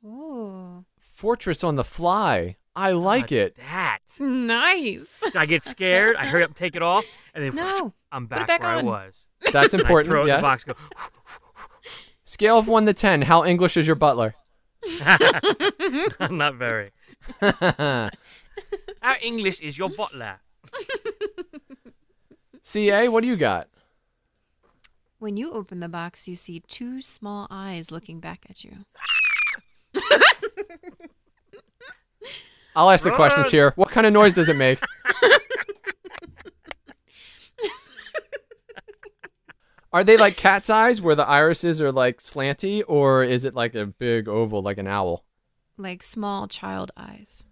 Oh, 0.04 0.84
Fortress 0.98 1.62
on 1.64 1.76
the 1.76 1.84
fly. 1.84 2.56
I 2.76 2.90
like 2.90 3.28
God, 3.28 3.32
it. 3.32 3.56
That. 3.56 3.98
nice. 4.20 5.06
I 5.34 5.46
get 5.46 5.64
scared. 5.64 6.14
I 6.16 6.26
hurry 6.26 6.42
up 6.42 6.50
and 6.50 6.56
take 6.56 6.76
it 6.76 6.82
off, 6.82 7.04
and 7.34 7.42
then 7.42 7.54
No, 7.54 7.94
I'm 8.12 8.26
back, 8.26 8.46
back 8.46 8.62
where 8.62 8.72
I 8.72 8.82
was. 8.82 9.26
That's 9.52 9.72
And 9.72 9.82
I 9.82 9.84
important. 9.84 10.10
throw 10.10 10.20
it 10.20 10.24
in 10.24 10.28
yes. 10.28 10.38
the 10.38 10.42
box. 10.42 10.64
Go. 10.64 10.74
Scale 12.24 12.58
of 12.58 12.68
one 12.68 12.84
to 12.86 12.92
ten. 12.92 13.22
How 13.22 13.44
English 13.44 13.76
is 13.76 13.86
your 13.86 13.96
butler? 13.96 14.34
Not 16.30 16.54
very. 16.56 16.92
How 17.40 18.10
English 19.22 19.60
is 19.60 19.78
your 19.78 19.88
butler. 19.88 20.40
Ca, 22.62 23.08
what 23.08 23.22
do 23.22 23.28
you 23.28 23.36
got? 23.36 23.68
When 25.18 25.36
you 25.36 25.50
open 25.52 25.80
the 25.80 25.88
box, 25.88 26.28
you 26.28 26.36
see 26.36 26.60
two 26.60 27.00
small 27.00 27.46
eyes 27.50 27.90
looking 27.90 28.20
back 28.20 28.44
at 28.50 28.64
you. 28.64 28.84
I'll 32.76 32.90
ask 32.90 33.02
the 33.04 33.10
questions 33.10 33.50
here. 33.50 33.72
What 33.76 33.90
kind 33.90 34.06
of 34.06 34.12
noise 34.12 34.34
does 34.34 34.48
it 34.50 34.56
make? 34.56 34.78
Are 39.92 40.04
they 40.04 40.18
like 40.18 40.36
cat's 40.36 40.68
eyes 40.68 41.00
where 41.00 41.14
the 41.14 41.26
irises 41.26 41.80
are 41.80 41.90
like 41.90 42.18
slanty, 42.18 42.82
or 42.86 43.24
is 43.24 43.46
it 43.46 43.54
like 43.54 43.74
a 43.74 43.86
big 43.86 44.28
oval 44.28 44.60
like 44.60 44.76
an 44.76 44.86
owl? 44.86 45.24
Like 45.78 46.02
small 46.02 46.46
child 46.48 46.90
eyes. 46.98 47.46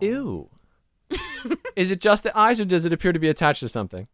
Ew. 0.00 0.48
is 1.76 1.90
it 1.90 2.00
just 2.00 2.22
the 2.22 2.36
eyes, 2.36 2.58
or 2.58 2.64
does 2.64 2.86
it 2.86 2.92
appear 2.94 3.12
to 3.12 3.18
be 3.18 3.28
attached 3.28 3.60
to 3.60 3.68
something? 3.68 4.08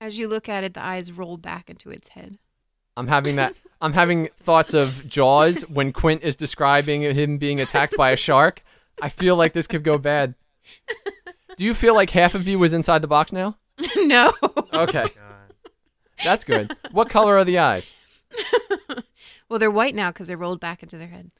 As 0.00 0.18
you 0.18 0.26
look 0.26 0.48
at 0.48 0.64
it, 0.64 0.74
the 0.74 0.82
eyes 0.82 1.12
roll 1.12 1.36
back 1.36 1.70
into 1.70 1.90
its 1.90 2.08
head. 2.08 2.38
I'm 2.96 3.06
having 3.06 3.36
that. 3.36 3.54
I'm 3.80 3.92
having 3.92 4.28
thoughts 4.40 4.74
of 4.74 5.06
Jaws 5.08 5.62
when 5.68 5.92
Quint 5.92 6.24
is 6.24 6.34
describing 6.34 7.02
him 7.02 7.38
being 7.38 7.60
attacked 7.60 7.96
by 7.96 8.10
a 8.10 8.16
shark. 8.16 8.64
I 9.02 9.08
feel 9.08 9.36
like 9.36 9.52
this 9.52 9.66
could 9.66 9.84
go 9.84 9.98
bad. 9.98 10.34
Do 11.56 11.64
you 11.64 11.74
feel 11.74 11.94
like 11.94 12.10
half 12.10 12.34
of 12.34 12.46
you 12.48 12.58
was 12.58 12.72
inside 12.72 13.02
the 13.02 13.08
box 13.08 13.32
now? 13.32 13.58
no. 13.96 14.32
Okay, 14.72 15.02
God. 15.02 15.54
that's 16.24 16.44
good. 16.44 16.76
What 16.92 17.10
color 17.10 17.36
are 17.36 17.44
the 17.44 17.58
eyes? 17.58 17.90
well, 19.48 19.58
they're 19.58 19.70
white 19.70 19.94
now 19.94 20.10
because 20.10 20.26
they 20.26 20.36
rolled 20.36 20.60
back 20.60 20.82
into 20.82 20.96
their 20.96 21.08
head. 21.08 21.30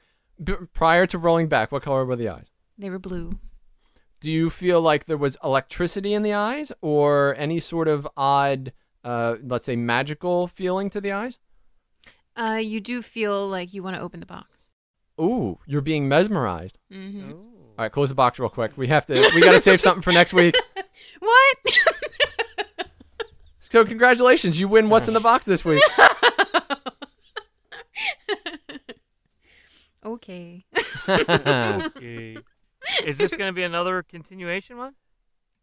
B- 0.43 0.53
prior 0.73 1.05
to 1.07 1.17
rolling 1.17 1.47
back, 1.47 1.71
what 1.71 1.83
color 1.83 2.05
were 2.05 2.15
the 2.15 2.29
eyes? 2.29 2.47
They 2.77 2.89
were 2.89 2.99
blue. 2.99 3.39
Do 4.19 4.31
you 4.31 4.49
feel 4.49 4.81
like 4.81 5.05
there 5.05 5.17
was 5.17 5.37
electricity 5.43 6.13
in 6.13 6.21
the 6.23 6.33
eyes 6.33 6.71
or 6.81 7.35
any 7.37 7.59
sort 7.59 7.87
of 7.87 8.07
odd, 8.15 8.73
uh, 9.03 9.37
let's 9.43 9.65
say, 9.65 9.75
magical 9.75 10.47
feeling 10.47 10.89
to 10.91 11.01
the 11.01 11.11
eyes? 11.11 11.39
Uh, 12.35 12.59
you 12.61 12.79
do 12.79 13.01
feel 13.01 13.47
like 13.47 13.73
you 13.73 13.81
want 13.83 13.95
to 13.95 14.01
open 14.01 14.19
the 14.19 14.25
box. 14.25 14.60
Ooh, 15.19 15.59
you're 15.65 15.81
being 15.81 16.07
mesmerized. 16.07 16.77
Mm-hmm. 16.91 17.31
All 17.31 17.41
right, 17.77 17.91
close 17.91 18.09
the 18.09 18.15
box 18.15 18.39
real 18.39 18.49
quick. 18.49 18.77
We 18.77 18.87
have 18.87 19.05
to. 19.07 19.31
We 19.33 19.41
got 19.41 19.53
to 19.53 19.59
save 19.59 19.81
something 19.81 20.01
for 20.01 20.11
next 20.11 20.33
week. 20.33 20.55
What? 21.19 21.57
So 23.59 23.85
congratulations, 23.85 24.59
you 24.59 24.67
win. 24.67 24.89
What's 24.89 25.07
in 25.07 25.13
the 25.13 25.21
box 25.21 25.45
this 25.45 25.63
week? 25.63 25.81
okay. 30.05 30.65
Okay. 31.07 32.37
Is 33.05 33.17
this 33.17 33.33
going 33.33 33.47
to 33.47 33.53
be 33.53 33.63
another 33.63 34.03
continuation 34.03 34.77
one? 34.77 34.95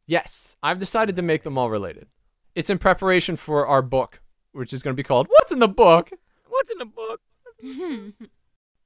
yes, 0.07 0.57
I've 0.62 0.78
decided 0.78 1.16
to 1.16 1.22
make 1.22 1.42
them 1.42 1.59
all 1.59 1.68
related. 1.68 2.07
It's 2.55 2.70
in 2.70 2.78
preparation 2.78 3.36
for 3.36 3.66
our 3.66 3.82
book, 3.82 4.22
which 4.53 4.72
is 4.72 4.82
going 4.82 4.94
to 4.94 4.96
be 4.96 5.03
called 5.07 5.26
"What's 5.28 5.53
in 5.53 5.59
the 5.59 5.68
Book." 5.68 6.11
What's 6.49 6.70
in 6.70 6.78
the 6.78 6.86
book? 6.86 7.20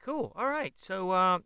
Cool. 0.02 0.32
All 0.36 0.48
right. 0.48 0.74
So 0.76 1.10
uh, 1.12 1.38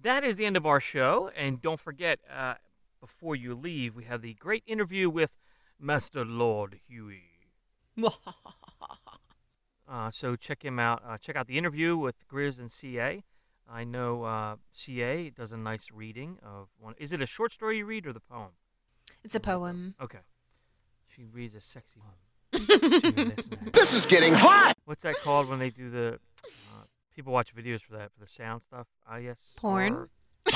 that 0.00 0.24
is 0.24 0.36
the 0.36 0.46
end 0.46 0.56
of 0.56 0.64
our 0.64 0.80
show. 0.80 1.30
And 1.36 1.60
don't 1.60 1.80
forget, 1.80 2.20
uh, 2.32 2.54
before 3.00 3.34
you 3.34 3.54
leave, 3.54 3.94
we 3.94 4.04
have 4.04 4.22
the 4.22 4.34
great 4.34 4.62
interview 4.66 5.10
with 5.10 5.36
Master 5.78 6.24
Lord 6.24 6.80
Huey. 6.88 7.24
Uh, 9.90 10.10
so 10.10 10.36
check 10.36 10.62
him 10.62 10.78
out. 10.78 11.02
Uh, 11.02 11.16
check 11.16 11.34
out 11.34 11.46
the 11.46 11.56
interview 11.56 11.96
with 11.96 12.28
Grizz 12.28 12.58
and 12.58 12.70
CA. 12.70 13.24
I 13.66 13.84
know 13.84 14.24
uh, 14.24 14.56
CA 14.70 15.30
does 15.30 15.50
a 15.50 15.56
nice 15.56 15.86
reading 15.90 16.38
of 16.42 16.68
one. 16.78 16.94
Is 16.98 17.10
it 17.10 17.22
a 17.22 17.26
short 17.26 17.52
story 17.52 17.78
you 17.78 17.86
read 17.86 18.06
or 18.06 18.12
the 18.12 18.20
poem? 18.20 18.50
it's 19.24 19.34
a 19.34 19.40
poem. 19.40 19.94
Okay. 19.98 20.18
She 21.06 21.24
reads 21.24 21.54
a 21.54 21.62
sexy 21.62 22.00
poem. 22.00 22.66
to 22.66 23.12
your 23.16 23.26
listener. 23.34 23.58
This 23.72 23.92
is 23.94 24.04
getting 24.04 24.34
hot! 24.34 24.76
What's 24.84 25.02
that 25.04 25.16
called 25.20 25.48
when 25.48 25.58
they 25.58 25.70
do 25.70 25.88
the 25.88 26.18
People 27.18 27.32
watch 27.32 27.52
videos 27.52 27.80
for 27.82 27.94
that 27.94 28.12
for 28.12 28.20
the 28.20 28.28
sound 28.30 28.62
stuff. 28.62 28.86
IS 29.12 29.40
Porn? 29.56 30.08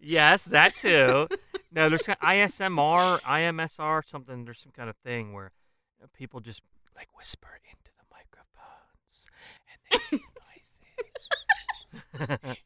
yes, 0.00 0.46
that 0.46 0.74
too. 0.76 1.28
No, 1.70 1.90
there's 1.90 2.04
kind 2.04 2.18
ISMR, 2.20 3.20
IMSR, 3.20 4.08
something. 4.08 4.46
There's 4.46 4.60
some 4.60 4.72
kind 4.74 4.88
of 4.88 4.96
thing 5.04 5.34
where 5.34 5.52
uh, 6.02 6.06
people 6.16 6.40
just 6.40 6.62
like 6.96 7.08
whisper 7.14 7.60
into 7.70 7.90
the 7.98 8.04
microphones 8.10 9.26
and 9.68 10.00
they 10.00 10.16
noises. 12.48 12.56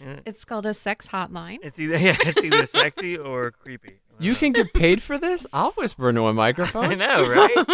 Yeah. 0.00 0.20
It's 0.24 0.44
called 0.44 0.66
a 0.66 0.74
sex 0.74 1.08
hotline. 1.08 1.58
It's 1.64 1.80
either 1.80 1.96
yeah, 1.96 2.14
it's 2.20 2.40
either 2.40 2.66
sexy 2.66 3.16
or 3.16 3.50
creepy. 3.50 3.98
You 4.20 4.36
can 4.36 4.52
get 4.52 4.72
paid 4.74 5.02
for 5.02 5.18
this? 5.18 5.44
I'll 5.52 5.72
whisper 5.72 6.08
into 6.08 6.24
a 6.26 6.32
microphone. 6.32 6.84
I 6.84 6.94
know, 6.94 7.28
right? 7.28 7.66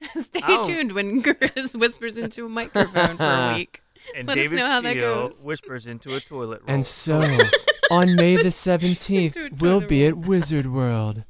Stay 0.22 0.40
Oh. 0.46 0.64
tuned 0.64 0.92
when 0.92 1.22
Chris 1.22 1.74
whispers 1.76 2.18
into 2.18 2.46
a 2.46 2.48
microphone 2.48 3.16
for 3.16 3.24
a 3.24 3.54
week. 3.56 3.80
And 4.16 4.26
Let 4.26 4.38
us 4.38 4.44
David 4.44 4.58
know 4.60 4.66
how 4.66 4.80
that 4.80 4.90
Steele 4.92 5.28
goes. 5.28 5.38
whispers 5.40 5.86
into 5.86 6.14
a 6.14 6.20
toilet 6.20 6.60
roll. 6.62 6.70
And 6.74 6.84
so, 6.84 7.20
on 7.90 8.14
May 8.16 8.36
the 8.36 8.44
17th, 8.50 9.60
we'll 9.60 9.80
be 9.82 10.06
at 10.06 10.16
Wizard 10.16 10.66
World. 10.72 11.24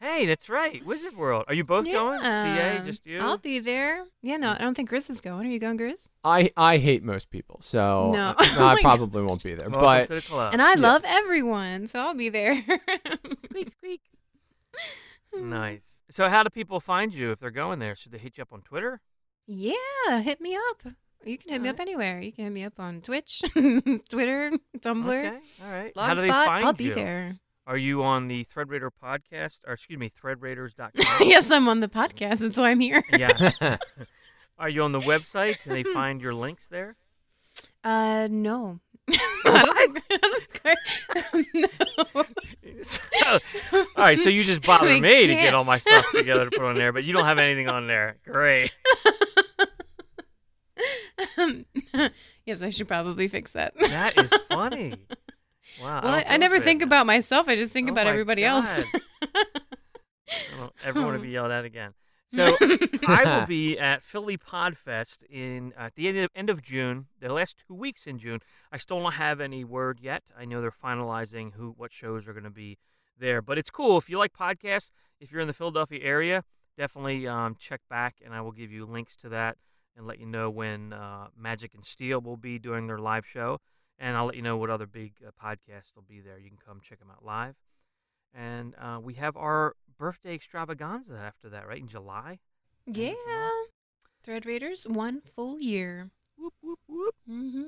hey, 0.00 0.26
that's 0.26 0.48
right, 0.48 0.84
Wizard 0.84 1.16
World. 1.16 1.44
Are 1.46 1.54
you 1.54 1.62
both 1.62 1.84
going? 1.84 2.20
CA, 2.20 2.26
Yeah. 2.26 2.84
just 2.84 3.06
you? 3.06 3.20
I'll 3.20 3.38
be 3.38 3.60
there. 3.60 4.04
Yeah, 4.22 4.38
no, 4.38 4.50
I 4.50 4.58
don't 4.58 4.74
think 4.74 4.88
Chris 4.88 5.10
is 5.10 5.20
going. 5.20 5.46
Are 5.46 5.50
you 5.50 5.60
going, 5.60 5.76
Chris? 5.78 6.08
I, 6.24 6.50
I 6.56 6.78
hate 6.78 7.04
most 7.04 7.30
people, 7.30 7.58
so 7.60 8.10
No. 8.12 8.34
I, 8.36 8.54
Oh 8.58 8.64
I 8.66 8.74
my 8.74 8.80
probably 8.80 9.22
won't 9.22 9.44
be 9.44 9.54
there. 9.54 9.68
Welcome 9.70 9.80
But 9.86 10.06
to 10.08 10.14
the 10.16 10.22
club. 10.22 10.52
And 10.54 10.62
I 10.62 10.74
Yeah. 10.74 10.80
love 10.80 11.02
everyone, 11.04 11.86
so 11.86 12.00
I'll 12.00 12.14
be 12.14 12.30
there. 12.30 12.64
squeak 13.44 13.70
squeak. 13.72 14.00
nice. 15.36 15.97
So, 16.10 16.28
how 16.28 16.42
do 16.42 16.50
people 16.50 16.80
find 16.80 17.12
you 17.12 17.30
if 17.32 17.38
they're 17.40 17.50
going 17.50 17.78
there? 17.78 17.94
Should 17.94 18.12
they 18.12 18.18
hit 18.18 18.38
you 18.38 18.42
up 18.42 18.52
on 18.52 18.62
Twitter? 18.62 19.00
yeah, 19.46 20.20
hit 20.22 20.40
me 20.40 20.56
up. 20.70 20.92
You 21.24 21.36
can 21.38 21.50
hit 21.52 21.60
me 21.60 21.68
up 21.68 21.80
anywhere. 21.80 22.20
You 22.20 22.32
can 22.32 22.44
hit 22.44 22.52
me 22.52 22.64
up 22.64 22.78
on 22.78 23.00
Twitch, 23.00 23.42
Twitter, 24.08 24.52
Tumblr, 24.78 25.08
Okay, 25.08 25.38
all 25.64 25.70
right. 25.72 25.92
how 25.96 26.14
do 26.14 26.20
they 26.20 26.28
Blogspot. 26.28 26.44
find 26.46 26.64
I'll 26.66 26.72
be 26.72 26.84
you? 26.84 26.94
there. 26.94 27.36
Are 27.66 27.76
you 27.76 28.02
on 28.02 28.28
the 28.28 28.44
Thread 28.44 28.70
Raider 28.70 28.90
podcast, 28.90 29.58
or 29.66 29.74
excuse 29.74 29.98
me, 29.98 30.10
threadraiders.com? 30.10 30.92
yes, 31.28 31.50
I'm 31.50 31.68
on 31.68 31.80
the 31.80 31.88
podcast. 31.88 32.38
That's 32.38 32.56
why 32.56 32.70
I'm 32.70 32.80
here. 32.80 33.02
yeah. 33.12 33.56
Are 34.58 34.68
you 34.68 34.82
on 34.82 34.92
the 34.92 35.00
website? 35.00 35.58
Can 35.60 35.72
they 35.72 35.82
find 35.82 36.20
your 36.22 36.34
links 36.34 36.66
there? 36.68 36.96
Uh, 37.84 38.26
no. 38.30 38.80
No. 41.54 42.24
So- 42.82 43.00
all 43.74 43.86
right, 43.96 44.18
so 44.18 44.28
you 44.30 44.44
just 44.44 44.62
bother 44.62 44.86
They 44.86 45.00
me 45.00 45.26
to 45.26 45.34
get 45.34 45.52
all 45.54 45.64
my 45.64 45.78
stuff 45.78 46.06
together 46.14 46.48
to 46.48 46.50
put 46.58 46.68
on 46.68 46.74
there, 46.76 46.92
but 46.92 47.02
you 47.04 47.12
don't 47.12 47.24
have 47.24 47.38
anything 47.38 47.68
on 47.68 47.86
there. 47.88 48.16
Great. 48.24 48.72
yes, 52.46 52.62
I 52.62 52.70
should 52.70 52.88
probably 52.88 53.28
fix 53.28 53.50
that. 53.52 53.74
That 53.80 54.16
is 54.16 54.30
funny. 54.50 54.94
Wow. 55.82 56.02
Well, 56.04 56.12
I, 56.14 56.24
I 56.28 56.36
never 56.36 56.60
think 56.60 56.82
about 56.82 57.06
myself. 57.06 57.48
I 57.48 57.56
just 57.56 57.70
think 57.72 57.88
Oh 57.88 57.92
about 57.92 58.06
everybody 58.06 58.44
else. 58.44 58.82
God. 58.82 59.02
I 60.30 60.58
don't 60.58 60.72
ever 60.84 61.02
want 61.02 61.16
to 61.16 61.22
be 61.22 61.30
yelled 61.30 61.50
at 61.50 61.64
again. 61.64 61.94
So 62.32 62.56
I 63.06 63.22
will 63.24 63.46
be 63.48 63.78
at 63.78 64.04
Philly 64.04 64.36
Podfest 64.36 65.24
in 65.30 65.72
uh, 65.78 65.84
at 65.84 65.94
the 65.94 66.08
end 66.08 66.18
of, 66.18 66.30
end 66.34 66.50
of 66.50 66.62
June. 66.62 67.06
The 67.20 67.32
last 67.32 67.62
two 67.66 67.74
weeks 67.74 68.06
in 68.06 68.18
June. 68.18 68.40
I 68.70 68.76
still 68.76 69.00
don't 69.00 69.12
have 69.12 69.40
any 69.40 69.64
word 69.64 70.00
yet. 70.00 70.24
I 70.38 70.44
know 70.44 70.60
they're 70.60 70.70
finalizing 70.70 71.54
who 71.54 71.74
what 71.76 71.92
shows 71.92 72.28
are 72.28 72.32
going 72.32 72.44
to 72.44 72.50
be 72.50 72.78
there, 73.18 73.40
but 73.42 73.58
it's 73.58 73.70
cool 73.70 73.96
if 73.96 74.08
you 74.10 74.18
like 74.18 74.32
podcasts. 74.32 74.90
If 75.20 75.32
you're 75.32 75.40
in 75.40 75.48
the 75.48 75.54
Philadelphia 75.54 76.00
area, 76.02 76.44
definitely 76.76 77.26
um, 77.26 77.56
check 77.58 77.80
back, 77.88 78.16
and 78.24 78.34
I 78.34 78.40
will 78.40 78.52
give 78.52 78.70
you 78.70 78.86
links 78.86 79.16
to 79.16 79.28
that 79.30 79.56
and 79.96 80.06
let 80.06 80.20
you 80.20 80.26
know 80.26 80.48
when 80.48 80.92
uh, 80.92 81.28
Magic 81.36 81.74
and 81.74 81.84
Steel 81.84 82.20
will 82.20 82.36
be 82.36 82.58
doing 82.58 82.86
their 82.86 82.98
live 82.98 83.26
show, 83.26 83.58
and 83.98 84.16
I'll 84.16 84.26
let 84.26 84.36
you 84.36 84.42
know 84.42 84.56
what 84.56 84.70
other 84.70 84.86
big 84.86 85.14
uh, 85.26 85.30
podcasts 85.42 85.96
will 85.96 86.04
be 86.08 86.20
there. 86.20 86.38
You 86.38 86.48
can 86.48 86.58
come 86.64 86.80
check 86.80 87.00
them 87.00 87.10
out 87.10 87.24
live. 87.24 87.56
And 88.34 88.74
uh, 88.80 89.00
we 89.02 89.14
have 89.14 89.36
our 89.36 89.74
birthday 89.98 90.34
extravaganza 90.34 91.16
after 91.16 91.48
that, 91.50 91.66
right 91.66 91.80
in 91.80 91.88
July. 91.88 92.38
yeah. 92.86 93.14
Thread 94.22 94.46
Raiders, 94.46 94.86
one 94.88 95.22
full 95.34 95.58
year. 95.60 96.10
Whoop 96.36 96.54
whoop 96.60 96.78
whoop. 96.86 97.14
Mm-hmm. 97.28 97.62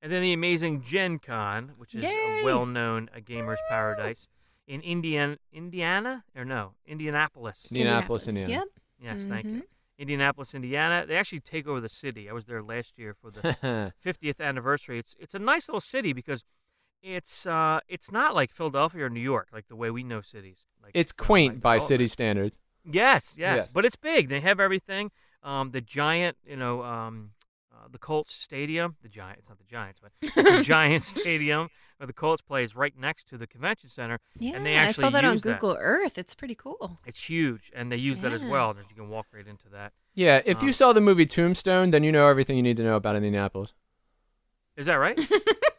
And 0.00 0.12
then 0.12 0.22
the 0.22 0.32
amazing 0.32 0.82
Gen 0.82 1.18
Con, 1.18 1.72
which 1.76 1.94
is 1.94 2.02
Yay! 2.02 2.40
a 2.40 2.44
well-known 2.44 3.10
uh, 3.14 3.18
gamers 3.20 3.56
paradise 3.68 4.28
in 4.66 4.80
Indiana, 4.82 5.38
Indiana 5.52 6.24
or 6.36 6.44
no, 6.44 6.74
Indianapolis. 6.86 7.66
Indianapolis, 7.70 8.28
Indiana. 8.28 8.52
Yep. 8.52 8.64
Yes, 9.00 9.26
thank 9.26 9.46
you. 9.46 9.52
Mhm. 9.52 9.62
Indianapolis, 9.98 10.54
Indiana. 10.54 11.04
They 11.06 11.16
actually 11.16 11.40
take 11.40 11.66
over 11.66 11.80
the 11.80 11.88
city. 11.88 12.30
I 12.30 12.32
was 12.32 12.44
there 12.44 12.62
last 12.62 12.96
year 12.98 13.14
for 13.20 13.30
the 13.32 13.92
50th 14.04 14.40
anniversary. 14.40 14.98
It's 15.00 15.16
it's 15.18 15.34
a 15.34 15.38
nice 15.40 15.68
little 15.68 15.80
city 15.80 16.12
because 16.12 16.44
it's 17.02 17.46
uh 17.46 17.80
it's 17.88 18.12
not 18.12 18.34
like 18.34 18.52
Philadelphia 18.52 19.06
or 19.06 19.10
New 19.10 19.20
York, 19.20 19.48
like 19.52 19.66
the 19.68 19.76
way 19.76 19.90
we 19.90 20.04
know 20.04 20.20
cities. 20.20 20.66
Like 20.88 20.96
it's 21.02 21.12
quaint 21.12 21.54
like 21.56 21.62
by 21.62 21.78
city 21.80 22.08
standards. 22.08 22.58
Yes, 22.84 23.34
yes, 23.36 23.56
Yes. 23.56 23.68
but 23.68 23.84
it's 23.84 23.96
big. 23.96 24.28
They 24.30 24.40
have 24.40 24.58
everything. 24.60 25.10
Um, 25.42 25.70
the 25.72 25.80
giant, 25.82 26.36
you 26.46 26.56
know, 26.56 26.82
um, 26.82 27.32
uh, 27.72 27.88
the 27.90 27.98
Colts 27.98 28.32
Stadium. 28.32 28.96
The 29.02 29.08
giant. 29.10 29.38
It's 29.40 29.48
not 29.50 29.58
the 29.58 29.64
Giants, 29.64 30.00
but 30.02 30.12
the 30.34 30.62
giant 30.64 31.04
stadium 31.04 31.68
where 31.98 32.06
the 32.06 32.12
Colts 32.14 32.40
play 32.42 32.64
is 32.64 32.74
right 32.74 32.94
next 32.98 33.28
to 33.28 33.36
the 33.36 33.46
convention 33.46 33.90
center. 33.90 34.18
Yeah, 34.38 34.52
and 34.56 34.64
they 34.64 34.78
I 34.78 34.92
saw 34.92 35.10
that 35.10 35.24
on 35.24 35.32
use 35.34 35.42
that. 35.42 35.60
Google 35.60 35.76
Earth. 35.78 36.16
It's 36.16 36.34
pretty 36.34 36.54
cool. 36.54 36.98
It's 37.04 37.24
huge, 37.28 37.70
and 37.74 37.92
they 37.92 37.96
use 37.98 38.20
that 38.20 38.32
as 38.32 38.40
Yeah. 38.42 38.48
well. 38.48 38.74
You 38.88 38.94
can 38.96 39.08
walk 39.10 39.26
right 39.34 39.46
into 39.46 39.68
that. 39.70 39.92
Yeah, 40.14 40.40
if 40.46 40.62
you 40.62 40.68
Um, 40.68 40.72
saw 40.72 40.92
the 40.94 41.00
movie 41.02 41.26
Tombstone, 41.26 41.90
then 41.90 42.02
you 42.04 42.10
know 42.12 42.26
everything 42.28 42.56
you 42.56 42.62
need 42.62 42.78
to 42.78 42.82
know 42.84 42.96
about 42.96 43.14
Indianapolis. 43.16 43.74
Is 44.76 44.86
that 44.86 44.94
right? 44.96 45.18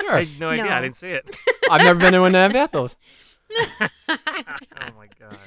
Sure. 0.00 0.14
I 0.14 0.24
had 0.24 0.38
no 0.40 0.50
idea. 0.50 0.72
I 0.72 0.80
didn't 0.80 0.96
see 0.96 1.08
it. 1.10 1.36
I've 1.70 1.82
never 1.82 1.98
been 1.98 2.12
to 2.12 2.20
one 2.20 2.34
of 2.34 2.42
Indianapolis. 2.44 2.96
oh 3.80 3.88
my 4.96 5.08
god. 5.18 5.38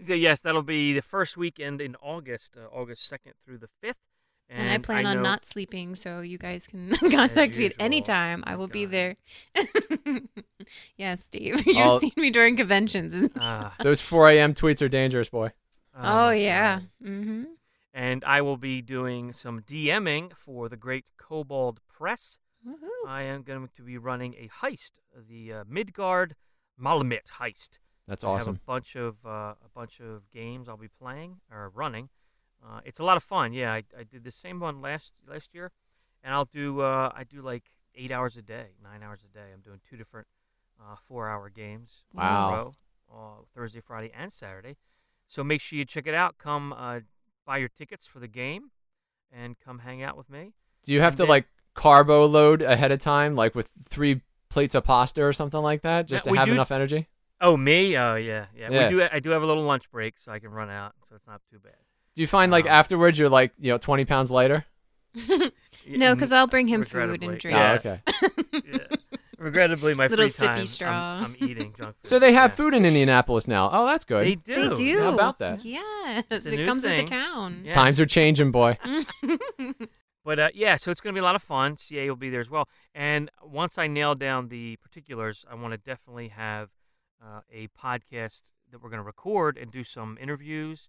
So 0.00 0.12
yes, 0.12 0.40
that'll 0.40 0.62
be 0.62 0.92
the 0.92 1.02
first 1.02 1.36
weekend 1.36 1.80
in 1.80 1.96
August, 2.02 2.56
uh, 2.56 2.66
August 2.76 3.06
second 3.06 3.34
through 3.44 3.58
the 3.58 3.68
fifth. 3.80 3.96
And, 4.50 4.70
I 4.70 4.78
plan 4.78 5.06
on 5.06 5.22
not 5.22 5.46
sleeping, 5.46 5.94
so 5.96 6.20
you 6.20 6.36
guys 6.36 6.66
can 6.66 6.90
contact 7.10 7.56
me 7.56 7.66
at 7.66 7.72
any 7.78 8.02
time. 8.02 8.44
I 8.46 8.50
My 8.50 8.56
will 8.56 8.68
be 8.68 8.84
there. 8.84 9.14
yes, 10.96 11.20
Steve. 11.26 11.66
You've 11.66 11.76
I'll- 11.78 12.00
seen 12.00 12.12
me 12.16 12.30
during 12.30 12.56
conventions. 12.56 13.30
Ah, 13.38 13.74
Those 13.80 14.00
4 14.00 14.30
a.m. 14.30 14.52
tweets 14.54 14.82
are 14.82 14.88
dangerous, 14.88 15.28
boy. 15.30 15.52
oh, 15.96 16.02
my 16.02 16.34
yeah. 16.34 16.80
Mm-hmm. 17.02 17.44
And 17.94 18.24
I 18.24 18.42
will 18.42 18.56
be 18.56 18.82
doing 18.82 19.32
some 19.32 19.60
DMing 19.62 20.36
for 20.36 20.68
the 20.68 20.76
Great 20.76 21.06
Kobold 21.16 21.78
Press. 21.88 22.38
Woohoo. 22.66 23.08
I 23.08 23.22
am 23.22 23.42
going 23.42 23.68
to 23.76 23.82
be 23.82 23.98
running 23.98 24.34
a 24.34 24.48
heist, 24.64 24.92
the 25.28 25.52
uh, 25.52 25.64
Midgard 25.68 26.34
Malamut 26.80 27.26
heist. 27.40 27.78
That's 28.06 28.24
I 28.24 28.28
have 28.32 28.40
awesome. 28.42 28.56
a 28.56 28.66
bunch 28.66 28.96
of 28.96 29.16
uh, 29.24 29.54
a 29.64 29.68
bunch 29.74 30.00
of 30.00 30.30
games 30.32 30.68
I'll 30.68 30.76
be 30.76 30.88
playing 30.88 31.40
or 31.50 31.70
running. 31.74 32.08
Uh, 32.64 32.80
it's 32.84 32.98
a 32.98 33.02
lot 33.04 33.16
of 33.16 33.22
fun. 33.22 33.52
Yeah, 33.52 33.72
I, 33.72 33.82
I 33.98 34.04
did 34.04 34.24
the 34.24 34.30
same 34.30 34.60
one 34.60 34.80
last 34.80 35.12
last 35.28 35.54
year, 35.54 35.72
and 36.22 36.34
I'll 36.34 36.44
do 36.46 36.80
uh, 36.80 37.10
I 37.14 37.24
do 37.24 37.42
like 37.42 37.64
eight 37.94 38.10
hours 38.10 38.36
a 38.36 38.42
day, 38.42 38.68
nine 38.82 39.02
hours 39.02 39.20
a 39.24 39.32
day. 39.32 39.46
I'm 39.52 39.60
doing 39.60 39.80
two 39.88 39.96
different 39.96 40.26
uh, 40.80 40.96
four 41.08 41.28
hour 41.28 41.48
games 41.50 42.02
in 42.12 42.20
a 42.20 42.22
Wow. 42.22 42.52
row, 42.52 42.74
uh, 43.12 43.42
Thursday, 43.54 43.80
Friday, 43.80 44.10
and 44.16 44.32
Saturday. 44.32 44.76
So 45.26 45.42
make 45.44 45.60
sure 45.60 45.78
you 45.78 45.84
check 45.84 46.06
it 46.06 46.14
out. 46.14 46.36
Come 46.38 46.72
uh, 46.74 47.00
buy 47.46 47.58
your 47.58 47.68
tickets 47.70 48.06
for 48.06 48.18
the 48.20 48.28
game, 48.28 48.70
and 49.32 49.56
come 49.58 49.78
hang 49.80 50.02
out 50.02 50.16
with 50.16 50.28
me. 50.28 50.52
Do 50.82 50.92
you 50.92 51.00
have 51.00 51.12
and 51.12 51.16
to 51.18 51.22
then- 51.24 51.28
like 51.30 51.46
carbo 51.74 52.26
load 52.26 52.62
ahead 52.62 52.92
of 52.92 53.00
time, 53.00 53.34
like 53.36 53.54
with 53.54 53.68
three 53.88 54.22
plates 54.48 54.74
of 54.74 54.84
pasta 54.84 55.22
or 55.22 55.32
something 55.32 55.60
like 55.60 55.82
that, 55.82 56.06
just 56.06 56.24
Yeah, 56.26 56.32
to 56.32 56.38
have 56.38 56.46
do- 56.48 56.52
enough 56.54 56.70
energy? 56.72 57.08
Oh 57.40 57.56
me? 57.56 57.96
Oh 57.98 58.14
yeah, 58.14 58.46
yeah. 58.56 58.68
Yeah. 58.70 58.88
We 58.88 58.96
do. 58.96 59.08
I 59.12 59.20
do 59.20 59.30
have 59.30 59.42
a 59.42 59.46
little 59.46 59.64
lunch 59.64 59.90
break, 59.90 60.14
so 60.18 60.32
I 60.32 60.38
can 60.38 60.50
run 60.50 60.70
out, 60.70 60.94
so 61.08 61.16
it's 61.16 61.26
not 61.26 61.40
too 61.50 61.58
bad. 61.58 61.74
Do 62.14 62.22
you 62.22 62.28
find 62.28 62.50
like 62.52 62.64
Um, 62.64 62.70
afterwards 62.70 63.18
you're 63.18 63.28
like 63.28 63.52
you 63.58 63.72
know 63.72 63.78
20 63.78 64.04
pounds 64.04 64.30
lighter? 64.30 64.64
No, 65.86 66.14
because 66.14 66.32
I'll 66.32 66.46
bring 66.46 66.66
him 66.66 66.82
food 66.82 67.22
and 67.22 67.30
regrettably, 67.30 67.38
drinks. 67.38 67.84
yes. 67.84 67.84
Oh, 67.84 67.90
okay. 68.54 68.62
yeah. 68.72 68.96
Regrettably, 69.38 69.92
my 69.92 70.06
Little 70.06 70.28
free 70.30 70.46
sippy 70.46 70.54
time, 70.56 70.66
straw. 70.66 70.90
I'm, 71.18 71.24
I'm 71.24 71.36
eating 71.46 71.74
junk 71.76 71.96
food. 72.02 72.08
So 72.08 72.18
they 72.18 72.32
have 72.32 72.52
Yeah. 72.52 72.56
food 72.56 72.72
in 72.72 72.86
Indianapolis 72.86 73.46
now. 73.46 73.68
Oh, 73.70 73.84
that's 73.84 74.06
good. 74.06 74.24
They 74.26 74.36
do. 74.36 74.70
They 74.70 74.74
do. 74.76 75.00
How 75.00 75.12
about 75.12 75.40
that? 75.40 75.62
Yes, 75.62 76.24
it 76.30 76.44
new 76.56 76.64
comes 76.64 76.84
with 76.84 76.96
the 76.96 77.02
town. 77.04 77.64
Yeah. 77.66 77.72
Times 77.72 78.00
are 78.00 78.06
changing, 78.06 78.50
boy. 78.50 78.78
But 80.24 80.38
uh, 80.38 80.48
yeah, 80.54 80.76
so 80.76 80.90
it's 80.90 81.00
going 81.00 81.14
to 81.14 81.18
be 81.18 81.20
a 81.20 81.24
lot 81.24 81.34
of 81.34 81.42
fun. 81.42 81.76
CA 81.76 82.08
will 82.08 82.16
be 82.16 82.30
there 82.30 82.40
as 82.40 82.48
well. 82.48 82.68
And 82.94 83.30
once 83.42 83.76
I 83.76 83.86
nail 83.86 84.14
down 84.14 84.48
the 84.48 84.76
particulars, 84.76 85.44
I 85.50 85.54
want 85.54 85.72
to 85.72 85.78
definitely 85.78 86.28
have 86.28 86.70
uh, 87.22 87.40
a 87.52 87.68
podcast 87.68 88.42
that 88.70 88.82
we're 88.82 88.88
going 88.88 89.00
to 89.00 89.06
record 89.06 89.58
and 89.58 89.70
do 89.70 89.84
some 89.84 90.16
interviews 90.20 90.88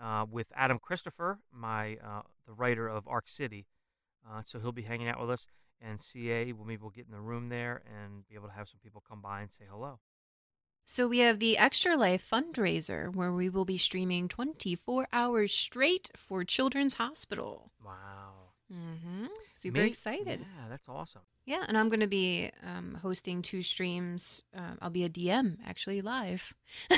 uh, 0.00 0.24
with 0.30 0.52
Adam 0.54 0.78
Christopher, 0.78 1.40
my 1.52 1.96
uh, 1.96 2.22
the 2.46 2.52
writer 2.52 2.88
of 2.88 3.08
Arc 3.08 3.28
City. 3.28 3.66
Uh, 4.28 4.42
so 4.44 4.60
he'll 4.60 4.72
be 4.72 4.82
hanging 4.82 5.08
out 5.08 5.20
with 5.20 5.30
us, 5.30 5.48
and 5.80 6.00
CA 6.00 6.52
will 6.52 6.64
maybe 6.64 6.82
we'll 6.82 6.90
get 6.90 7.06
in 7.06 7.12
the 7.12 7.20
room 7.20 7.48
there 7.48 7.82
and 7.86 8.28
be 8.28 8.34
able 8.34 8.48
to 8.48 8.54
have 8.54 8.68
some 8.68 8.78
people 8.82 9.02
come 9.06 9.20
by 9.20 9.40
and 9.40 9.50
say 9.50 9.64
hello. 9.68 9.98
So 10.84 11.06
we 11.06 11.18
have 11.18 11.38
the 11.38 11.58
Extra 11.58 11.96
Life 11.96 12.26
fundraiser 12.30 13.14
where 13.14 13.32
we 13.32 13.50
will 13.50 13.66
be 13.66 13.76
streaming 13.76 14.26
24 14.26 15.08
hours 15.12 15.52
straight 15.52 16.10
for 16.16 16.44
Children's 16.44 16.94
Hospital. 16.94 17.70
Wow. 17.84 18.47
Mm-hmm. 18.72 19.26
Super 19.54 19.78
Me- 19.80 19.86
excited. 19.86 20.40
Yeah, 20.40 20.68
that's 20.68 20.88
awesome. 20.88 21.22
Yeah, 21.46 21.64
and 21.66 21.78
I'm 21.78 21.88
going 21.88 22.00
to 22.00 22.06
be 22.06 22.50
um, 22.62 22.98
hosting 23.00 23.40
two 23.40 23.62
streams. 23.62 24.44
Um, 24.54 24.76
I'll 24.82 24.90
be 24.90 25.04
a 25.04 25.08
DM 25.08 25.56
actually 25.66 26.00
live. 26.02 26.54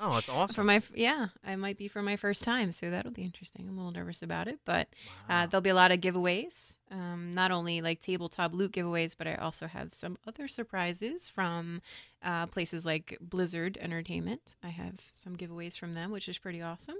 Oh, 0.00 0.14
that's 0.14 0.28
awesome. 0.28 0.54
For 0.54 0.62
my 0.62 0.80
yeah, 0.94 1.26
I 1.44 1.56
might 1.56 1.76
be 1.76 1.88
for 1.88 2.02
my 2.02 2.14
first 2.14 2.44
time, 2.44 2.70
so 2.70 2.88
that'll 2.88 3.10
be 3.10 3.22
interesting. 3.24 3.66
I'm 3.68 3.74
a 3.76 3.78
little 3.78 3.90
nervous 4.00 4.22
about 4.22 4.46
it, 4.46 4.60
but 4.64 4.86
Wow. 5.28 5.42
uh, 5.42 5.46
there'll 5.46 5.60
be 5.60 5.70
a 5.70 5.74
lot 5.74 5.90
of 5.90 6.00
giveaways. 6.00 6.76
Um, 6.92 7.32
not 7.34 7.50
only 7.50 7.80
like 7.82 7.98
tabletop 8.00 8.54
loot 8.54 8.70
giveaways, 8.70 9.16
but 9.18 9.26
I 9.26 9.34
also 9.34 9.66
have 9.66 9.92
some 9.92 10.16
other 10.24 10.46
surprises 10.46 11.28
from 11.28 11.82
uh, 12.22 12.46
places 12.46 12.86
like 12.86 13.18
Blizzard 13.20 13.76
Entertainment. 13.80 14.54
I 14.62 14.68
have 14.68 14.94
some 15.12 15.34
giveaways 15.36 15.76
from 15.76 15.94
them, 15.94 16.12
which 16.12 16.28
is 16.28 16.38
pretty 16.38 16.62
awesome. 16.62 16.96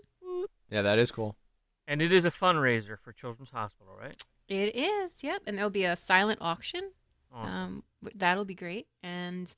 Yeah, 0.68 0.82
that 0.82 0.98
is 0.98 1.12
cool. 1.12 1.36
And 1.88 2.00
it 2.00 2.12
is 2.12 2.24
a 2.24 2.30
fundraiser 2.30 2.96
for 2.98 3.12
Children's 3.12 3.50
Hospital, 3.50 3.94
right? 4.00 4.14
It 4.46 4.76
is, 4.76 5.24
yep, 5.24 5.42
and 5.46 5.56
there'll 5.58 5.70
be 5.70 5.84
a 5.84 5.96
silent 5.96 6.38
auction. 6.40 6.92
Awesome. 7.34 7.52
Um, 7.52 7.82
that'll 8.14 8.44
be 8.44 8.54
great, 8.54 8.86
and 9.02 9.52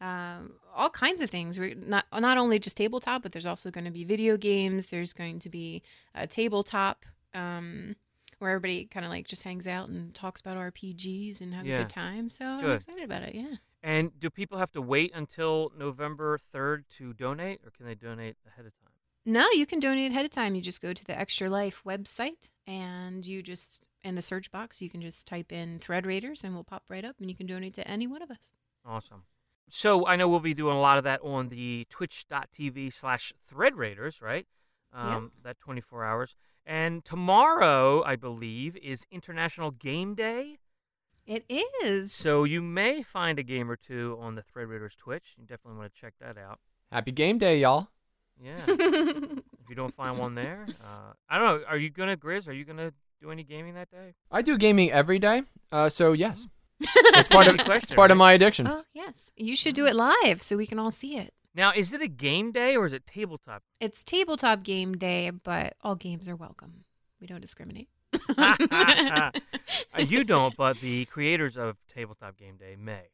um, 0.00 0.54
all 0.74 0.90
kinds 0.90 1.20
of 1.20 1.30
things. 1.30 1.58
We're 1.58 1.74
not 1.74 2.06
not 2.12 2.38
only 2.38 2.58
just 2.58 2.76
tabletop, 2.76 3.22
but 3.22 3.32
there's 3.32 3.46
also 3.46 3.70
going 3.70 3.84
to 3.84 3.90
be 3.90 4.04
video 4.04 4.36
games. 4.36 4.86
There's 4.86 5.12
going 5.12 5.38
to 5.40 5.48
be 5.48 5.82
a 6.14 6.26
tabletop 6.26 7.04
um, 7.34 7.94
where 8.40 8.50
everybody 8.50 8.86
kind 8.86 9.06
of 9.06 9.10
like 9.12 9.28
just 9.28 9.44
hangs 9.44 9.66
out 9.68 9.88
and 9.88 10.12
talks 10.14 10.40
about 10.40 10.56
RPGs 10.56 11.40
and 11.40 11.54
has 11.54 11.68
a 11.68 11.76
good 11.76 11.88
time. 11.88 12.28
So 12.28 12.44
I'm 12.44 12.70
excited 12.72 13.04
about 13.04 13.22
it. 13.22 13.34
Yeah. 13.36 13.54
and 13.84 14.10
do 14.18 14.28
people 14.28 14.58
have 14.58 14.72
to 14.72 14.82
wait 14.82 15.12
until 15.14 15.70
November 15.78 16.38
3rd 16.52 16.82
to 16.98 17.12
donate, 17.12 17.60
or 17.64 17.70
can 17.70 17.86
they 17.86 17.94
donate 17.94 18.36
ahead 18.48 18.66
of 18.66 18.72
time? 18.80 18.81
No, 19.24 19.46
you 19.52 19.66
can 19.66 19.78
donate 19.80 20.10
ahead 20.10 20.24
of 20.24 20.30
time. 20.30 20.54
You 20.54 20.62
just 20.62 20.82
go 20.82 20.92
to 20.92 21.04
the 21.04 21.18
Extra 21.18 21.48
Life 21.48 21.82
website 21.86 22.48
and 22.66 23.24
you 23.26 23.42
just 23.42 23.88
in 24.04 24.14
the 24.16 24.22
search 24.22 24.50
box 24.50 24.80
you 24.82 24.90
can 24.90 25.00
just 25.00 25.26
type 25.26 25.52
in 25.52 25.78
Thread 25.78 26.06
Raiders 26.06 26.42
and 26.44 26.54
we'll 26.54 26.64
pop 26.64 26.82
right 26.88 27.04
up 27.04 27.16
and 27.20 27.28
you 27.30 27.36
can 27.36 27.46
donate 27.46 27.74
to 27.74 27.86
any 27.88 28.06
one 28.06 28.22
of 28.22 28.30
us. 28.30 28.52
Awesome. 28.84 29.22
So 29.70 30.06
I 30.06 30.16
know 30.16 30.28
we'll 30.28 30.40
be 30.40 30.54
doing 30.54 30.76
a 30.76 30.80
lot 30.80 30.98
of 30.98 31.04
that 31.04 31.20
on 31.22 31.48
the 31.48 31.86
twitch.tv 31.88 32.92
slash 32.92 33.32
thread 33.46 33.76
raiders, 33.76 34.20
right? 34.20 34.46
Um, 34.92 35.32
That 35.42 35.58
24 35.60 36.04
hours. 36.04 36.36
And 36.66 37.04
tomorrow, 37.04 38.02
I 38.04 38.16
believe, 38.16 38.76
is 38.76 39.06
International 39.10 39.70
Game 39.70 40.14
Day. 40.14 40.58
It 41.26 41.44
is. 41.82 42.12
So 42.12 42.44
you 42.44 42.60
may 42.60 43.02
find 43.02 43.38
a 43.38 43.42
game 43.42 43.70
or 43.70 43.76
two 43.76 44.18
on 44.20 44.34
the 44.34 44.42
Thread 44.42 44.68
Raiders 44.68 44.94
Twitch. 44.96 45.34
You 45.38 45.44
definitely 45.44 45.78
want 45.78 45.94
to 45.94 46.00
check 46.00 46.14
that 46.20 46.36
out. 46.36 46.58
Happy 46.90 47.12
game 47.12 47.38
day, 47.38 47.58
y'all. 47.60 47.88
Yeah. 48.42 48.56
if 48.66 49.68
you 49.68 49.74
don't 49.76 49.94
find 49.94 50.18
one 50.18 50.34
there, 50.34 50.66
uh, 50.82 51.12
I 51.28 51.38
don't 51.38 51.60
know. 51.60 51.66
Are 51.68 51.76
you 51.76 51.90
gonna 51.90 52.16
Grizz? 52.16 52.48
Are 52.48 52.52
you 52.52 52.64
gonna 52.64 52.92
do 53.20 53.30
any 53.30 53.44
gaming 53.44 53.74
that 53.74 53.90
day? 53.90 54.14
I 54.30 54.42
do 54.42 54.58
gaming 54.58 54.90
every 54.90 55.18
day, 55.18 55.42
uh, 55.70 55.88
so 55.88 56.12
yes, 56.12 56.48
it's 56.80 57.28
part 57.28 57.46
of 57.46 57.56
question, 57.58 57.82
it's 57.82 57.92
part 57.92 58.10
of 58.10 58.16
my 58.16 58.32
addiction. 58.32 58.66
Oh, 58.66 58.82
yes. 58.92 59.14
You 59.36 59.56
should 59.56 59.74
do 59.74 59.86
it 59.86 59.94
live 59.94 60.42
so 60.42 60.56
we 60.56 60.66
can 60.66 60.78
all 60.78 60.90
see 60.90 61.16
it. 61.16 61.32
Now, 61.54 61.72
is 61.74 61.92
it 61.92 62.00
a 62.00 62.08
game 62.08 62.50
day 62.50 62.76
or 62.76 62.86
is 62.86 62.92
it 62.92 63.06
tabletop? 63.06 63.62
It's 63.80 64.02
tabletop 64.02 64.62
game 64.62 64.94
day, 64.94 65.30
but 65.30 65.74
all 65.82 65.94
games 65.94 66.28
are 66.28 66.36
welcome. 66.36 66.84
We 67.20 67.26
don't 67.26 67.40
discriminate. 67.40 67.88
Uh, 69.94 70.02
you 70.02 70.24
don't, 70.24 70.56
but 70.56 70.80
the 70.80 71.04
creators 71.06 71.56
of 71.56 71.76
Tabletop 71.94 72.36
Game 72.38 72.56
Day 72.56 72.76
may. 72.78 73.08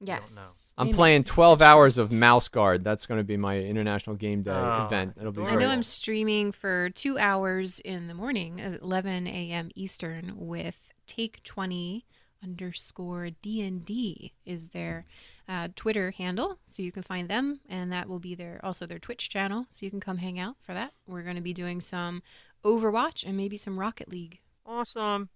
Yes. 0.00 0.34
I'm 0.78 0.86
They 0.88 0.92
may. 0.92 0.96
playing 0.96 1.24
12 1.24 1.62
hours 1.62 1.96
of 1.98 2.12
Mouse 2.12 2.48
Guard. 2.48 2.84
That's 2.84 3.06
going 3.06 3.18
to 3.18 3.24
be 3.24 3.36
my 3.36 3.58
international 3.58 4.16
game 4.16 4.42
day 4.42 4.50
Oh, 4.52 4.84
event. 4.84 5.14
It'll 5.18 5.32
be 5.32 5.40
I 5.40 5.44
adorable. 5.44 5.56
great. 5.56 5.66
know 5.66 5.70
I'm 5.72 5.82
streaming 5.82 6.52
for 6.52 6.90
two 6.90 7.18
hours 7.18 7.80
in 7.80 8.06
the 8.06 8.14
morning 8.14 8.58
11 8.58 9.26
a.m. 9.26 9.70
Eastern 9.74 10.32
with 10.36 10.92
Take 11.06 11.42
20 11.44 12.04
underscore 12.42 13.30
DND 13.42 14.32
is 14.44 14.68
their 14.68 15.06
uh, 15.48 15.68
Twitter 15.74 16.10
handle. 16.10 16.58
So 16.66 16.82
you 16.82 16.92
can 16.92 17.02
find 17.02 17.28
them, 17.28 17.60
and 17.68 17.90
that 17.92 18.08
will 18.08 18.18
be 18.20 18.34
their 18.34 18.60
also 18.62 18.84
their 18.86 18.98
Twitch 18.98 19.28
channel. 19.30 19.66
So 19.70 19.86
you 19.86 19.90
can 19.90 20.00
come 20.00 20.18
hang 20.18 20.38
out 20.38 20.56
for 20.60 20.74
that. 20.74 20.92
We're 21.06 21.22
going 21.22 21.36
to 21.36 21.42
be 21.42 21.54
doing 21.54 21.80
some 21.80 22.22
Overwatch 22.64 23.24
and 23.26 23.36
maybe 23.36 23.56
some 23.56 23.78
Rocket 23.78 24.08
League. 24.10 24.40
Awesome. 24.66 25.30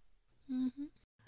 hmm 0.49 0.69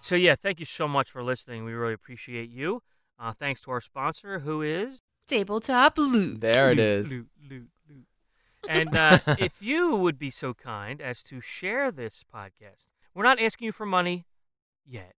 So, 0.02 0.16
yeah, 0.16 0.34
thank 0.34 0.58
you 0.60 0.66
so 0.66 0.86
much 0.88 1.10
for 1.10 1.22
listening. 1.22 1.64
We 1.64 1.72
really 1.72 1.94
appreciate 1.94 2.50
you. 2.50 2.82
Uh, 3.22 3.32
thanks 3.32 3.60
to 3.60 3.70
our 3.70 3.80
sponsor, 3.80 4.40
who 4.40 4.62
is 4.62 5.00
Tabletop 5.28 5.96
Loot. 5.96 6.40
There 6.40 6.72
it 6.72 6.80
is. 6.80 7.12
Loot, 7.12 7.28
loot, 7.40 7.50
loot, 7.50 7.68
loot. 7.88 8.06
And 8.68 8.96
uh, 8.96 9.20
if 9.38 9.62
you 9.62 9.94
would 9.94 10.18
be 10.18 10.28
so 10.28 10.54
kind 10.54 11.00
as 11.00 11.22
to 11.24 11.40
share 11.40 11.92
this 11.92 12.24
podcast, 12.34 12.88
we're 13.14 13.22
not 13.22 13.40
asking 13.40 13.66
you 13.66 13.72
for 13.72 13.86
money 13.86 14.24
yet. 14.84 15.14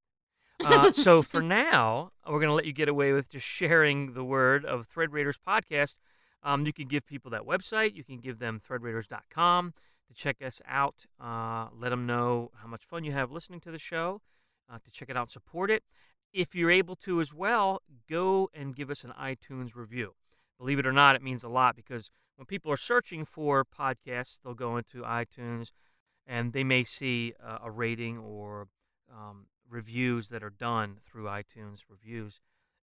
Uh, 0.63 0.93
so 0.93 1.23
for 1.23 1.41
now, 1.41 2.11
we're 2.27 2.41
going 2.41 2.51
to 2.51 2.55
let 2.55 2.67
you 2.67 2.75
get 2.75 2.91
away 2.91 3.15
with 3.15 3.31
just 3.31 3.47
sharing 3.47 4.13
the 4.13 4.25
word 4.25 4.67
of 4.67 4.87
Thread 4.87 5.11
Raiders 5.11 5.39
podcast. 5.39 5.95
Um, 6.43 6.67
you 6.67 6.75
can 6.75 6.89
give 6.89 7.07
people 7.07 7.31
that 7.31 7.47
website. 7.47 7.95
You 7.95 8.05
can 8.05 8.19
give 8.19 8.39
them 8.39 8.61
threadraiders.com 8.69 9.73
to 10.09 10.15
check 10.15 10.43
us 10.43 10.61
out. 10.69 11.07
Uh, 11.19 11.69
let 11.75 11.89
them 11.89 12.05
know 12.05 12.51
how 12.61 12.69
much 12.69 12.85
fun 12.85 13.03
you 13.03 13.13
have 13.13 13.33
listening 13.33 13.61
to 13.61 13.71
the 13.71 13.79
show, 13.79 14.21
uh, 14.71 14.77
to 14.85 14.91
check 14.91 15.09
it 15.09 15.17
out 15.17 15.23
and 15.23 15.31
support 15.31 15.71
it. 15.71 15.85
If 16.35 16.53
you're 16.53 16.71
able 16.71 16.97
to 16.97 17.21
as 17.21 17.33
well, 17.33 17.81
go 18.11 18.51
and 18.53 18.75
give 18.75 18.91
us 18.91 19.05
an 19.05 19.13
iTunes 19.19 19.77
review. 19.77 20.15
Believe 20.59 20.81
it 20.81 20.87
or 20.87 20.93
not, 20.93 21.15
it 21.15 21.23
means 21.23 21.45
a 21.45 21.49
lot 21.49 21.77
because 21.77 22.11
when 22.35 22.45
people 22.45 22.73
are 22.73 22.77
searching 22.77 23.25
for 23.25 23.65
podcasts, 23.65 24.39
they'll 24.43 24.55
go 24.55 24.77
into 24.77 25.03
iTunes 25.03 25.71
and 26.27 26.53
they 26.53 26.65
may 26.65 26.83
see 26.83 27.35
uh, 27.41 27.59
a 27.63 27.71
rating 27.71 28.19
or 28.19 28.67
um, 29.13 29.47
reviews 29.69 30.29
that 30.31 30.43
are 30.43 30.51
done 30.51 30.97
through 31.07 31.27
iTunes 31.27 31.83
reviews, 31.89 32.41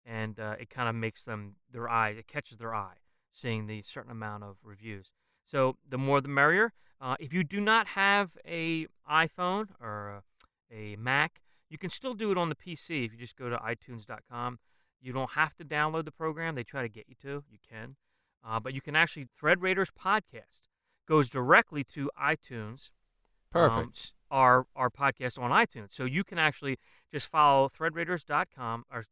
and 0.07 0.39
uh, 0.39 0.55
it 0.61 0.71
kind 0.71 0.89
of 0.89 0.95
makes 0.95 1.25
them 1.25 1.57
their 1.73 1.89
eye, 1.89 2.11
it 2.11 2.29
catches 2.29 2.59
their 2.59 2.75
eye, 2.75 2.99
seeing 3.33 3.67
the 3.67 3.83
certain 3.83 4.13
amount 4.13 4.45
of 4.45 4.59
reviews. 4.63 5.11
So 5.45 5.77
the 5.89 5.99
more 5.99 6.21
the 6.21 6.29
merrier. 6.29 6.73
Uh, 7.01 7.17
if 7.19 7.33
you 7.33 7.43
do 7.43 7.61
not 7.61 7.89
have 7.89 8.37
a 8.47 8.87
iPhone 9.11 9.69
or 9.81 10.23
a, 10.71 10.77
a 10.77 10.97
Mac, 10.97 11.41
you 11.71 11.79
can 11.79 11.89
still 11.89 12.13
do 12.15 12.31
it 12.31 12.37
on 12.37 12.51
the 12.51 12.55
PC. 12.57 13.07
If 13.07 13.13
you 13.13 13.19
just 13.19 13.37
go 13.37 13.49
to 13.49 13.57
iTunes.com, 13.57 14.59
you 15.01 15.13
don't 15.13 15.31
have 15.31 15.55
to 15.57 15.65
download 15.65 16.05
the 16.05 16.13
program. 16.13 16.57
They 16.57 16.65
try 16.65 16.83
to 16.83 16.89
get 16.89 17.07
you 17.09 17.15
to. 17.23 17.45
You 17.51 17.59
can, 17.67 17.97
uh, 18.47 18.61
but 18.61 18.75
you 18.75 18.83
can 18.83 18.95
actually 18.95 19.29
Thread 19.39 19.63
Raiders 19.63 19.91
podcast 19.91 20.61
goes 21.09 21.31
directly 21.31 21.83
to 21.85 22.11
iTunes 22.21 22.91
Perfect. 23.51 24.13
um, 24.31 24.31
our 24.31 24.67
our 24.77 24.91
podcast 24.91 25.41
on 25.41 25.51
iTunes. 25.51 25.93
So 25.93 26.05
you 26.05 26.25
can 26.25 26.39
actually 26.39 26.79
just 27.13 27.27
follow 27.27 27.69
threadraiders.com 27.69 28.85
or 28.93 29.07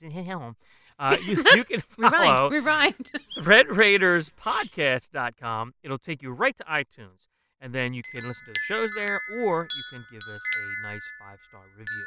uh, 0.98 1.16
you, 1.24 1.44
you 1.54 1.64
can 1.64 1.80
follow 2.10 2.50
Rewind. 2.50 3.10
Rewind. 3.38 3.38
threadraiderspodcast.com. 3.38 5.74
It'll 5.82 5.98
take 5.98 6.22
you 6.22 6.30
right 6.30 6.56
to 6.56 6.64
iTunes. 6.64 7.28
And 7.60 7.74
then 7.74 7.92
you 7.92 8.02
can 8.12 8.26
listen 8.28 8.44
to 8.46 8.52
the 8.52 8.60
shows 8.68 8.90
there 8.94 9.20
or 9.36 9.66
you 9.76 9.82
can 9.90 10.04
give 10.12 10.22
us 10.22 10.28
a 10.30 10.82
nice 10.82 11.02
five 11.18 11.38
star 11.48 11.62
review. 11.76 12.04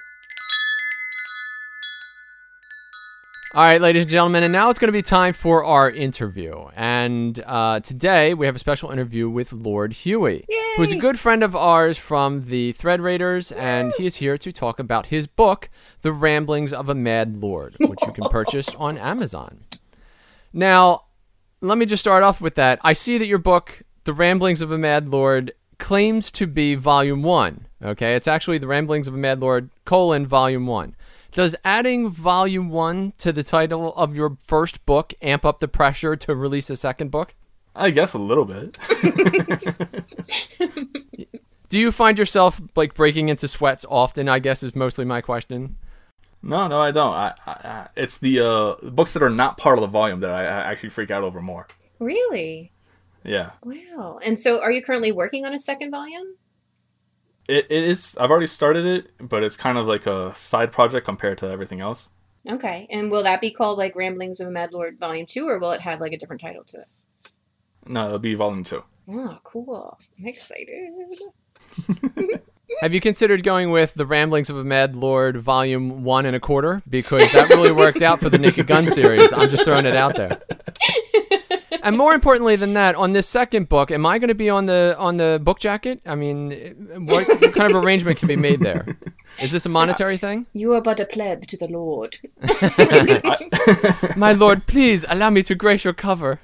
All 3.54 3.64
right, 3.64 3.82
ladies 3.82 4.04
and 4.04 4.10
gentlemen, 4.10 4.44
and 4.44 4.54
now 4.54 4.70
it's 4.70 4.80
going 4.80 4.88
to 4.88 4.94
be 4.94 5.02
time 5.02 5.34
for 5.34 5.66
our 5.66 5.90
interview. 5.90 6.68
And 6.74 7.38
uh, 7.46 7.82
today 7.82 8.34
we 8.34 8.46
have 8.46 8.56
a 8.56 8.60
special 8.60 8.92
interview 8.92 9.30
with 9.30 9.52
Lord 9.52 9.92
Huey, 9.92 10.46
who's 10.78 10.94
a 10.94 10.98
good 10.98 11.20
friend 11.20 11.44
of 11.44 11.54
ours 11.54 11.98
from 11.98 12.46
the 12.46 12.72
Thread 12.72 13.02
Raiders, 13.02 13.52
and 13.52 13.92
he 13.98 14.06
is 14.06 14.16
here 14.16 14.38
to 14.38 14.54
talk 14.54 14.80
about 14.80 15.08
his 15.08 15.28
book, 15.28 15.70
The 16.02 16.14
Ramblings 16.14 16.72
of 16.72 16.88
a 16.88 16.96
Mad 16.96 17.44
Lord, 17.44 17.76
which 17.78 18.00
you 18.08 18.14
can 18.14 18.24
purchase 18.30 18.70
on 18.76 18.98
Amazon. 18.98 19.66
Now, 20.54 21.08
let 21.60 21.78
me 21.78 21.86
just 21.86 22.00
start 22.00 22.24
off 22.24 22.40
with 22.40 22.56
that. 22.56 22.80
I 22.84 22.94
see 22.94 23.18
that 23.18 23.28
your 23.28 23.38
book, 23.38 23.82
The 24.04 24.14
Ramblings 24.14 24.64
of 24.64 24.72
a 24.72 24.80
Mad 24.80 25.10
Lord, 25.10 25.54
claims 25.78 26.32
to 26.32 26.48
be 26.48 26.74
Volume 26.74 27.22
1. 27.22 27.68
Okay, 27.84 28.16
it's 28.16 28.28
actually 28.28 28.58
The 28.58 28.66
Ramblings 28.66 29.08
of 29.08 29.14
a 29.14 29.18
Mad 29.18 29.42
Lord, 29.42 29.70
colon, 29.86 30.26
Volume 30.26 30.66
1. 30.66 30.96
Does 31.34 31.56
adding 31.64 32.10
volume 32.10 32.70
one 32.70 33.14
to 33.20 33.32
the 33.32 33.44
title 33.44 33.94
of 33.96 34.16
your 34.16 34.36
first 34.44 34.86
book 34.86 35.14
amp 35.22 35.46
up 35.46 35.60
the 35.60 35.68
pressure 35.68 36.16
to 36.18 36.36
release 36.36 36.70
a 36.70 36.76
second 36.76 37.10
book? 37.10 37.36
I 37.74 37.92
guess 37.92 38.14
a 38.14 38.18
little 38.18 38.44
bit. 38.44 38.78
Do 41.70 41.80
you 41.80 41.92
find 41.94 42.20
yourself 42.20 42.60
like 42.76 42.96
breaking 42.96 43.30
into 43.30 43.48
sweats 43.48 43.86
often? 43.88 44.28
I 44.28 44.40
guess 44.40 44.62
is 44.62 44.76
mostly 44.76 45.06
my 45.06 45.22
question. 45.22 45.78
no, 46.42 46.68
no, 46.68 46.82
I 46.82 46.92
don't. 46.92 47.14
I, 47.14 47.34
I, 47.46 47.52
I 47.52 47.88
it's 47.96 48.18
the 48.18 48.40
uh, 48.42 48.76
books 48.90 49.14
that 49.14 49.24
are 49.24 49.30
not 49.30 49.58
part 49.58 49.78
of 49.78 49.82
the 49.82 49.88
volume 49.88 50.20
that 50.22 50.32
I, 50.32 50.42
I 50.42 50.72
actually 50.72 50.90
freak 50.90 51.12
out 51.12 51.24
over 51.24 51.42
more. 51.42 51.66
Really? 52.00 52.74
Yeah, 53.24 53.52
Wow. 53.64 54.20
And 54.24 54.40
so 54.40 54.62
are 54.62 54.72
you 54.72 54.82
currently 54.82 55.12
working 55.12 55.46
on 55.46 55.54
a 55.54 55.60
second 55.60 55.92
volume? 55.92 56.36
it, 57.48 57.68
it 57.70 57.84
is. 57.84 58.16
I've 58.20 58.32
already 58.32 58.48
started 58.48 58.86
it, 58.86 59.12
but 59.20 59.44
it's 59.44 59.58
kind 59.58 59.78
of 59.78 59.88
like 59.88 60.06
a 60.06 60.34
side 60.36 60.72
project 60.72 61.06
compared 61.06 61.38
to 61.40 61.48
everything 61.48 61.82
else. 61.82 62.10
Okay. 62.50 62.88
And 62.90 63.12
will 63.12 63.24
that 63.24 63.42
be 63.42 63.52
called 63.52 63.78
like 63.78 63.96
Ramblings 63.96 64.40
of 64.40 64.48
a 64.48 64.52
Mad 64.52 64.74
Lord 64.74 65.00
Volume 65.00 65.26
2 65.26 65.48
or 65.48 65.60
will 65.60 65.72
it 65.72 65.82
have 65.82 66.00
like 66.00 66.14
a 66.14 66.18
different 66.18 66.42
title 66.42 66.64
to 66.66 66.78
it? 66.78 66.88
No, 67.86 68.08
it'll 68.08 68.20
be 68.20 68.36
volume 68.36 68.64
two. 68.64 68.84
Oh, 69.10 69.38
cool. 69.44 70.00
I'm 70.20 70.28
excited. 70.28 70.90
Have 72.82 72.94
you 72.94 73.02
considered 73.02 73.44
going 73.44 73.72
with 73.72 73.94
the 73.96 74.06
Ramblings 74.06 74.50
of 74.50 74.58
a 74.58 74.64
Mad 74.64 74.96
Lord 74.96 75.38
Volume 75.42 76.04
One 76.04 76.26
and 76.26 76.36
a 76.36 76.40
Quarter? 76.40 76.82
Because 76.88 77.32
that 77.34 77.50
really 77.50 77.72
worked 77.72 78.02
out 78.02 78.20
for 78.22 78.30
the 78.30 78.38
Naked 78.38 78.68
Gun 78.68 78.88
series. 78.88 79.34
I'm 79.34 79.50
just 79.50 79.66
throwing 79.66 79.86
it 79.86 79.96
out 79.96 80.16
there. 80.16 80.42
And 81.84 81.98
more 81.98 82.14
importantly 82.14 82.56
than 82.56 82.74
that, 82.74 82.96
on 82.96 83.14
this 83.14 83.28
second 83.28 83.68
book, 83.68 83.92
am 83.92 84.06
I 84.06 84.20
going 84.20 84.28
to 84.28 84.36
be 84.36 84.50
on 84.50 84.68
the 84.68 84.96
on 85.00 85.18
the 85.18 85.40
book 85.44 85.60
jacket? 85.60 86.02
I 86.06 86.16
mean, 86.16 86.52
what, 87.06 87.28
what 87.28 87.54
kind 87.54 87.72
of 87.72 87.84
arrangement 87.84 88.20
can 88.20 88.28
be 88.28 88.36
made 88.36 88.60
there? 88.60 88.86
Is 89.42 89.52
this 89.52 89.66
a 89.66 89.70
monetary 89.70 90.18
thing? 90.18 90.46
You 90.54 90.74
are 90.74 90.82
but 90.82 91.00
a 91.00 91.06
pleb 91.06 91.48
to 91.48 91.58
the 91.58 91.68
Lord. 91.68 92.18
My 94.16 94.34
lord, 94.34 94.68
please 94.68 95.06
allow 95.10 95.30
me 95.30 95.42
to 95.44 95.56
grace 95.56 95.84
your 95.84 95.94
cover. 95.94 96.40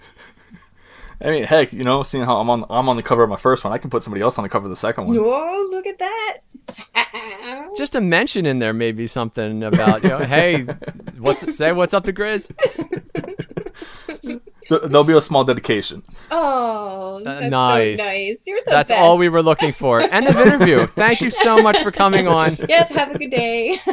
I 1.20 1.32
mean, 1.32 1.44
heck, 1.44 1.74
you 1.74 1.84
know, 1.84 2.04
seeing 2.04 2.26
how 2.26 2.38
I'm 2.38 2.50
on 2.50 2.64
I'm 2.70 2.88
on 2.90 2.96
the 2.96 3.04
cover 3.04 3.24
of 3.24 3.30
my 3.30 3.38
first 3.38 3.64
one, 3.64 3.74
I 3.74 3.80
can 3.80 3.90
put 3.90 4.04
somebody 4.04 4.22
else 4.22 4.38
on 4.38 4.44
the 4.44 4.50
cover 4.50 4.66
of 4.66 4.70
the 4.70 4.76
second 4.76 5.08
one. 5.08 5.18
Oh, 5.20 5.68
look 5.72 5.88
at 5.88 5.98
that. 5.98 7.74
Just 7.78 7.96
a 7.96 8.02
mention 8.02 8.46
in 8.46 8.60
there, 8.60 8.74
maybe 8.74 9.08
something 9.08 9.64
about 9.64 10.04
you 10.04 10.10
know, 10.10 10.20
hey, 10.20 10.64
what's 11.18 11.56
say 11.56 11.72
what's 11.72 11.94
up 11.94 12.04
to 12.04 12.14
Grizz? 12.14 12.52
Th- 14.70 14.82
There'll 14.82 15.04
be 15.04 15.14
a 15.14 15.22
small 15.22 15.44
dedication. 15.44 16.04
Oh, 16.32 17.18
Uh, 17.20 17.24
that's 17.24 17.50
nice. 17.52 17.98
so 18.00 18.06
nice. 18.06 18.38
You're 18.46 18.60
the 18.66 18.72
That's 18.72 18.90
best. 18.90 19.02
all 19.02 19.18
we 19.18 19.30
were 19.30 19.42
looking 19.42 19.72
for. 19.74 20.02
End 20.02 20.28
of 20.28 20.38
interview. 20.38 20.86
Thank 20.88 21.22
you 21.22 21.30
so 21.30 21.58
much 21.62 21.78
for 21.80 21.92
coming 21.92 22.28
on. 22.40 22.58
Yep, 22.68 22.90
have 22.90 23.12
a 23.16 23.18
good 23.18 23.32
day. 23.32 23.80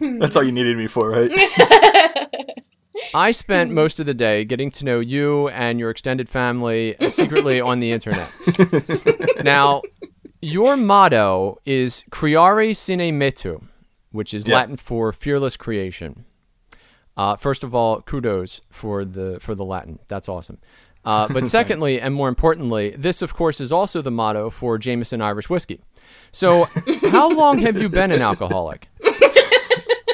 That's 0.00 0.36
all 0.36 0.42
you 0.44 0.52
needed 0.52 0.76
me 0.76 0.86
for, 0.86 1.10
right? 1.10 1.30
I 3.14 3.32
spent 3.32 3.70
most 3.70 4.00
of 4.00 4.06
the 4.06 4.14
day 4.14 4.44
getting 4.44 4.70
to 4.72 4.84
know 4.84 5.00
you 5.00 5.48
and 5.48 5.78
your 5.78 5.90
extended 5.90 6.28
family 6.28 6.96
secretly 7.08 7.60
on 7.60 7.80
the 7.80 7.92
internet. 7.92 8.30
now, 9.44 9.82
your 10.40 10.76
motto 10.76 11.58
is 11.64 12.04
Creare 12.10 12.74
sine 12.74 13.18
metu, 13.18 13.62
which 14.12 14.32
is 14.32 14.46
Yeah. 14.46 14.56
Latin 14.56 14.76
for 14.76 15.12
fearless 15.12 15.56
creation. 15.56 16.24
Uh, 17.16 17.36
first 17.36 17.62
of 17.64 17.74
all, 17.74 18.00
kudos 18.02 18.60
for 18.70 19.04
the 19.04 19.38
for 19.40 19.54
the 19.54 19.64
Latin. 19.64 19.98
That's 20.08 20.28
awesome. 20.28 20.58
Uh, 21.04 21.28
but 21.32 21.46
secondly, 21.46 22.00
and 22.00 22.14
more 22.14 22.28
importantly, 22.28 22.94
this 22.98 23.22
of 23.22 23.34
course 23.34 23.60
is 23.60 23.70
also 23.72 24.02
the 24.02 24.10
motto 24.10 24.50
for 24.50 24.78
Jameson 24.78 25.20
Irish 25.22 25.48
whiskey. 25.48 25.80
So, 26.32 26.64
how 27.10 27.30
long 27.34 27.58
have 27.58 27.80
you 27.80 27.88
been 27.88 28.10
an 28.10 28.22
alcoholic? 28.22 28.88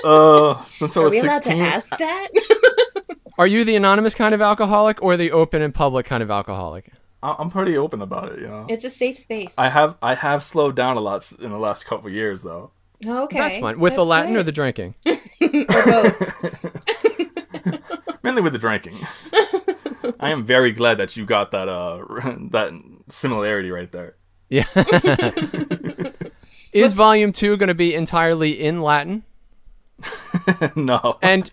Uh, 0.02 0.62
since 0.64 0.96
I 0.96 1.00
was 1.00 1.12
Are 1.12 1.16
was 1.16 1.22
we 1.22 1.28
allowed 1.28 1.44
16. 1.44 1.58
to 1.58 1.62
ask 1.62 1.90
that? 1.98 2.28
Are 3.38 3.46
you 3.46 3.64
the 3.64 3.76
anonymous 3.76 4.14
kind 4.14 4.34
of 4.34 4.40
alcoholic 4.40 5.02
or 5.02 5.18
the 5.18 5.30
open 5.30 5.60
and 5.60 5.74
public 5.74 6.06
kind 6.06 6.22
of 6.22 6.30
alcoholic? 6.30 6.90
I- 7.22 7.36
I'm 7.38 7.50
pretty 7.50 7.76
open 7.76 8.00
about 8.00 8.32
it, 8.32 8.38
you 8.40 8.48
know. 8.48 8.64
it's 8.68 8.84
a 8.84 8.88
safe 8.88 9.18
space. 9.18 9.58
I 9.58 9.68
have 9.68 9.96
I 10.00 10.14
have 10.14 10.42
slowed 10.42 10.74
down 10.74 10.96
a 10.96 11.00
lot 11.00 11.30
in 11.38 11.50
the 11.50 11.58
last 11.58 11.84
couple 11.84 12.06
of 12.08 12.14
years, 12.14 12.42
though. 12.42 12.70
Okay. 13.04 13.38
That's 13.38 13.58
fine. 13.58 13.78
With 13.78 13.94
the 13.94 14.00
that's 14.00 14.08
Latin 14.08 14.36
or 14.36 14.42
the 14.42 14.52
drinking? 14.52 14.94
or 15.06 15.84
both. 15.84 16.34
Mainly 18.22 18.42
with 18.42 18.52
the 18.52 18.58
drinking. 18.58 18.98
I 20.18 20.30
am 20.30 20.44
very 20.44 20.72
glad 20.72 20.98
that 20.98 21.16
you 21.16 21.24
got 21.24 21.50
that 21.52 21.68
uh 21.68 22.04
that 22.50 22.72
similarity 23.08 23.70
right 23.70 23.90
there. 23.90 24.16
Yeah. 24.48 24.66
Is 26.72 26.92
volume 26.92 27.32
two 27.32 27.56
going 27.56 27.68
to 27.68 27.74
be 27.74 27.94
entirely 27.94 28.52
in 28.60 28.82
Latin? 28.82 29.24
no. 30.76 31.18
And 31.22 31.50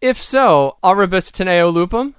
if 0.00 0.20
so, 0.22 0.76
Auribus 0.82 1.30
Teneo 1.30 1.72
Lupum? 1.72 2.14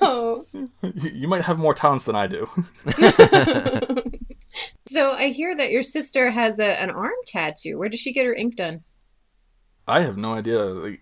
Oh. 0.00 0.44
You 0.82 1.10
you 1.10 1.28
might 1.28 1.42
have 1.42 1.58
more 1.58 1.74
talents 1.74 2.04
than 2.04 2.16
I 2.16 2.26
do. 2.26 2.48
So 4.88 5.10
I 5.10 5.28
hear 5.28 5.56
that 5.56 5.70
your 5.70 5.82
sister 5.82 6.30
has 6.30 6.58
a, 6.58 6.80
an 6.80 6.90
arm 6.90 7.12
tattoo. 7.26 7.78
Where 7.78 7.88
does 7.88 8.00
she 8.00 8.12
get 8.12 8.26
her 8.26 8.34
ink 8.34 8.56
done? 8.56 8.84
I 9.88 10.02
have 10.02 10.16
no 10.16 10.34
idea. 10.34 10.64
Like, 10.64 11.00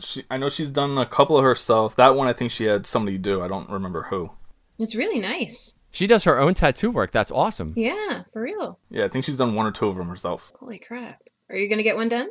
she, 0.00 0.24
I 0.30 0.36
know 0.36 0.48
she's 0.48 0.70
done 0.70 0.96
a 0.98 1.06
couple 1.06 1.36
of 1.36 1.44
herself. 1.44 1.96
That 1.96 2.14
one, 2.14 2.28
I 2.28 2.32
think 2.32 2.50
she 2.50 2.64
had 2.64 2.86
somebody 2.86 3.18
do. 3.18 3.42
I 3.42 3.48
don't 3.48 3.68
remember 3.70 4.04
who. 4.04 4.30
It's 4.78 4.94
really 4.94 5.18
nice. 5.18 5.78
She 5.90 6.06
does 6.06 6.24
her 6.24 6.38
own 6.38 6.54
tattoo 6.54 6.90
work. 6.90 7.10
That's 7.10 7.30
awesome. 7.30 7.72
Yeah, 7.76 8.22
for 8.32 8.42
real. 8.42 8.78
Yeah, 8.90 9.04
I 9.04 9.08
think 9.08 9.24
she's 9.24 9.36
done 9.38 9.54
one 9.54 9.66
or 9.66 9.72
two 9.72 9.88
of 9.88 9.96
them 9.96 10.08
herself. 10.08 10.52
Holy 10.60 10.78
crap. 10.78 11.22
Are 11.48 11.56
you 11.56 11.68
going 11.68 11.78
to 11.78 11.84
get 11.84 11.96
one 11.96 12.08
done? 12.08 12.28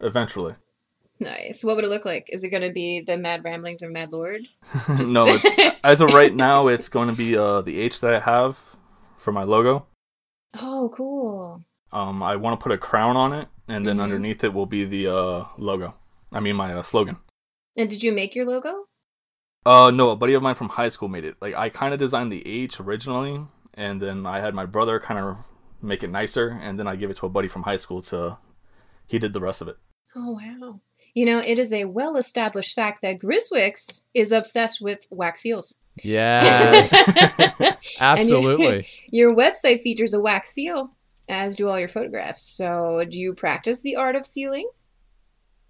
Eventually. 0.00 0.54
Nice. 1.18 1.64
What 1.64 1.76
would 1.76 1.84
it 1.84 1.88
look 1.88 2.04
like? 2.04 2.28
Is 2.32 2.44
it 2.44 2.50
going 2.50 2.62
to 2.62 2.72
be 2.72 3.00
the 3.00 3.16
Mad 3.16 3.44
Ramblings 3.44 3.82
of 3.82 3.90
Mad 3.90 4.12
Lord? 4.12 4.42
No, 4.88 5.24
it's, 5.26 5.46
as 5.82 6.00
of 6.00 6.12
right 6.12 6.34
now, 6.34 6.68
it's 6.68 6.88
going 6.88 7.08
to 7.08 7.14
be 7.14 7.36
uh, 7.36 7.62
the 7.62 7.80
H 7.80 8.00
that 8.00 8.14
I 8.14 8.20
have 8.20 8.58
for 9.16 9.32
my 9.32 9.42
logo. 9.42 9.86
Oh, 10.58 10.90
cool. 10.94 11.64
Um, 11.92 12.22
I 12.22 12.36
want 12.36 12.58
to 12.58 12.62
put 12.62 12.72
a 12.72 12.78
crown 12.78 13.16
on 13.16 13.32
it, 13.32 13.48
and 13.68 13.86
then 13.86 13.96
Mhm. 13.98 14.02
underneath 14.02 14.44
it 14.44 14.52
will 14.54 14.66
be 14.66 14.84
the 14.84 15.08
uh, 15.08 15.44
logo. 15.58 15.94
I 16.32 16.40
mean, 16.40 16.56
my 16.56 16.74
uh, 16.74 16.82
slogan. 16.82 17.18
And 17.76 17.88
did 17.90 18.02
you 18.02 18.12
make 18.12 18.34
your 18.34 18.46
logo? 18.46 18.86
Uh, 19.66 19.90
no, 19.90 20.10
a 20.10 20.16
buddy 20.16 20.34
of 20.34 20.42
mine 20.42 20.54
from 20.54 20.70
high 20.70 20.88
school 20.88 21.08
made 21.08 21.24
it. 21.24 21.36
Like, 21.40 21.54
I 21.54 21.68
kind 21.68 21.92
of 21.92 21.98
designed 22.00 22.32
the 22.32 22.46
H 22.46 22.80
originally, 22.80 23.46
and 23.74 24.00
then 24.00 24.26
I 24.26 24.40
had 24.40 24.54
my 24.54 24.66
brother 24.66 24.98
kind 25.00 25.20
of 25.20 25.36
make 25.82 26.02
it 26.02 26.10
nicer, 26.10 26.48
and 26.48 26.78
then 26.78 26.86
I 26.86 26.96
gave 26.96 27.10
it 27.10 27.16
to 27.18 27.26
a 27.26 27.30
buddy 27.30 27.48
from 27.48 27.62
high 27.64 27.76
school 27.76 28.00
to. 28.02 28.38
He 29.06 29.18
did 29.18 29.32
the 29.32 29.40
rest 29.40 29.60
of 29.60 29.68
it. 29.68 29.76
Oh, 30.14 30.32
wow. 30.40 30.80
You 31.14 31.26
know, 31.26 31.38
it 31.44 31.58
is 31.58 31.72
a 31.72 31.86
well 31.86 32.16
established 32.16 32.74
fact 32.74 33.02
that 33.02 33.18
Griswicks 33.18 34.04
is 34.14 34.30
obsessed 34.30 34.80
with 34.80 35.06
wax 35.10 35.40
seals. 35.40 35.78
Yes. 36.02 36.92
And 37.20 37.68
your- 37.68 37.76
Absolutely. 38.00 38.86
Your 39.10 39.34
website 39.34 39.80
features 39.82 40.14
a 40.14 40.20
wax 40.20 40.52
seal, 40.52 40.90
as 41.28 41.56
do 41.56 41.68
all 41.68 41.78
your 41.78 41.88
photographs. 41.88 42.42
So, 42.42 43.04
do 43.08 43.18
you 43.20 43.34
practice 43.34 43.80
the 43.82 43.96
art 43.96 44.16
of 44.16 44.24
sealing? 44.26 44.68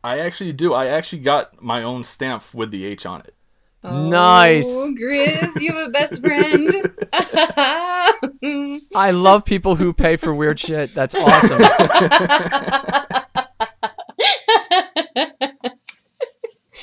I 0.05 0.19
actually 0.19 0.53
do. 0.53 0.73
I 0.75 0.87
actually 0.87 1.21
got 1.23 1.63
my 1.63 1.83
own 1.83 2.05
stamp 2.05 2.55
with 2.55 2.71
the 2.71 2.85
H 2.87 3.05
on 3.07 3.21
it. 3.21 3.35
Nice. 3.83 4.67
Oh, 4.69 4.95
Grizz, 4.99 5.61
you 5.61 5.73
have 5.73 5.89
a 5.89 5.91
best 5.91 6.21
friend. 6.21 6.95
I 8.95 9.11
love 9.13 9.45
people 9.47 9.77
who 9.77 9.93
pay 9.95 10.17
for 10.17 10.35
weird 10.35 10.59
shit. 10.61 10.95
That's 10.95 11.15
awesome. 11.15 11.63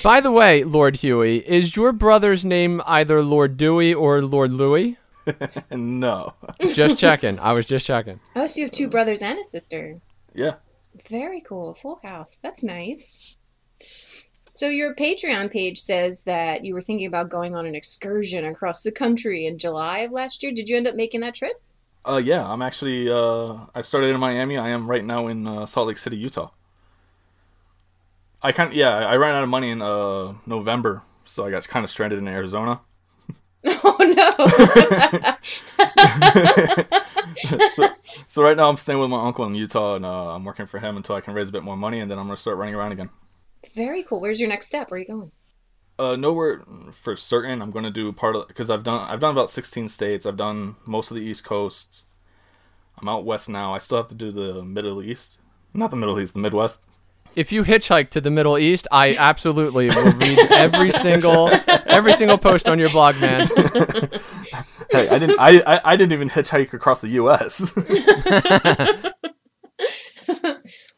By 0.04 0.22
the 0.22 0.32
way, 0.32 0.64
Lord 0.64 0.98
Huey, 0.98 1.38
is 1.48 1.76
your 1.76 1.92
brother's 1.92 2.46
name 2.46 2.82
either 2.86 3.24
Lord 3.24 3.58
Dewey 3.58 3.94
or 3.94 4.22
Lord 4.22 4.52
Louis? 4.52 4.98
no. 5.72 6.34
Just 6.72 6.98
checking. 6.98 7.40
I 7.40 7.54
was 7.54 7.66
just 7.66 7.86
checking. 7.86 8.20
oh, 8.36 8.48
so 8.48 8.60
you 8.60 8.66
have 8.66 8.72
two 8.72 8.88
brothers 8.90 9.22
and 9.22 9.40
a 9.40 9.44
sister. 9.44 10.00
Yeah. 10.34 10.56
Very 11.10 11.42
cool. 11.42 11.74
Full 11.82 12.00
house. 12.04 12.38
That's 12.42 12.64
nice. 12.64 13.38
So 14.54 14.70
your 14.70 14.96
Patreon 14.96 15.52
page 15.52 15.80
says 15.80 16.24
that 16.24 16.64
you 16.64 16.74
were 16.74 16.82
thinking 16.82 17.08
about 17.08 17.30
going 17.30 17.56
on 17.56 17.66
an 17.66 17.76
excursion 17.76 18.46
across 18.46 18.84
the 18.84 18.92
country 18.92 19.46
in 19.46 19.58
July 19.58 20.00
of 20.00 20.12
last 20.12 20.42
year. 20.42 20.52
Did 20.52 20.70
you 20.70 20.78
end 20.78 20.88
up 20.88 20.96
making 20.96 21.22
that 21.22 21.36
trip? 21.36 21.62
Uh, 22.08 22.18
yeah, 22.18 22.48
I'm 22.48 22.62
actually. 22.62 23.10
Uh, 23.10 23.58
I 23.76 23.82
started 23.82 24.12
in 24.12 24.20
Miami. 24.20 24.58
I 24.58 24.70
am 24.70 24.90
right 24.90 25.04
now 25.04 25.28
in 25.28 25.46
uh, 25.46 25.66
Salt 25.66 25.88
Lake 25.88 25.98
City, 25.98 26.18
Utah. 26.18 26.50
I 28.42 28.52
kind 28.52 28.70
of 28.70 28.76
yeah, 28.76 28.90
I 28.90 29.16
ran 29.16 29.36
out 29.36 29.44
of 29.44 29.50
money 29.50 29.72
in 29.72 29.82
uh, 29.82 30.34
November, 30.46 31.02
so 31.26 31.46
I 31.46 31.52
got 31.52 31.68
kind 31.68 31.84
of 31.84 31.90
stranded 31.90 32.20
in 32.20 32.28
Arizona. 32.28 32.82
Oh 33.84 33.98
no. 34.00 34.32
so, 37.72 37.90
so 38.28 38.44
right 38.44 38.56
now 38.56 38.70
I'm 38.70 38.78
staying 38.78 39.00
with 39.00 39.10
my 39.10 39.26
uncle 39.26 39.46
in 39.46 39.56
Utah, 39.56 39.96
and 39.96 40.06
uh, 40.06 40.36
I'm 40.36 40.46
working 40.46 40.68
for 40.68 40.80
him 40.80 40.96
until 40.96 41.16
I 41.16 41.22
can 41.22 41.34
raise 41.34 41.50
a 41.50 41.52
bit 41.52 41.64
more 41.64 41.76
money, 41.76 42.00
and 42.00 42.10
then 42.10 42.18
I'm 42.18 42.28
gonna 42.28 42.38
start 42.38 42.58
running 42.58 42.76
around 42.76 42.94
again. 42.94 43.10
Very 43.76 44.04
cool. 44.04 44.22
Where's 44.22 44.40
your 44.40 44.48
next 44.48 44.68
step? 44.68 44.90
Where 44.90 44.98
are 44.98 45.02
you 45.02 45.08
going? 45.08 45.32
Uh, 46.00 46.16
nowhere 46.16 46.62
for 46.94 47.16
certain. 47.16 47.62
I'm 47.62 47.72
gonna 47.72 47.92
do 47.92 48.12
part 48.14 48.36
of 48.36 48.48
because 48.48 48.70
I've 48.70 48.84
done 48.84 49.10
I've 49.10 49.20
done 49.20 49.32
about 49.32 49.50
16 49.50 49.88
states. 49.88 50.26
I've 50.26 50.38
done 50.38 50.76
most 50.86 51.12
of 51.12 51.16
the 51.16 51.24
East 51.24 51.44
Coast. 51.44 52.06
I'm 53.00 53.10
out 53.10 53.26
west 53.26 53.50
now. 53.50 53.74
I 53.74 53.80
still 53.80 53.98
have 53.98 54.08
to 54.10 54.16
do 54.16 54.32
the 54.32 54.64
Middle 54.64 55.02
East, 55.02 55.40
not 55.74 55.90
the 55.90 55.98
Middle 55.98 56.20
East, 56.20 56.34
the 56.34 56.40
Midwest. 56.40 56.88
If 57.38 57.52
you 57.52 57.64
hitchhike 57.64 58.10
to 58.10 58.20
the 58.20 58.32
Middle 58.32 58.58
East, 58.58 58.88
I 58.92 59.16
absolutely 59.16 59.90
will 59.90 60.12
read 60.14 60.40
every 60.52 60.90
single 60.90 61.52
every 61.86 62.14
single 62.14 62.40
post 62.40 62.68
on 62.68 62.80
your 62.80 62.90
blog, 62.90 63.22
man. 63.22 63.48
hey, 64.90 65.08
I 65.08 65.20
didn't. 65.20 65.40
I, 65.40 65.62
I 65.68 65.82
I 65.84 65.96
didn't 65.98 66.14
even 66.14 66.30
hitchhike 66.30 66.74
across 66.74 67.02
the 67.02 67.10
U.S. 67.10 67.72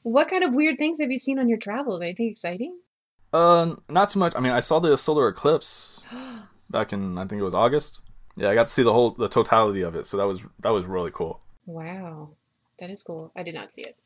What 0.04 0.30
kind 0.30 0.46
of 0.46 0.54
weird 0.54 0.78
things 0.78 1.02
have 1.02 1.12
you 1.12 1.20
seen 1.20 1.38
on 1.40 1.50
your 1.50 1.58
travels? 1.58 2.02
Anything 2.02 2.30
exciting? 2.30 2.80
uh, 3.34 3.76
not 3.90 4.08
too 4.10 4.20
much. 4.20 4.34
I 4.34 4.40
mean, 4.40 4.54
I 4.54 4.62
saw 4.62 4.80
the 4.80 4.98
solar 4.98 5.28
eclipse 5.28 6.06
back 6.70 6.94
in 6.94 7.18
I 7.18 7.28
think 7.28 7.42
it 7.42 7.44
was 7.44 7.54
August. 7.54 8.00
Yeah, 8.38 8.50
I 8.50 8.56
got 8.56 8.68
to 8.68 8.72
see 8.72 8.84
the 8.84 8.94
whole 8.94 9.12
the 9.12 9.28
totality 9.28 9.82
of 9.82 9.94
it. 9.94 10.08
So 10.08 10.16
that 10.16 10.26
was 10.26 10.40
that 10.60 10.70
was 10.70 10.86
really 10.86 11.12
cool. 11.12 11.42
Wow. 11.66 12.30
That 12.80 12.90
is 12.90 13.04
cool. 13.04 13.34
I 13.36 13.44
did 13.44 13.56
not 13.56 13.74
see 13.74 13.82
it. 13.82 13.98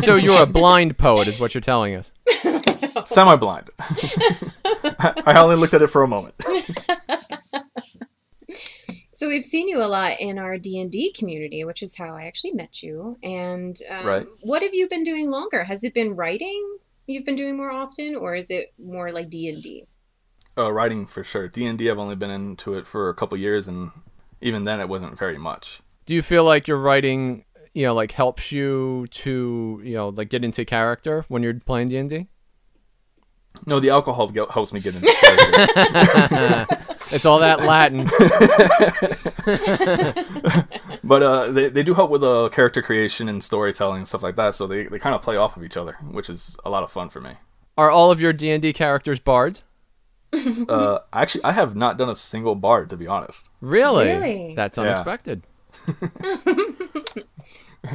So 0.00 0.16
you're 0.16 0.42
a 0.42 0.46
blind 0.46 0.98
poet, 0.98 1.28
is 1.28 1.38
what 1.40 1.54
you're 1.54 1.60
telling 1.60 1.94
us. 1.94 2.12
Semi-blind. 3.04 3.70
I 3.80 5.34
only 5.38 5.56
looked 5.56 5.74
at 5.74 5.82
it 5.82 5.88
for 5.88 6.02
a 6.02 6.08
moment. 6.08 6.34
So 9.12 9.26
we've 9.26 9.44
seen 9.44 9.66
you 9.66 9.78
a 9.78 9.88
lot 9.88 10.20
in 10.20 10.38
our 10.38 10.58
D 10.58 10.78
and 10.80 10.92
D 10.92 11.12
community, 11.12 11.64
which 11.64 11.82
is 11.82 11.96
how 11.96 12.14
I 12.14 12.26
actually 12.26 12.52
met 12.52 12.84
you. 12.84 13.18
And 13.20 13.76
um, 13.90 14.06
Right. 14.06 14.26
what 14.42 14.62
have 14.62 14.74
you 14.74 14.88
been 14.88 15.02
doing 15.02 15.28
longer? 15.28 15.64
Has 15.64 15.82
it 15.82 15.92
been 15.92 16.14
writing 16.14 16.78
you've 17.08 17.24
been 17.24 17.34
doing 17.34 17.56
more 17.56 17.72
often, 17.72 18.14
or 18.14 18.36
is 18.36 18.48
it 18.48 18.72
more 18.78 19.10
like 19.10 19.28
D 19.28 19.48
and 19.48 19.60
D? 19.60 19.86
Uh, 20.56 20.70
writing 20.72 21.04
for 21.04 21.24
sure. 21.24 21.48
D 21.48 21.66
and 21.66 21.76
D. 21.76 21.90
I've 21.90 21.98
only 21.98 22.14
been 22.14 22.30
into 22.30 22.74
it 22.74 22.86
for 22.86 23.08
a 23.08 23.14
couple 23.14 23.36
years, 23.38 23.66
and 23.66 23.90
even 24.40 24.62
then, 24.62 24.78
it 24.78 24.88
wasn't 24.88 25.18
very 25.18 25.36
much. 25.36 25.80
Do 26.06 26.14
you 26.14 26.22
feel 26.22 26.44
like 26.44 26.68
your 26.68 26.78
writing, 26.78 27.44
you 27.74 27.84
know, 27.84 27.94
like 27.94 28.12
helps 28.12 28.52
you 28.52 29.06
to, 29.10 29.80
you 29.84 29.94
know, 29.94 30.08
like 30.10 30.30
get 30.30 30.44
into 30.44 30.64
character 30.64 31.24
when 31.28 31.42
you're 31.42 31.54
playing 31.54 31.88
D&D? 31.88 32.28
No, 33.66 33.80
the 33.80 33.90
alcohol 33.90 34.28
ge- 34.28 34.48
helps 34.50 34.72
me 34.72 34.78
get 34.80 34.94
into 34.94 35.12
character. 35.20 36.76
It's 37.10 37.24
all 37.24 37.38
that 37.38 37.62
Latin. 37.62 38.04
but 41.04 41.22
uh, 41.22 41.50
they, 41.50 41.68
they 41.70 41.82
do 41.82 41.94
help 41.94 42.10
with 42.10 42.22
uh, 42.22 42.48
character 42.52 42.82
creation 42.82 43.28
and 43.28 43.42
storytelling 43.42 43.98
and 43.98 44.08
stuff 44.08 44.22
like 44.22 44.36
that. 44.36 44.54
So 44.54 44.66
they, 44.66 44.84
they 44.84 44.98
kind 44.98 45.14
of 45.14 45.22
play 45.22 45.36
off 45.36 45.56
of 45.56 45.64
each 45.64 45.76
other, 45.76 45.96
which 46.10 46.28
is 46.28 46.56
a 46.64 46.70
lot 46.70 46.82
of 46.82 46.90
fun 46.90 47.08
for 47.08 47.20
me. 47.20 47.32
Are 47.76 47.90
all 47.90 48.10
of 48.10 48.20
your 48.20 48.32
D&D 48.32 48.72
characters 48.72 49.20
bards? 49.20 49.62
Uh, 50.32 50.98
actually, 51.12 51.44
I 51.44 51.52
have 51.52 51.74
not 51.74 51.96
done 51.96 52.10
a 52.10 52.14
single 52.14 52.54
bard 52.54 52.90
to 52.90 52.96
be 52.98 53.06
honest. 53.06 53.48
Really? 53.62 54.08
Really? 54.08 54.54
That's 54.54 54.76
Yeah. 54.76 54.84
unexpected. 54.84 55.42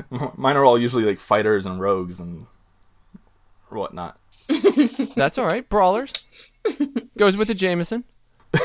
Mine 0.38 0.56
are 0.58 0.66
all 0.66 0.80
usually 0.80 1.04
like 1.04 1.20
fighters 1.20 1.66
and 1.66 1.80
rogues 1.80 2.20
and 2.20 2.48
whatnot. 3.70 4.18
That's 5.16 5.38
all 5.38 5.46
right. 5.46 5.68
Brawlers. 5.68 6.14
Goes 7.18 7.38
with 7.38 7.48
the 7.48 7.54
Jameson. 7.54 8.06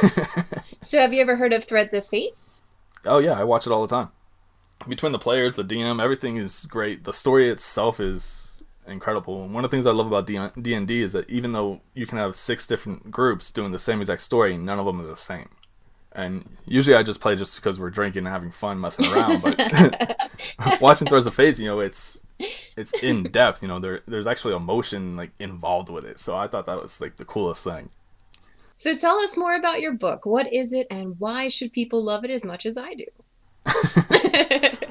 So 0.80 0.98
have 1.00 1.12
you 1.12 1.20
ever 1.20 1.36
heard 1.36 1.52
of 1.52 1.64
Threads 1.64 1.92
of 1.92 2.06
Fate? 2.06 2.32
Oh 3.04 3.18
yeah, 3.18 3.32
I 3.32 3.44
watch 3.44 3.66
it 3.66 3.72
all 3.72 3.84
the 3.86 3.94
time. 3.94 4.10
Between 4.88 5.12
the 5.12 5.18
players, 5.18 5.56
the 5.56 5.64
DM, 5.64 6.02
everything 6.02 6.36
is 6.36 6.66
great. 6.66 7.04
The 7.04 7.12
story 7.12 7.50
itself 7.50 7.98
is 7.98 8.62
incredible. 8.86 9.42
And 9.42 9.52
one 9.52 9.64
of 9.64 9.70
the 9.70 9.76
things 9.76 9.86
I 9.86 9.90
love 9.90 10.06
about 10.06 10.26
D 10.26 10.36
and 10.74 10.86
D 10.86 11.02
is 11.02 11.12
that 11.12 11.28
even 11.28 11.52
though 11.52 11.80
you 11.94 12.06
can 12.06 12.16
have 12.16 12.36
six 12.36 12.66
different 12.66 13.10
groups 13.10 13.50
doing 13.50 13.72
the 13.72 13.78
same 13.78 14.00
exact 14.00 14.22
story, 14.22 14.56
none 14.56 14.78
of 14.78 14.86
them 14.86 15.00
are 15.00 15.06
the 15.06 15.16
same. 15.16 15.48
And 16.12 16.48
usually 16.64 16.96
I 16.96 17.02
just 17.02 17.20
play 17.20 17.36
just 17.36 17.56
because 17.56 17.78
we're 17.78 17.90
drinking 17.90 18.20
and 18.20 18.28
having 18.28 18.50
fun, 18.50 18.80
messing 18.80 19.06
around. 19.06 19.42
But 19.42 20.30
watching 20.80 21.06
Threads 21.06 21.26
of 21.26 21.34
Fate, 21.34 21.58
you 21.58 21.66
know, 21.66 21.80
it's 21.80 22.20
it's 22.76 22.92
in 23.02 23.24
depth. 23.30 23.62
You 23.62 23.68
know, 23.68 23.78
there 23.78 24.00
there's 24.06 24.26
actually 24.26 24.54
emotion 24.54 25.16
like 25.16 25.30
involved 25.38 25.90
with 25.90 26.04
it. 26.04 26.18
So 26.18 26.36
I 26.36 26.48
thought 26.48 26.66
that 26.66 26.80
was 26.80 27.00
like 27.00 27.16
the 27.16 27.24
coolest 27.24 27.64
thing. 27.64 27.90
So 28.76 28.96
tell 28.96 29.18
us 29.18 29.36
more 29.36 29.54
about 29.54 29.80
your 29.80 29.92
book. 29.92 30.24
What 30.24 30.52
is 30.52 30.72
it, 30.72 30.86
and 30.90 31.16
why 31.18 31.48
should 31.48 31.72
people 31.72 32.02
love 32.02 32.24
it 32.24 32.30
as 32.30 32.44
much 32.44 32.64
as 32.64 32.76
I 32.76 32.94
do? 32.94 33.06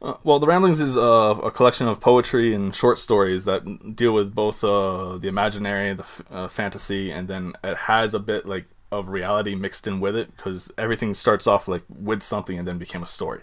Uh, 0.00 0.14
well, 0.22 0.38
The 0.38 0.46
Ramblings 0.46 0.80
is 0.80 0.96
uh, 0.96 1.00
a 1.42 1.50
collection 1.50 1.88
of 1.88 2.00
poetry 2.00 2.54
and 2.54 2.72
short 2.72 3.00
stories 3.00 3.46
that 3.46 3.96
deal 3.96 4.12
with 4.12 4.32
both 4.32 4.62
uh, 4.62 5.16
the 5.16 5.26
imaginary, 5.26 5.92
the 5.92 6.04
f- 6.04 6.22
uh, 6.30 6.46
fantasy, 6.46 7.10
and 7.10 7.26
then 7.26 7.54
it 7.64 7.76
has 7.76 8.14
a 8.14 8.20
bit 8.20 8.46
like 8.46 8.66
of 8.90 9.08
reality 9.08 9.54
mixed 9.54 9.86
in 9.86 10.00
with 10.00 10.16
it 10.16 10.34
because 10.36 10.70
everything 10.78 11.14
starts 11.14 11.46
off 11.46 11.68
like 11.68 11.82
with 11.88 12.22
something 12.22 12.58
and 12.58 12.66
then 12.66 12.78
became 12.78 13.02
a 13.02 13.06
story. 13.06 13.42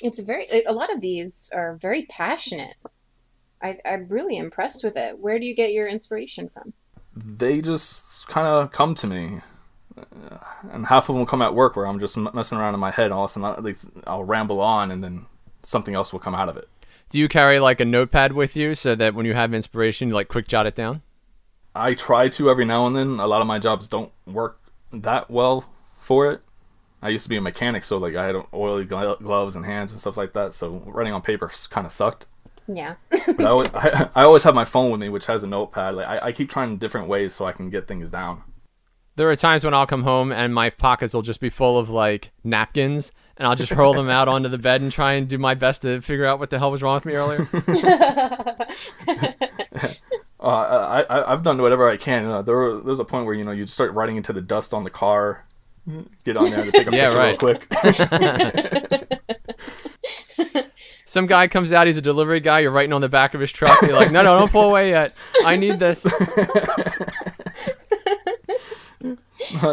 It's 0.00 0.20
very. 0.20 0.46
A 0.64 0.72
lot 0.72 0.92
of 0.92 1.00
these 1.00 1.50
are 1.52 1.76
very 1.80 2.06
passionate. 2.06 2.76
I, 3.60 3.78
I'm 3.84 4.06
really 4.08 4.36
impressed 4.36 4.84
with 4.84 4.96
it. 4.96 5.18
Where 5.18 5.38
do 5.38 5.46
you 5.46 5.54
get 5.54 5.72
your 5.72 5.88
inspiration 5.88 6.48
from? 6.48 6.72
They 7.16 7.60
just 7.60 8.28
kind 8.28 8.46
of 8.46 8.70
come 8.70 8.94
to 8.94 9.08
me, 9.08 9.40
uh, 9.98 10.36
and 10.70 10.86
half 10.86 11.08
of 11.08 11.16
them 11.16 11.26
come 11.26 11.42
at 11.42 11.54
work 11.54 11.74
where 11.74 11.86
I'm 11.86 11.98
just 11.98 12.16
messing 12.16 12.58
around 12.58 12.74
in 12.74 12.80
my 12.80 12.92
head. 12.92 13.06
And 13.06 13.14
all 13.14 13.24
of 13.24 13.30
a 13.30 13.32
sudden, 13.32 13.44
I'll, 13.46 13.62
like, 13.62 13.76
I'll 14.06 14.22
ramble 14.22 14.60
on, 14.60 14.92
and 14.92 15.02
then 15.02 15.26
something 15.64 15.96
else 15.96 16.12
will 16.12 16.20
come 16.20 16.36
out 16.36 16.48
of 16.48 16.56
it. 16.56 16.68
Do 17.10 17.18
you 17.18 17.26
carry 17.26 17.58
like 17.58 17.80
a 17.80 17.84
notepad 17.84 18.34
with 18.34 18.54
you 18.54 18.76
so 18.76 18.94
that 18.94 19.14
when 19.14 19.26
you 19.26 19.34
have 19.34 19.52
inspiration, 19.52 20.08
you 20.08 20.14
like 20.14 20.28
quick 20.28 20.46
jot 20.46 20.66
it 20.66 20.76
down? 20.76 21.02
I 21.74 21.94
try 21.94 22.28
to 22.28 22.50
every 22.50 22.64
now 22.64 22.86
and 22.86 22.94
then. 22.94 23.18
A 23.18 23.26
lot 23.26 23.40
of 23.40 23.46
my 23.46 23.58
jobs 23.58 23.88
don't 23.88 24.12
work 24.26 24.60
that 24.92 25.30
well 25.30 25.64
for 26.00 26.30
it. 26.30 26.42
I 27.00 27.10
used 27.10 27.24
to 27.24 27.28
be 27.28 27.36
a 27.36 27.40
mechanic, 27.40 27.84
so 27.84 27.96
like 27.96 28.16
I 28.16 28.26
had 28.26 28.36
oily 28.52 28.84
glo- 28.84 29.16
gloves 29.16 29.54
and 29.54 29.64
hands 29.64 29.92
and 29.92 30.00
stuff 30.00 30.16
like 30.16 30.32
that. 30.32 30.52
So 30.52 30.82
writing 30.86 31.12
on 31.12 31.22
paper 31.22 31.50
kind 31.70 31.86
of 31.86 31.92
sucked. 31.92 32.26
Yeah. 32.66 32.96
But 33.10 33.40
I 33.40 33.46
always, 33.46 33.68
I, 33.74 34.08
I 34.14 34.22
always 34.24 34.42
have 34.42 34.54
my 34.54 34.64
phone 34.64 34.90
with 34.90 35.00
me, 35.00 35.08
which 35.08 35.26
has 35.26 35.42
a 35.42 35.46
notepad. 35.46 35.94
Like 35.94 36.06
I, 36.06 36.26
I 36.26 36.32
keep 36.32 36.50
trying 36.50 36.76
different 36.78 37.08
ways 37.08 37.34
so 37.34 37.46
I 37.46 37.52
can 37.52 37.70
get 37.70 37.86
things 37.86 38.10
down. 38.10 38.42
There 39.16 39.30
are 39.30 39.36
times 39.36 39.64
when 39.64 39.74
I'll 39.74 39.86
come 39.86 40.04
home 40.04 40.30
and 40.30 40.54
my 40.54 40.70
pockets 40.70 41.12
will 41.12 41.22
just 41.22 41.40
be 41.40 41.50
full 41.50 41.78
of 41.78 41.90
like 41.90 42.30
napkins, 42.44 43.12
and 43.36 43.46
I'll 43.46 43.56
just 43.56 43.72
roll 43.72 43.94
them 43.94 44.08
out 44.08 44.28
onto 44.28 44.48
the 44.48 44.58
bed 44.58 44.80
and 44.80 44.92
try 44.92 45.14
and 45.14 45.28
do 45.28 45.38
my 45.38 45.54
best 45.54 45.82
to 45.82 46.00
figure 46.00 46.24
out 46.24 46.38
what 46.38 46.50
the 46.50 46.58
hell 46.58 46.70
was 46.70 46.82
wrong 46.82 46.94
with 46.94 47.06
me 47.06 47.14
earlier. 47.14 47.46
Uh, 50.40 50.46
I, 50.46 51.02
I 51.18 51.32
I've 51.32 51.42
done 51.42 51.60
whatever 51.60 51.90
I 51.90 51.96
can. 51.96 52.26
Uh, 52.26 52.42
there 52.42 52.78
there's 52.80 53.00
a 53.00 53.04
point 53.04 53.26
where 53.26 53.34
you 53.34 53.42
know 53.44 53.50
you 53.52 53.66
start 53.66 53.92
writing 53.92 54.16
into 54.16 54.32
the 54.32 54.40
dust 54.40 54.72
on 54.72 54.84
the 54.84 54.90
car. 54.90 55.44
Get 56.24 56.36
on 56.36 56.50
there 56.50 56.64
to 56.64 56.70
take 56.78 56.86
a 56.86 56.94
Yeah, 56.94 57.08
picture 57.08 57.18
right. 57.18 57.42
real 57.42 57.56
quick. 57.56 57.66
Some 61.06 61.26
guy 61.26 61.48
comes 61.48 61.72
out, 61.72 61.86
he's 61.86 61.96
a 61.96 62.02
delivery 62.02 62.40
guy. 62.40 62.58
You're 62.60 62.70
writing 62.70 62.92
on 62.92 63.00
the 63.00 63.08
back 63.08 63.32
of 63.32 63.40
his 63.40 63.50
truck. 63.50 63.80
And 63.80 63.88
you're 63.90 63.98
like, 63.98 64.12
no, 64.12 64.22
no, 64.22 64.38
don't 64.38 64.52
pull 64.52 64.68
away 64.68 64.90
yet. 64.90 65.14
I 65.42 65.56
need 65.56 65.78
this. 65.78 66.02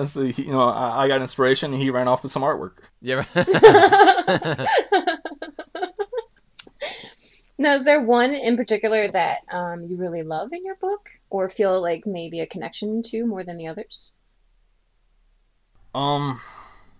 so, 0.06 0.24
he- 0.24 0.44
you 0.44 0.52
know, 0.52 0.62
I, 0.62 1.04
I 1.04 1.08
got 1.10 1.20
inspiration. 1.22 1.74
and 1.74 1.82
He 1.82 1.90
ran 1.90 2.08
off 2.08 2.24
with 2.24 2.32
some 2.32 2.44
artwork. 2.44 2.78
Yeah. 3.02 3.26
Now, 7.58 7.76
is 7.76 7.84
there 7.86 8.02
one 8.02 8.34
in 8.34 8.58
particular 8.58 9.08
that 9.10 9.40
um, 9.52 9.86
you 9.86 9.96
really 9.96 10.24
love 10.24 10.52
in 10.52 10.66
your 10.66 10.76
book, 10.76 11.10
or 11.30 11.50
feel 11.50 11.82
like 11.82 12.06
maybe 12.06 12.42
a 12.42 12.48
connection 12.48 13.02
to 13.04 13.26
more 13.26 13.44
than 13.44 13.58
the 13.58 13.68
others? 13.68 14.12
Um, 15.94 16.42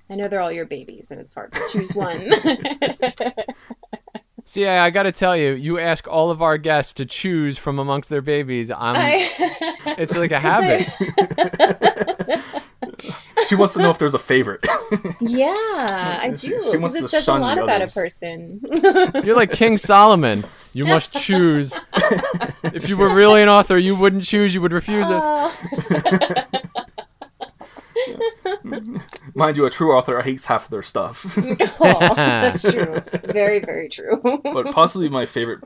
I 0.10 0.16
know 0.16 0.28
they're 0.30 0.40
all 0.42 0.52
your 0.54 0.66
babies, 0.66 1.12
and 1.12 1.20
it's 1.20 1.34
hard 1.34 1.52
to 1.52 1.62
choose 1.72 1.94
one. 1.96 2.32
See, 4.46 4.66
I, 4.68 4.86
I 4.86 4.90
got 4.92 5.04
to 5.04 5.12
tell 5.12 5.36
you, 5.36 5.54
you 5.54 5.80
ask 5.80 6.08
all 6.08 6.30
of 6.32 6.42
our 6.42 6.58
guests 6.58 6.94
to 6.94 7.06
choose 7.06 7.58
from 7.58 7.80
amongst 7.80 8.10
their 8.10 8.22
babies. 8.22 8.70
I'm, 8.72 8.96
I- 8.96 9.30
it's 9.98 10.16
like 10.16 10.32
a 10.32 10.40
habit. 10.40 10.88
She 13.48 13.56
wants 13.56 13.74
to 13.76 13.82
know 13.82 13.90
if 13.90 13.98
there's 14.00 14.14
a 14.14 14.20
favorite. 14.20 14.66
yeah, 15.20 15.54
I 16.22 16.34
She- 16.38 16.50
do. 16.50 16.62
she 16.72 16.78
wants 16.78 16.96
Because 16.96 17.12
to 17.12 17.18
it 17.18 17.20
says 17.22 17.28
a 17.28 17.34
lot 17.36 17.56
the 17.58 17.64
about 17.64 17.82
others. 17.82 17.96
a 17.98 18.00
person. 18.02 18.62
You're 19.26 19.36
like 19.36 19.52
King 19.52 19.78
Solomon. 19.78 20.46
You 20.74 20.86
must 20.86 21.14
choose. 21.22 21.74
if 22.64 22.90
you 22.90 22.98
were 22.98 23.14
really 23.14 23.42
an 23.42 23.50
author, 23.50 23.78
you 23.78 23.96
wouldn't 23.96 24.24
choose. 24.24 24.54
You 24.54 24.62
would 24.62 24.74
refuse 24.74 25.10
us. 25.10 25.24
Oh. 25.26 26.46
Mind 29.34 29.58
you, 29.58 29.66
a 29.66 29.70
true 29.70 29.94
author 29.94 30.22
hates 30.22 30.46
half 30.46 30.66
of 30.66 30.72
their 30.72 30.84
stuff. 30.84 31.26
Oh, 31.80 32.16
that's 32.16 32.62
true. 32.62 33.02
Very, 33.24 33.60
very 33.60 33.90
true. 33.90 34.22
but 34.44 34.72
possibly 34.74 35.10
my 35.10 35.26
favorite 35.26 35.64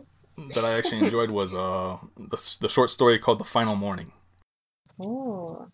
that 0.53 0.63
I 0.63 0.78
actually 0.78 0.99
enjoyed 1.05 1.32
was 1.32 1.53
uh 1.53 1.97
the, 2.17 2.57
the 2.61 2.70
short 2.70 2.89
story 2.89 3.20
called 3.20 3.39
"The 3.39 3.43
Final 3.45 3.76
Morning." 3.76 4.11
Oh, 4.99 5.67
and 5.67 5.72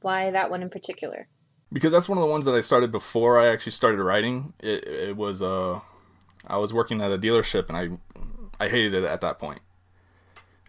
why 0.00 0.30
that 0.30 0.50
one 0.50 0.62
in 0.62 0.70
particular? 0.70 1.28
because 1.72 1.92
that's 1.92 2.08
one 2.08 2.18
of 2.18 2.22
the 2.22 2.30
ones 2.30 2.44
that 2.44 2.54
I 2.54 2.60
started 2.60 2.92
before 2.92 3.40
I 3.40 3.48
actually 3.48 3.72
started 3.72 4.02
writing. 4.02 4.52
It, 4.60 4.86
it 4.86 5.16
was 5.16 5.42
uh, 5.42 5.80
I 6.46 6.58
was 6.58 6.72
working 6.72 7.00
at 7.00 7.10
a 7.10 7.18
dealership 7.18 7.68
and 7.68 7.76
I 7.76 8.64
I 8.64 8.68
hated 8.68 8.94
it 8.94 9.04
at 9.04 9.20
that 9.22 9.38
point. 9.38 9.60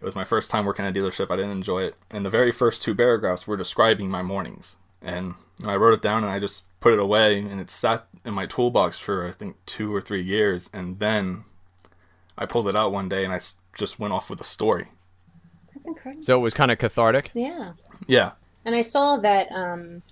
It 0.00 0.04
was 0.04 0.16
my 0.16 0.24
first 0.24 0.50
time 0.50 0.64
working 0.64 0.84
at 0.84 0.96
a 0.96 0.98
dealership. 0.98 1.30
I 1.30 1.36
didn't 1.36 1.52
enjoy 1.52 1.82
it. 1.82 1.94
And 2.10 2.26
the 2.26 2.30
very 2.30 2.52
first 2.52 2.82
two 2.82 2.94
paragraphs 2.94 3.46
were 3.46 3.56
describing 3.56 4.10
my 4.10 4.22
mornings. 4.22 4.76
And 5.00 5.34
I 5.64 5.76
wrote 5.76 5.94
it 5.94 6.02
down 6.02 6.24
and 6.24 6.32
I 6.32 6.38
just 6.38 6.64
put 6.80 6.92
it 6.92 6.98
away 6.98 7.38
and 7.38 7.60
it 7.60 7.70
sat 7.70 8.06
in 8.24 8.34
my 8.34 8.46
toolbox 8.46 8.98
for 8.98 9.28
I 9.28 9.32
think 9.32 9.56
two 9.66 9.94
or 9.94 10.00
three 10.00 10.22
years. 10.22 10.68
And 10.72 10.98
then 10.98 11.44
I 12.36 12.46
pulled 12.46 12.68
it 12.68 12.76
out 12.76 12.92
one 12.92 13.08
day 13.08 13.24
and 13.24 13.32
I 13.32 13.40
just 13.74 13.98
went 13.98 14.12
off 14.12 14.28
with 14.28 14.40
a 14.40 14.44
story. 14.44 14.88
That's 15.72 15.86
incredible. 15.86 16.22
So 16.22 16.38
it 16.38 16.42
was 16.42 16.54
kind 16.54 16.70
of 16.70 16.78
cathartic. 16.78 17.30
Yeah. 17.34 17.72
Yeah. 18.06 18.32
And 18.64 18.74
I 18.74 18.82
saw 18.82 19.16
that 19.18 19.50
um, 19.52 20.02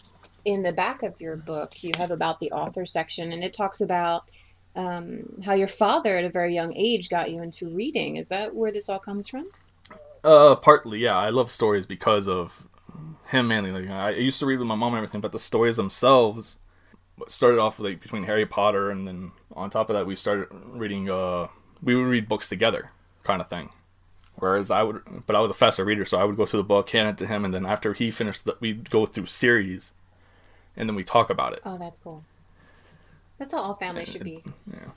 in 0.45 0.63
the 0.63 0.73
back 0.73 1.03
of 1.03 1.21
your 1.21 1.37
book, 1.37 1.83
you 1.83 1.93
have 1.97 2.11
about 2.11 2.41
the 2.41 2.53
author 2.53 2.85
section, 2.87 3.33
and 3.33 3.43
it 3.43 3.55
talks 3.55 3.81
about 3.81 4.25
um, 4.75 5.43
how 5.45 5.55
your 5.55 5.69
father 5.69 6.17
at 6.17 6.25
a 6.25 6.31
very 6.31 6.55
young 6.55 6.75
age 6.75 7.09
got 7.09 7.31
you 7.31 7.43
into 7.43 7.69
reading. 7.69 8.17
Is 8.17 8.29
that 8.29 8.55
where 8.55 8.73
this 8.73 8.89
all 8.89 8.99
comes 8.99 9.29
from? 9.29 9.51
Uh, 10.25 10.55
partly, 10.57 11.01
yeah. 11.01 11.17
I 11.17 11.31
love 11.31 11.51
stories 11.51 11.87
because 11.87 12.29
of 12.29 12.69
him 13.27 13.49
mainly. 13.49 13.73
Like 13.73 13.91
I 13.91 14.11
used 14.11 14.39
to 14.41 14.47
read 14.47 14.59
with 14.59 14.69
my 14.69 14.75
mom 14.75 14.95
and 14.95 14.99
everything, 14.99 15.21
but 15.21 15.33
the 15.33 15.39
stories 15.39 15.77
themselves 15.77 16.59
started 17.29 17.59
off 17.59 17.79
like 17.79 18.01
between 18.01 18.25
Harry 18.25 18.47
Potter, 18.47 18.91
and 18.91 19.07
then 19.07 19.33
on 19.55 19.71
top 19.71 19.91
of 19.91 19.97
that, 19.97 20.07
we 20.07 20.17
started 20.17 20.49
reading 20.51 21.11
uh 21.11 21.49
we 21.83 21.97
would 21.97 22.07
read 22.07 22.29
books 22.29 22.49
together, 22.49 22.91
kind 23.25 23.41
of 23.41 23.49
thing. 23.49 23.71
Whereas 24.37 24.71
I 24.71 24.83
would, 24.83 25.03
but 25.27 25.37
I 25.37 25.41
was 25.41 25.51
a 25.51 25.55
faster 25.55 25.85
reader, 25.85 26.05
so 26.05 26.19
I 26.19 26.25
would 26.25 26.37
go 26.37 26.47
through 26.47 26.61
the 26.61 26.65
book, 26.65 26.91
hand 26.91 27.09
it 27.09 27.19
to 27.19 27.27
him, 27.27 27.45
and 27.45 27.53
then 27.55 27.67
after 27.67 27.93
he 27.93 28.11
finished, 28.11 28.45
the, 28.45 28.57
we'd 28.61 28.91
go 28.91 29.07
through 29.07 29.27
series, 29.27 29.93
and 30.77 30.89
then 30.89 30.97
we 30.97 31.05
talk 31.05 31.31
about 31.31 31.53
it. 31.53 31.61
Oh, 31.65 31.79
that's 31.79 31.99
cool. 31.99 32.25
That's 33.39 33.53
how 33.53 33.61
all 33.61 33.75
families 33.75 34.09
should 34.09 34.25
be. 34.25 34.43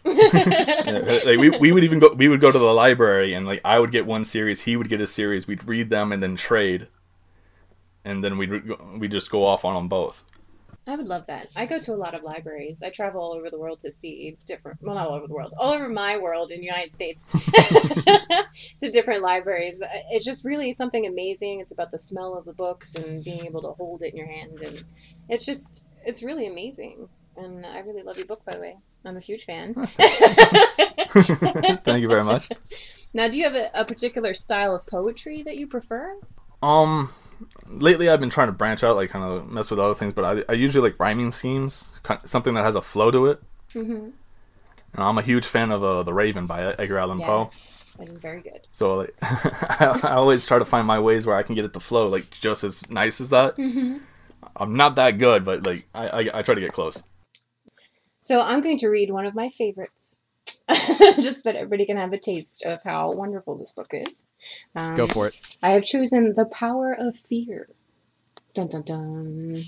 Yeah, 0.06 1.22
like 1.26 1.40
we, 1.40 1.50
we 1.50 1.72
would 1.72 1.84
even 1.84 1.98
go 1.98 2.14
we 2.14 2.28
would 2.28 2.40
go 2.40 2.52
to 2.52 2.60
the 2.60 2.66
library 2.66 3.34
and 3.34 3.44
like 3.44 3.60
I 3.66 3.80
would 3.80 3.92
get 3.92 4.06
one 4.06 4.24
series, 4.24 4.62
he 4.62 4.76
would 4.78 4.88
get 4.88 5.02
a 5.02 5.08
series. 5.08 5.48
We'd 5.48 5.68
read 5.68 5.90
them 5.90 6.12
and 6.12 6.22
then 6.22 6.36
trade, 6.36 6.88
and 8.04 8.24
then 8.24 8.38
we'd 8.38 8.70
we 8.98 9.08
just 9.08 9.32
go 9.32 9.44
off 9.44 9.66
on 9.66 9.74
them 9.74 9.88
both. 9.88 10.24
I 10.88 10.96
would 10.96 11.08
love 11.08 11.26
that. 11.28 11.48
I 11.56 11.66
go 11.66 11.80
to 11.80 11.94
a 11.94 11.96
lot 11.96 12.14
of 12.14 12.22
libraries. 12.22 12.84
I 12.84 12.92
travel 12.92 13.20
all 13.20 13.34
over 13.34 13.50
the 13.50 13.58
world 13.58 13.80
to 13.80 13.92
see 13.92 14.38
different, 14.46 14.80
well, 14.82 14.94
not 14.94 15.08
all 15.08 15.14
over 15.14 15.26
the 15.28 15.34
world, 15.34 15.54
all 15.58 15.74
over 15.74 15.90
my 15.90 16.18
world 16.18 16.52
in 16.52 16.60
the 16.60 16.66
United 16.66 16.94
States 16.94 17.26
to 18.80 18.92
different 18.92 19.24
libraries. 19.24 19.82
It's 20.12 20.26
just 20.26 20.46
really 20.46 20.74
something 20.74 21.08
amazing. 21.08 21.60
It's 21.60 21.72
about 21.72 21.92
the 21.92 21.98
smell 21.98 22.36
of 22.36 22.46
the 22.46 22.54
books 22.54 22.94
and 22.96 23.24
being 23.24 23.46
able 23.46 23.64
to 23.64 23.70
hold 23.70 24.04
it 24.04 24.12
in 24.12 24.18
your 24.18 24.28
hand. 24.28 24.62
And 24.62 24.84
it's 25.28 25.46
just, 25.46 25.88
it's 26.06 26.22
really 26.22 26.46
amazing. 26.46 27.10
And 27.36 27.66
I 27.66 27.80
really 27.80 28.04
love 28.04 28.18
your 28.18 28.28
book, 28.28 28.46
by 28.46 28.54
the 28.54 28.60
way. 28.60 28.78
I'm 29.04 29.18
a 29.18 29.22
huge 29.22 29.46
fan. 29.46 29.74
Thank 31.84 32.02
you 32.02 32.08
very 32.08 32.24
much. 32.24 32.50
Now, 33.14 33.28
do 33.28 33.38
you 33.38 33.44
have 33.44 33.56
a, 33.56 33.72
a 33.74 33.86
particular 33.86 34.34
style 34.34 34.76
of 34.76 34.86
poetry 34.86 35.42
that 35.44 35.58
you 35.58 35.68
prefer? 35.68 36.20
Um, 36.62 37.10
lately 37.68 38.10
I've 38.10 38.20
been 38.20 38.30
trying 38.30 38.48
to 38.48 38.54
branch 38.54 38.84
out, 38.84 38.96
like 38.96 39.10
kind 39.10 39.26
of 39.26 39.50
mess 39.50 39.70
with 39.70 39.80
other 39.80 39.96
things, 39.96 40.14
but 40.14 40.26
I, 40.26 40.52
I 40.52 40.56
usually 40.56 40.90
like 40.90 41.00
rhyming 41.00 41.32
schemes, 41.32 42.00
something 42.26 42.54
that 42.54 42.64
has 42.64 42.76
a 42.76 42.82
flow 42.82 43.12
to 43.12 43.28
it. 43.28 43.42
Mm-hmm. 43.74 44.10
And 44.94 45.04
I'm 45.04 45.18
a 45.18 45.22
huge 45.22 45.46
fan 45.46 45.72
of 45.72 45.84
uh, 45.84 46.04
The 46.04 46.14
Raven 46.14 46.48
by 46.48 46.74
Edgar 46.80 46.98
Allan 46.98 47.20
Poe. 47.20 47.50
Yes, 47.52 47.84
that 47.98 48.10
is 48.10 48.20
very 48.20 48.42
good. 48.42 48.68
So 48.72 48.94
like, 48.94 49.16
I, 49.22 50.00
I 50.04 50.14
always 50.14 50.46
try 50.46 50.58
to 50.60 50.66
find 50.66 50.88
my 50.88 51.00
ways 51.00 51.26
where 51.26 51.36
I 51.36 51.44
can 51.44 51.56
get 51.56 51.66
it 51.66 51.74
to 51.74 51.80
flow 51.80 52.08
like 52.08 52.30
just 52.32 52.64
as 52.64 52.90
nice 52.90 53.20
as 53.20 53.30
that. 53.30 53.58
Mm-hmm. 53.58 53.98
I'm 54.56 54.76
not 54.76 54.96
that 54.96 55.18
good, 55.18 55.44
but 55.44 55.64
like 55.64 55.88
I, 55.94 56.08
I, 56.08 56.40
I 56.40 56.42
try 56.42 56.56
to 56.56 56.62
get 56.62 56.72
close. 56.72 57.04
So 58.22 58.42
I'm 58.42 58.62
going 58.62 58.80
to 58.80 58.88
read 58.88 59.12
one 59.12 59.26
of 59.26 59.36
my 59.36 59.50
favorites, 59.50 60.22
just 61.20 61.44
that 61.44 61.56
everybody 61.56 61.86
can 61.86 61.98
have 61.98 62.14
a 62.14 62.18
taste 62.18 62.64
of 62.66 62.82
how 62.84 63.12
wonderful 63.12 63.56
this 63.56 63.72
book 63.72 63.90
is. 63.92 64.24
Um, 64.76 64.96
Go 64.96 65.08
for 65.08 65.28
it. 65.28 65.40
I 65.62 65.72
have 65.72 65.84
chosen 65.84 66.34
The 66.34 66.46
Power 66.46 66.92
of 66.94 67.16
Fear. 67.16 67.70
Dun 68.54 68.70
dun 68.70 68.82
dun. 68.82 69.64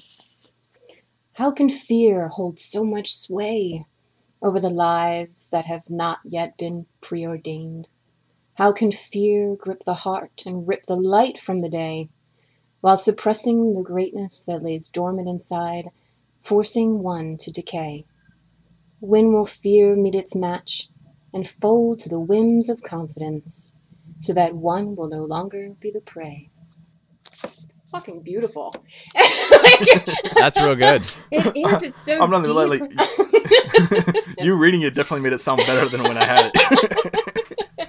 How 1.33 1.51
can 1.51 1.69
fear 1.69 2.29
hold 2.29 2.59
so 2.59 2.83
much 2.83 3.13
sway 3.13 3.85
over 4.41 4.59
the 4.59 4.71
lives 4.71 5.49
that 5.49 5.65
have 5.65 5.87
not 5.87 6.19
yet 6.23 6.57
been 6.57 6.87
preordained? 7.01 7.89
How 8.55 8.71
can 8.71 8.91
fear 8.91 9.55
grip 9.55 9.83
the 9.83 9.93
heart 9.93 10.41
and 10.47 10.67
rip 10.67 10.87
the 10.87 10.95
light 10.95 11.37
from 11.37 11.59
the 11.59 11.69
day, 11.69 12.09
while 12.81 12.97
suppressing 12.97 13.75
the 13.75 13.83
greatness 13.83 14.39
that 14.39 14.63
lays 14.63 14.89
dormant 14.89 15.27
inside, 15.27 15.91
forcing 16.41 17.03
one 17.03 17.37
to 17.37 17.51
decay? 17.51 18.05
When 18.99 19.31
will 19.31 19.45
fear 19.45 19.95
meet 19.95 20.15
its 20.15 20.35
match 20.35 20.89
and 21.33 21.47
fold 21.47 21.99
to 21.99 22.09
the 22.09 22.19
whims 22.19 22.69
of 22.69 22.81
confidence, 22.81 23.75
so 24.19 24.33
that 24.33 24.55
one 24.55 24.95
will 24.95 25.07
no 25.07 25.23
longer 25.23 25.75
be 25.79 25.91
the 25.91 26.01
prey? 26.01 26.49
It's 27.43 27.67
fucking 27.91 28.21
beautiful. 28.21 28.73
That's 30.35 30.59
real 30.59 30.75
good. 30.75 31.03
It 31.31 31.55
is. 31.55 31.83
It's 31.83 32.01
so 32.03 32.19
I'm 32.19 32.31
not 32.31 32.43
gonna 32.43 32.53
lie, 32.53 32.77
deep. 32.77 32.97
like 32.97 34.15
you 34.39 34.55
reading 34.55 34.81
it 34.81 34.95
definitely 34.95 35.23
made 35.23 35.33
it 35.33 35.39
sound 35.39 35.59
better 35.67 35.87
than 35.87 36.01
when 36.03 36.17
I 36.17 36.25
had 36.25 36.51
it. 36.53 37.13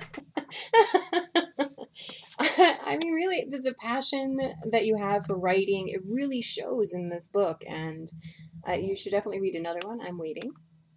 I 2.61 2.98
mean, 3.02 3.12
really, 3.12 3.46
the, 3.48 3.59
the 3.59 3.74
passion 3.74 4.38
that 4.70 4.86
you 4.86 4.96
have 4.96 5.26
for 5.26 5.36
writing, 5.36 5.88
it 5.88 6.00
really 6.06 6.40
shows 6.40 6.92
in 6.92 7.09
this 7.09 7.26
book, 7.26 7.62
and 7.66 8.11
uh, 8.68 8.72
you 8.72 8.96
should 8.96 9.12
definitely 9.12 9.40
read 9.40 9.54
another 9.54 9.80
one. 9.84 10.00
I'm 10.00 10.18
waiting. 10.18 10.52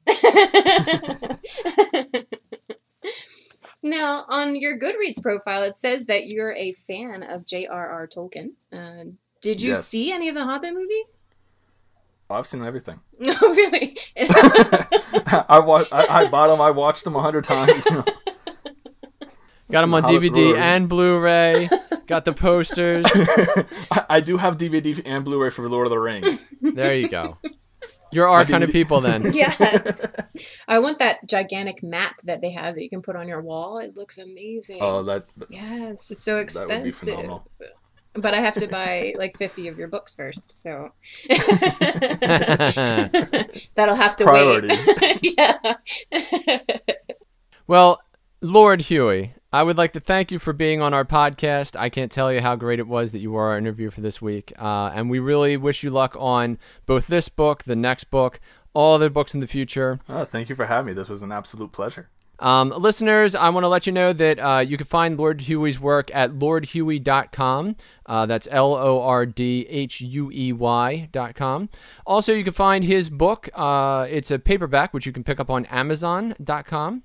now, 3.83 4.25
on 4.27 4.55
your 4.55 4.77
Goodreads 4.79 5.21
profile, 5.21 5.63
it 5.63 5.77
says 5.77 6.05
that 6.05 6.27
you're 6.27 6.53
a 6.53 6.71
fan 6.73 7.23
of 7.23 7.45
J.R.R. 7.45 8.07
Tolkien. 8.07 8.51
Uh, 8.71 9.11
did 9.41 9.61
you 9.61 9.71
Yes. 9.71 9.87
see 9.87 10.11
any 10.11 10.29
of 10.29 10.35
the 10.35 10.43
Hobbit 10.43 10.73
movies? 10.73 11.17
Oh, 12.29 12.35
I've 12.35 12.47
seen 12.47 12.63
everything. 12.63 12.99
Oh, 13.41 13.53
really? 13.53 13.97
I, 14.17 15.59
wa- 15.59 15.85
I 15.91 16.05
I 16.09 16.27
bought 16.27 16.47
them. 16.47 16.59
I 16.61 16.71
watched 16.71 17.03
them 17.03 17.15
a 17.15 17.21
hundred 17.21 17.43
times. 17.43 17.85
you 17.85 17.91
know. 17.97 18.05
Got 19.71 19.81
them 19.81 19.93
on 19.93 20.03
Listen, 20.03 20.15
DVD 20.21 20.47
Hobbit- 20.49 20.61
and 20.63 20.89
Blu-ray. 20.89 21.69
Got 22.07 22.25
the 22.25 22.33
posters. 22.33 23.05
I, 23.91 24.05
I 24.09 24.19
do 24.19 24.37
have 24.37 24.57
DVD 24.57 25.01
and 25.05 25.23
Blu-ray 25.23 25.49
for 25.51 25.67
Lord 25.69 25.87
of 25.87 25.91
the 25.91 25.99
Rings. 25.99 26.45
There 26.61 26.95
you 26.95 27.07
go. 27.09 27.37
You're 28.11 28.27
our 28.27 28.45
kind 28.45 28.63
of 28.63 28.71
people 28.71 28.99
then. 29.01 29.31
yes. 29.33 30.05
I 30.67 30.79
want 30.79 30.99
that 30.99 31.25
gigantic 31.27 31.81
map 31.83 32.21
that 32.23 32.41
they 32.41 32.51
have 32.51 32.75
that 32.75 32.83
you 32.83 32.89
can 32.89 33.01
put 33.01 33.15
on 33.15 33.27
your 33.27 33.41
wall. 33.41 33.77
It 33.79 33.95
looks 33.95 34.17
amazing. 34.17 34.79
Oh, 34.81 35.03
that 35.03 35.25
Yes, 35.49 36.11
it's 36.11 36.23
so 36.23 36.39
expensive. 36.39 36.69
that 36.69 36.75
would 36.77 36.83
be 36.83 36.89
expensive. 36.89 37.15
phenomenal. 37.15 37.47
But 38.13 38.33
I 38.33 38.41
have 38.41 38.55
to 38.55 38.67
buy 38.67 39.13
like 39.17 39.37
50 39.37 39.69
of 39.69 39.77
your 39.77 39.87
books 39.87 40.13
first, 40.13 40.51
so 40.61 40.89
that'll 43.75 43.95
have 43.95 44.17
to 44.17 44.23
Priorities. 44.25 44.89
wait. 45.01 45.19
yeah. 45.37 45.57
Well, 47.67 48.01
Lord 48.41 48.81
Huey, 48.81 49.33
I 49.53 49.63
would 49.63 49.77
like 49.77 49.91
to 49.93 49.99
thank 49.99 50.31
you 50.31 50.39
for 50.39 50.53
being 50.53 50.81
on 50.81 50.93
our 50.93 51.03
podcast. 51.03 51.77
I 51.77 51.89
can't 51.89 52.09
tell 52.09 52.31
you 52.31 52.39
how 52.39 52.55
great 52.55 52.79
it 52.79 52.87
was 52.87 53.11
that 53.11 53.19
you 53.19 53.31
were 53.31 53.49
our 53.49 53.57
interview 53.57 53.89
for 53.89 53.99
this 53.99 54.21
week. 54.21 54.53
Uh, 54.57 54.91
and 54.95 55.09
we 55.09 55.19
really 55.19 55.57
wish 55.57 55.83
you 55.83 55.89
luck 55.89 56.15
on 56.17 56.57
both 56.85 57.07
this 57.07 57.27
book, 57.27 57.63
the 57.63 57.75
next 57.75 58.05
book, 58.05 58.39
all 58.73 58.97
the 58.97 59.09
books 59.09 59.33
in 59.33 59.41
the 59.41 59.47
future. 59.47 59.99
Oh, 60.07 60.23
thank 60.23 60.47
you 60.47 60.55
for 60.55 60.67
having 60.67 60.87
me. 60.87 60.93
This 60.93 61.09
was 61.09 61.21
an 61.21 61.33
absolute 61.33 61.73
pleasure. 61.73 62.07
Um, 62.39 62.69
listeners, 62.69 63.35
I 63.35 63.49
want 63.49 63.65
to 63.65 63.67
let 63.67 63.85
you 63.85 63.91
know 63.91 64.13
that 64.13 64.39
uh, 64.39 64.59
you 64.59 64.77
can 64.77 64.87
find 64.87 65.17
Lord 65.17 65.41
Huey's 65.41 65.81
work 65.81 66.09
at 66.13 66.31
lordhuey.com. 66.31 67.75
Uh, 68.05 68.25
that's 68.25 68.47
L 68.49 68.73
O 68.73 69.01
R 69.01 69.25
D 69.25 69.67
H 69.69 69.99
U 69.99 70.31
E 70.33 70.53
Y.com. 70.53 71.69
Also, 72.05 72.33
you 72.33 72.43
can 72.45 72.53
find 72.53 72.85
his 72.85 73.09
book. 73.09 73.49
Uh, 73.53 74.07
it's 74.09 74.31
a 74.31 74.39
paperback, 74.39 74.93
which 74.93 75.05
you 75.05 75.11
can 75.11 75.25
pick 75.25 75.41
up 75.41 75.49
on 75.49 75.65
Amazon.com. 75.65 77.03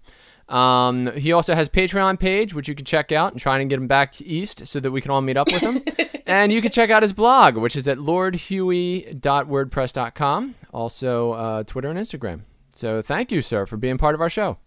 Um, 0.48 1.12
he 1.16 1.32
also 1.32 1.54
has 1.54 1.68
Patreon 1.68 2.20
page, 2.20 2.54
which 2.54 2.68
you 2.68 2.74
can 2.74 2.84
check 2.84 3.12
out 3.12 3.32
and 3.32 3.40
try 3.40 3.58
and 3.58 3.68
get 3.68 3.78
him 3.78 3.88
back 3.88 4.20
east 4.20 4.66
so 4.66 4.80
that 4.80 4.90
we 4.90 5.00
can 5.00 5.10
all 5.10 5.20
meet 5.20 5.36
up 5.36 5.50
with 5.50 5.62
him. 5.62 5.82
and 6.26 6.52
you 6.52 6.62
can 6.62 6.70
check 6.70 6.90
out 6.90 7.02
his 7.02 7.12
blog, 7.12 7.56
which 7.56 7.76
is 7.76 7.88
at 7.88 7.98
lordhuey.wordpress.com. 7.98 10.54
Also, 10.72 11.32
uh, 11.32 11.62
Twitter 11.64 11.90
and 11.90 11.98
Instagram. 11.98 12.42
So 12.74 13.02
thank 13.02 13.32
you, 13.32 13.42
sir, 13.42 13.66
for 13.66 13.76
being 13.76 13.98
part 13.98 14.14
of 14.14 14.20
our 14.20 14.30
show. 14.30 14.58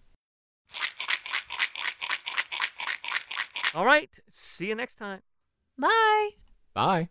All 3.74 3.84
right. 3.84 4.10
See 4.28 4.66
you 4.66 4.74
next 4.74 4.96
time. 4.96 5.22
Bye. 5.78 6.30
Bye. 6.74 7.08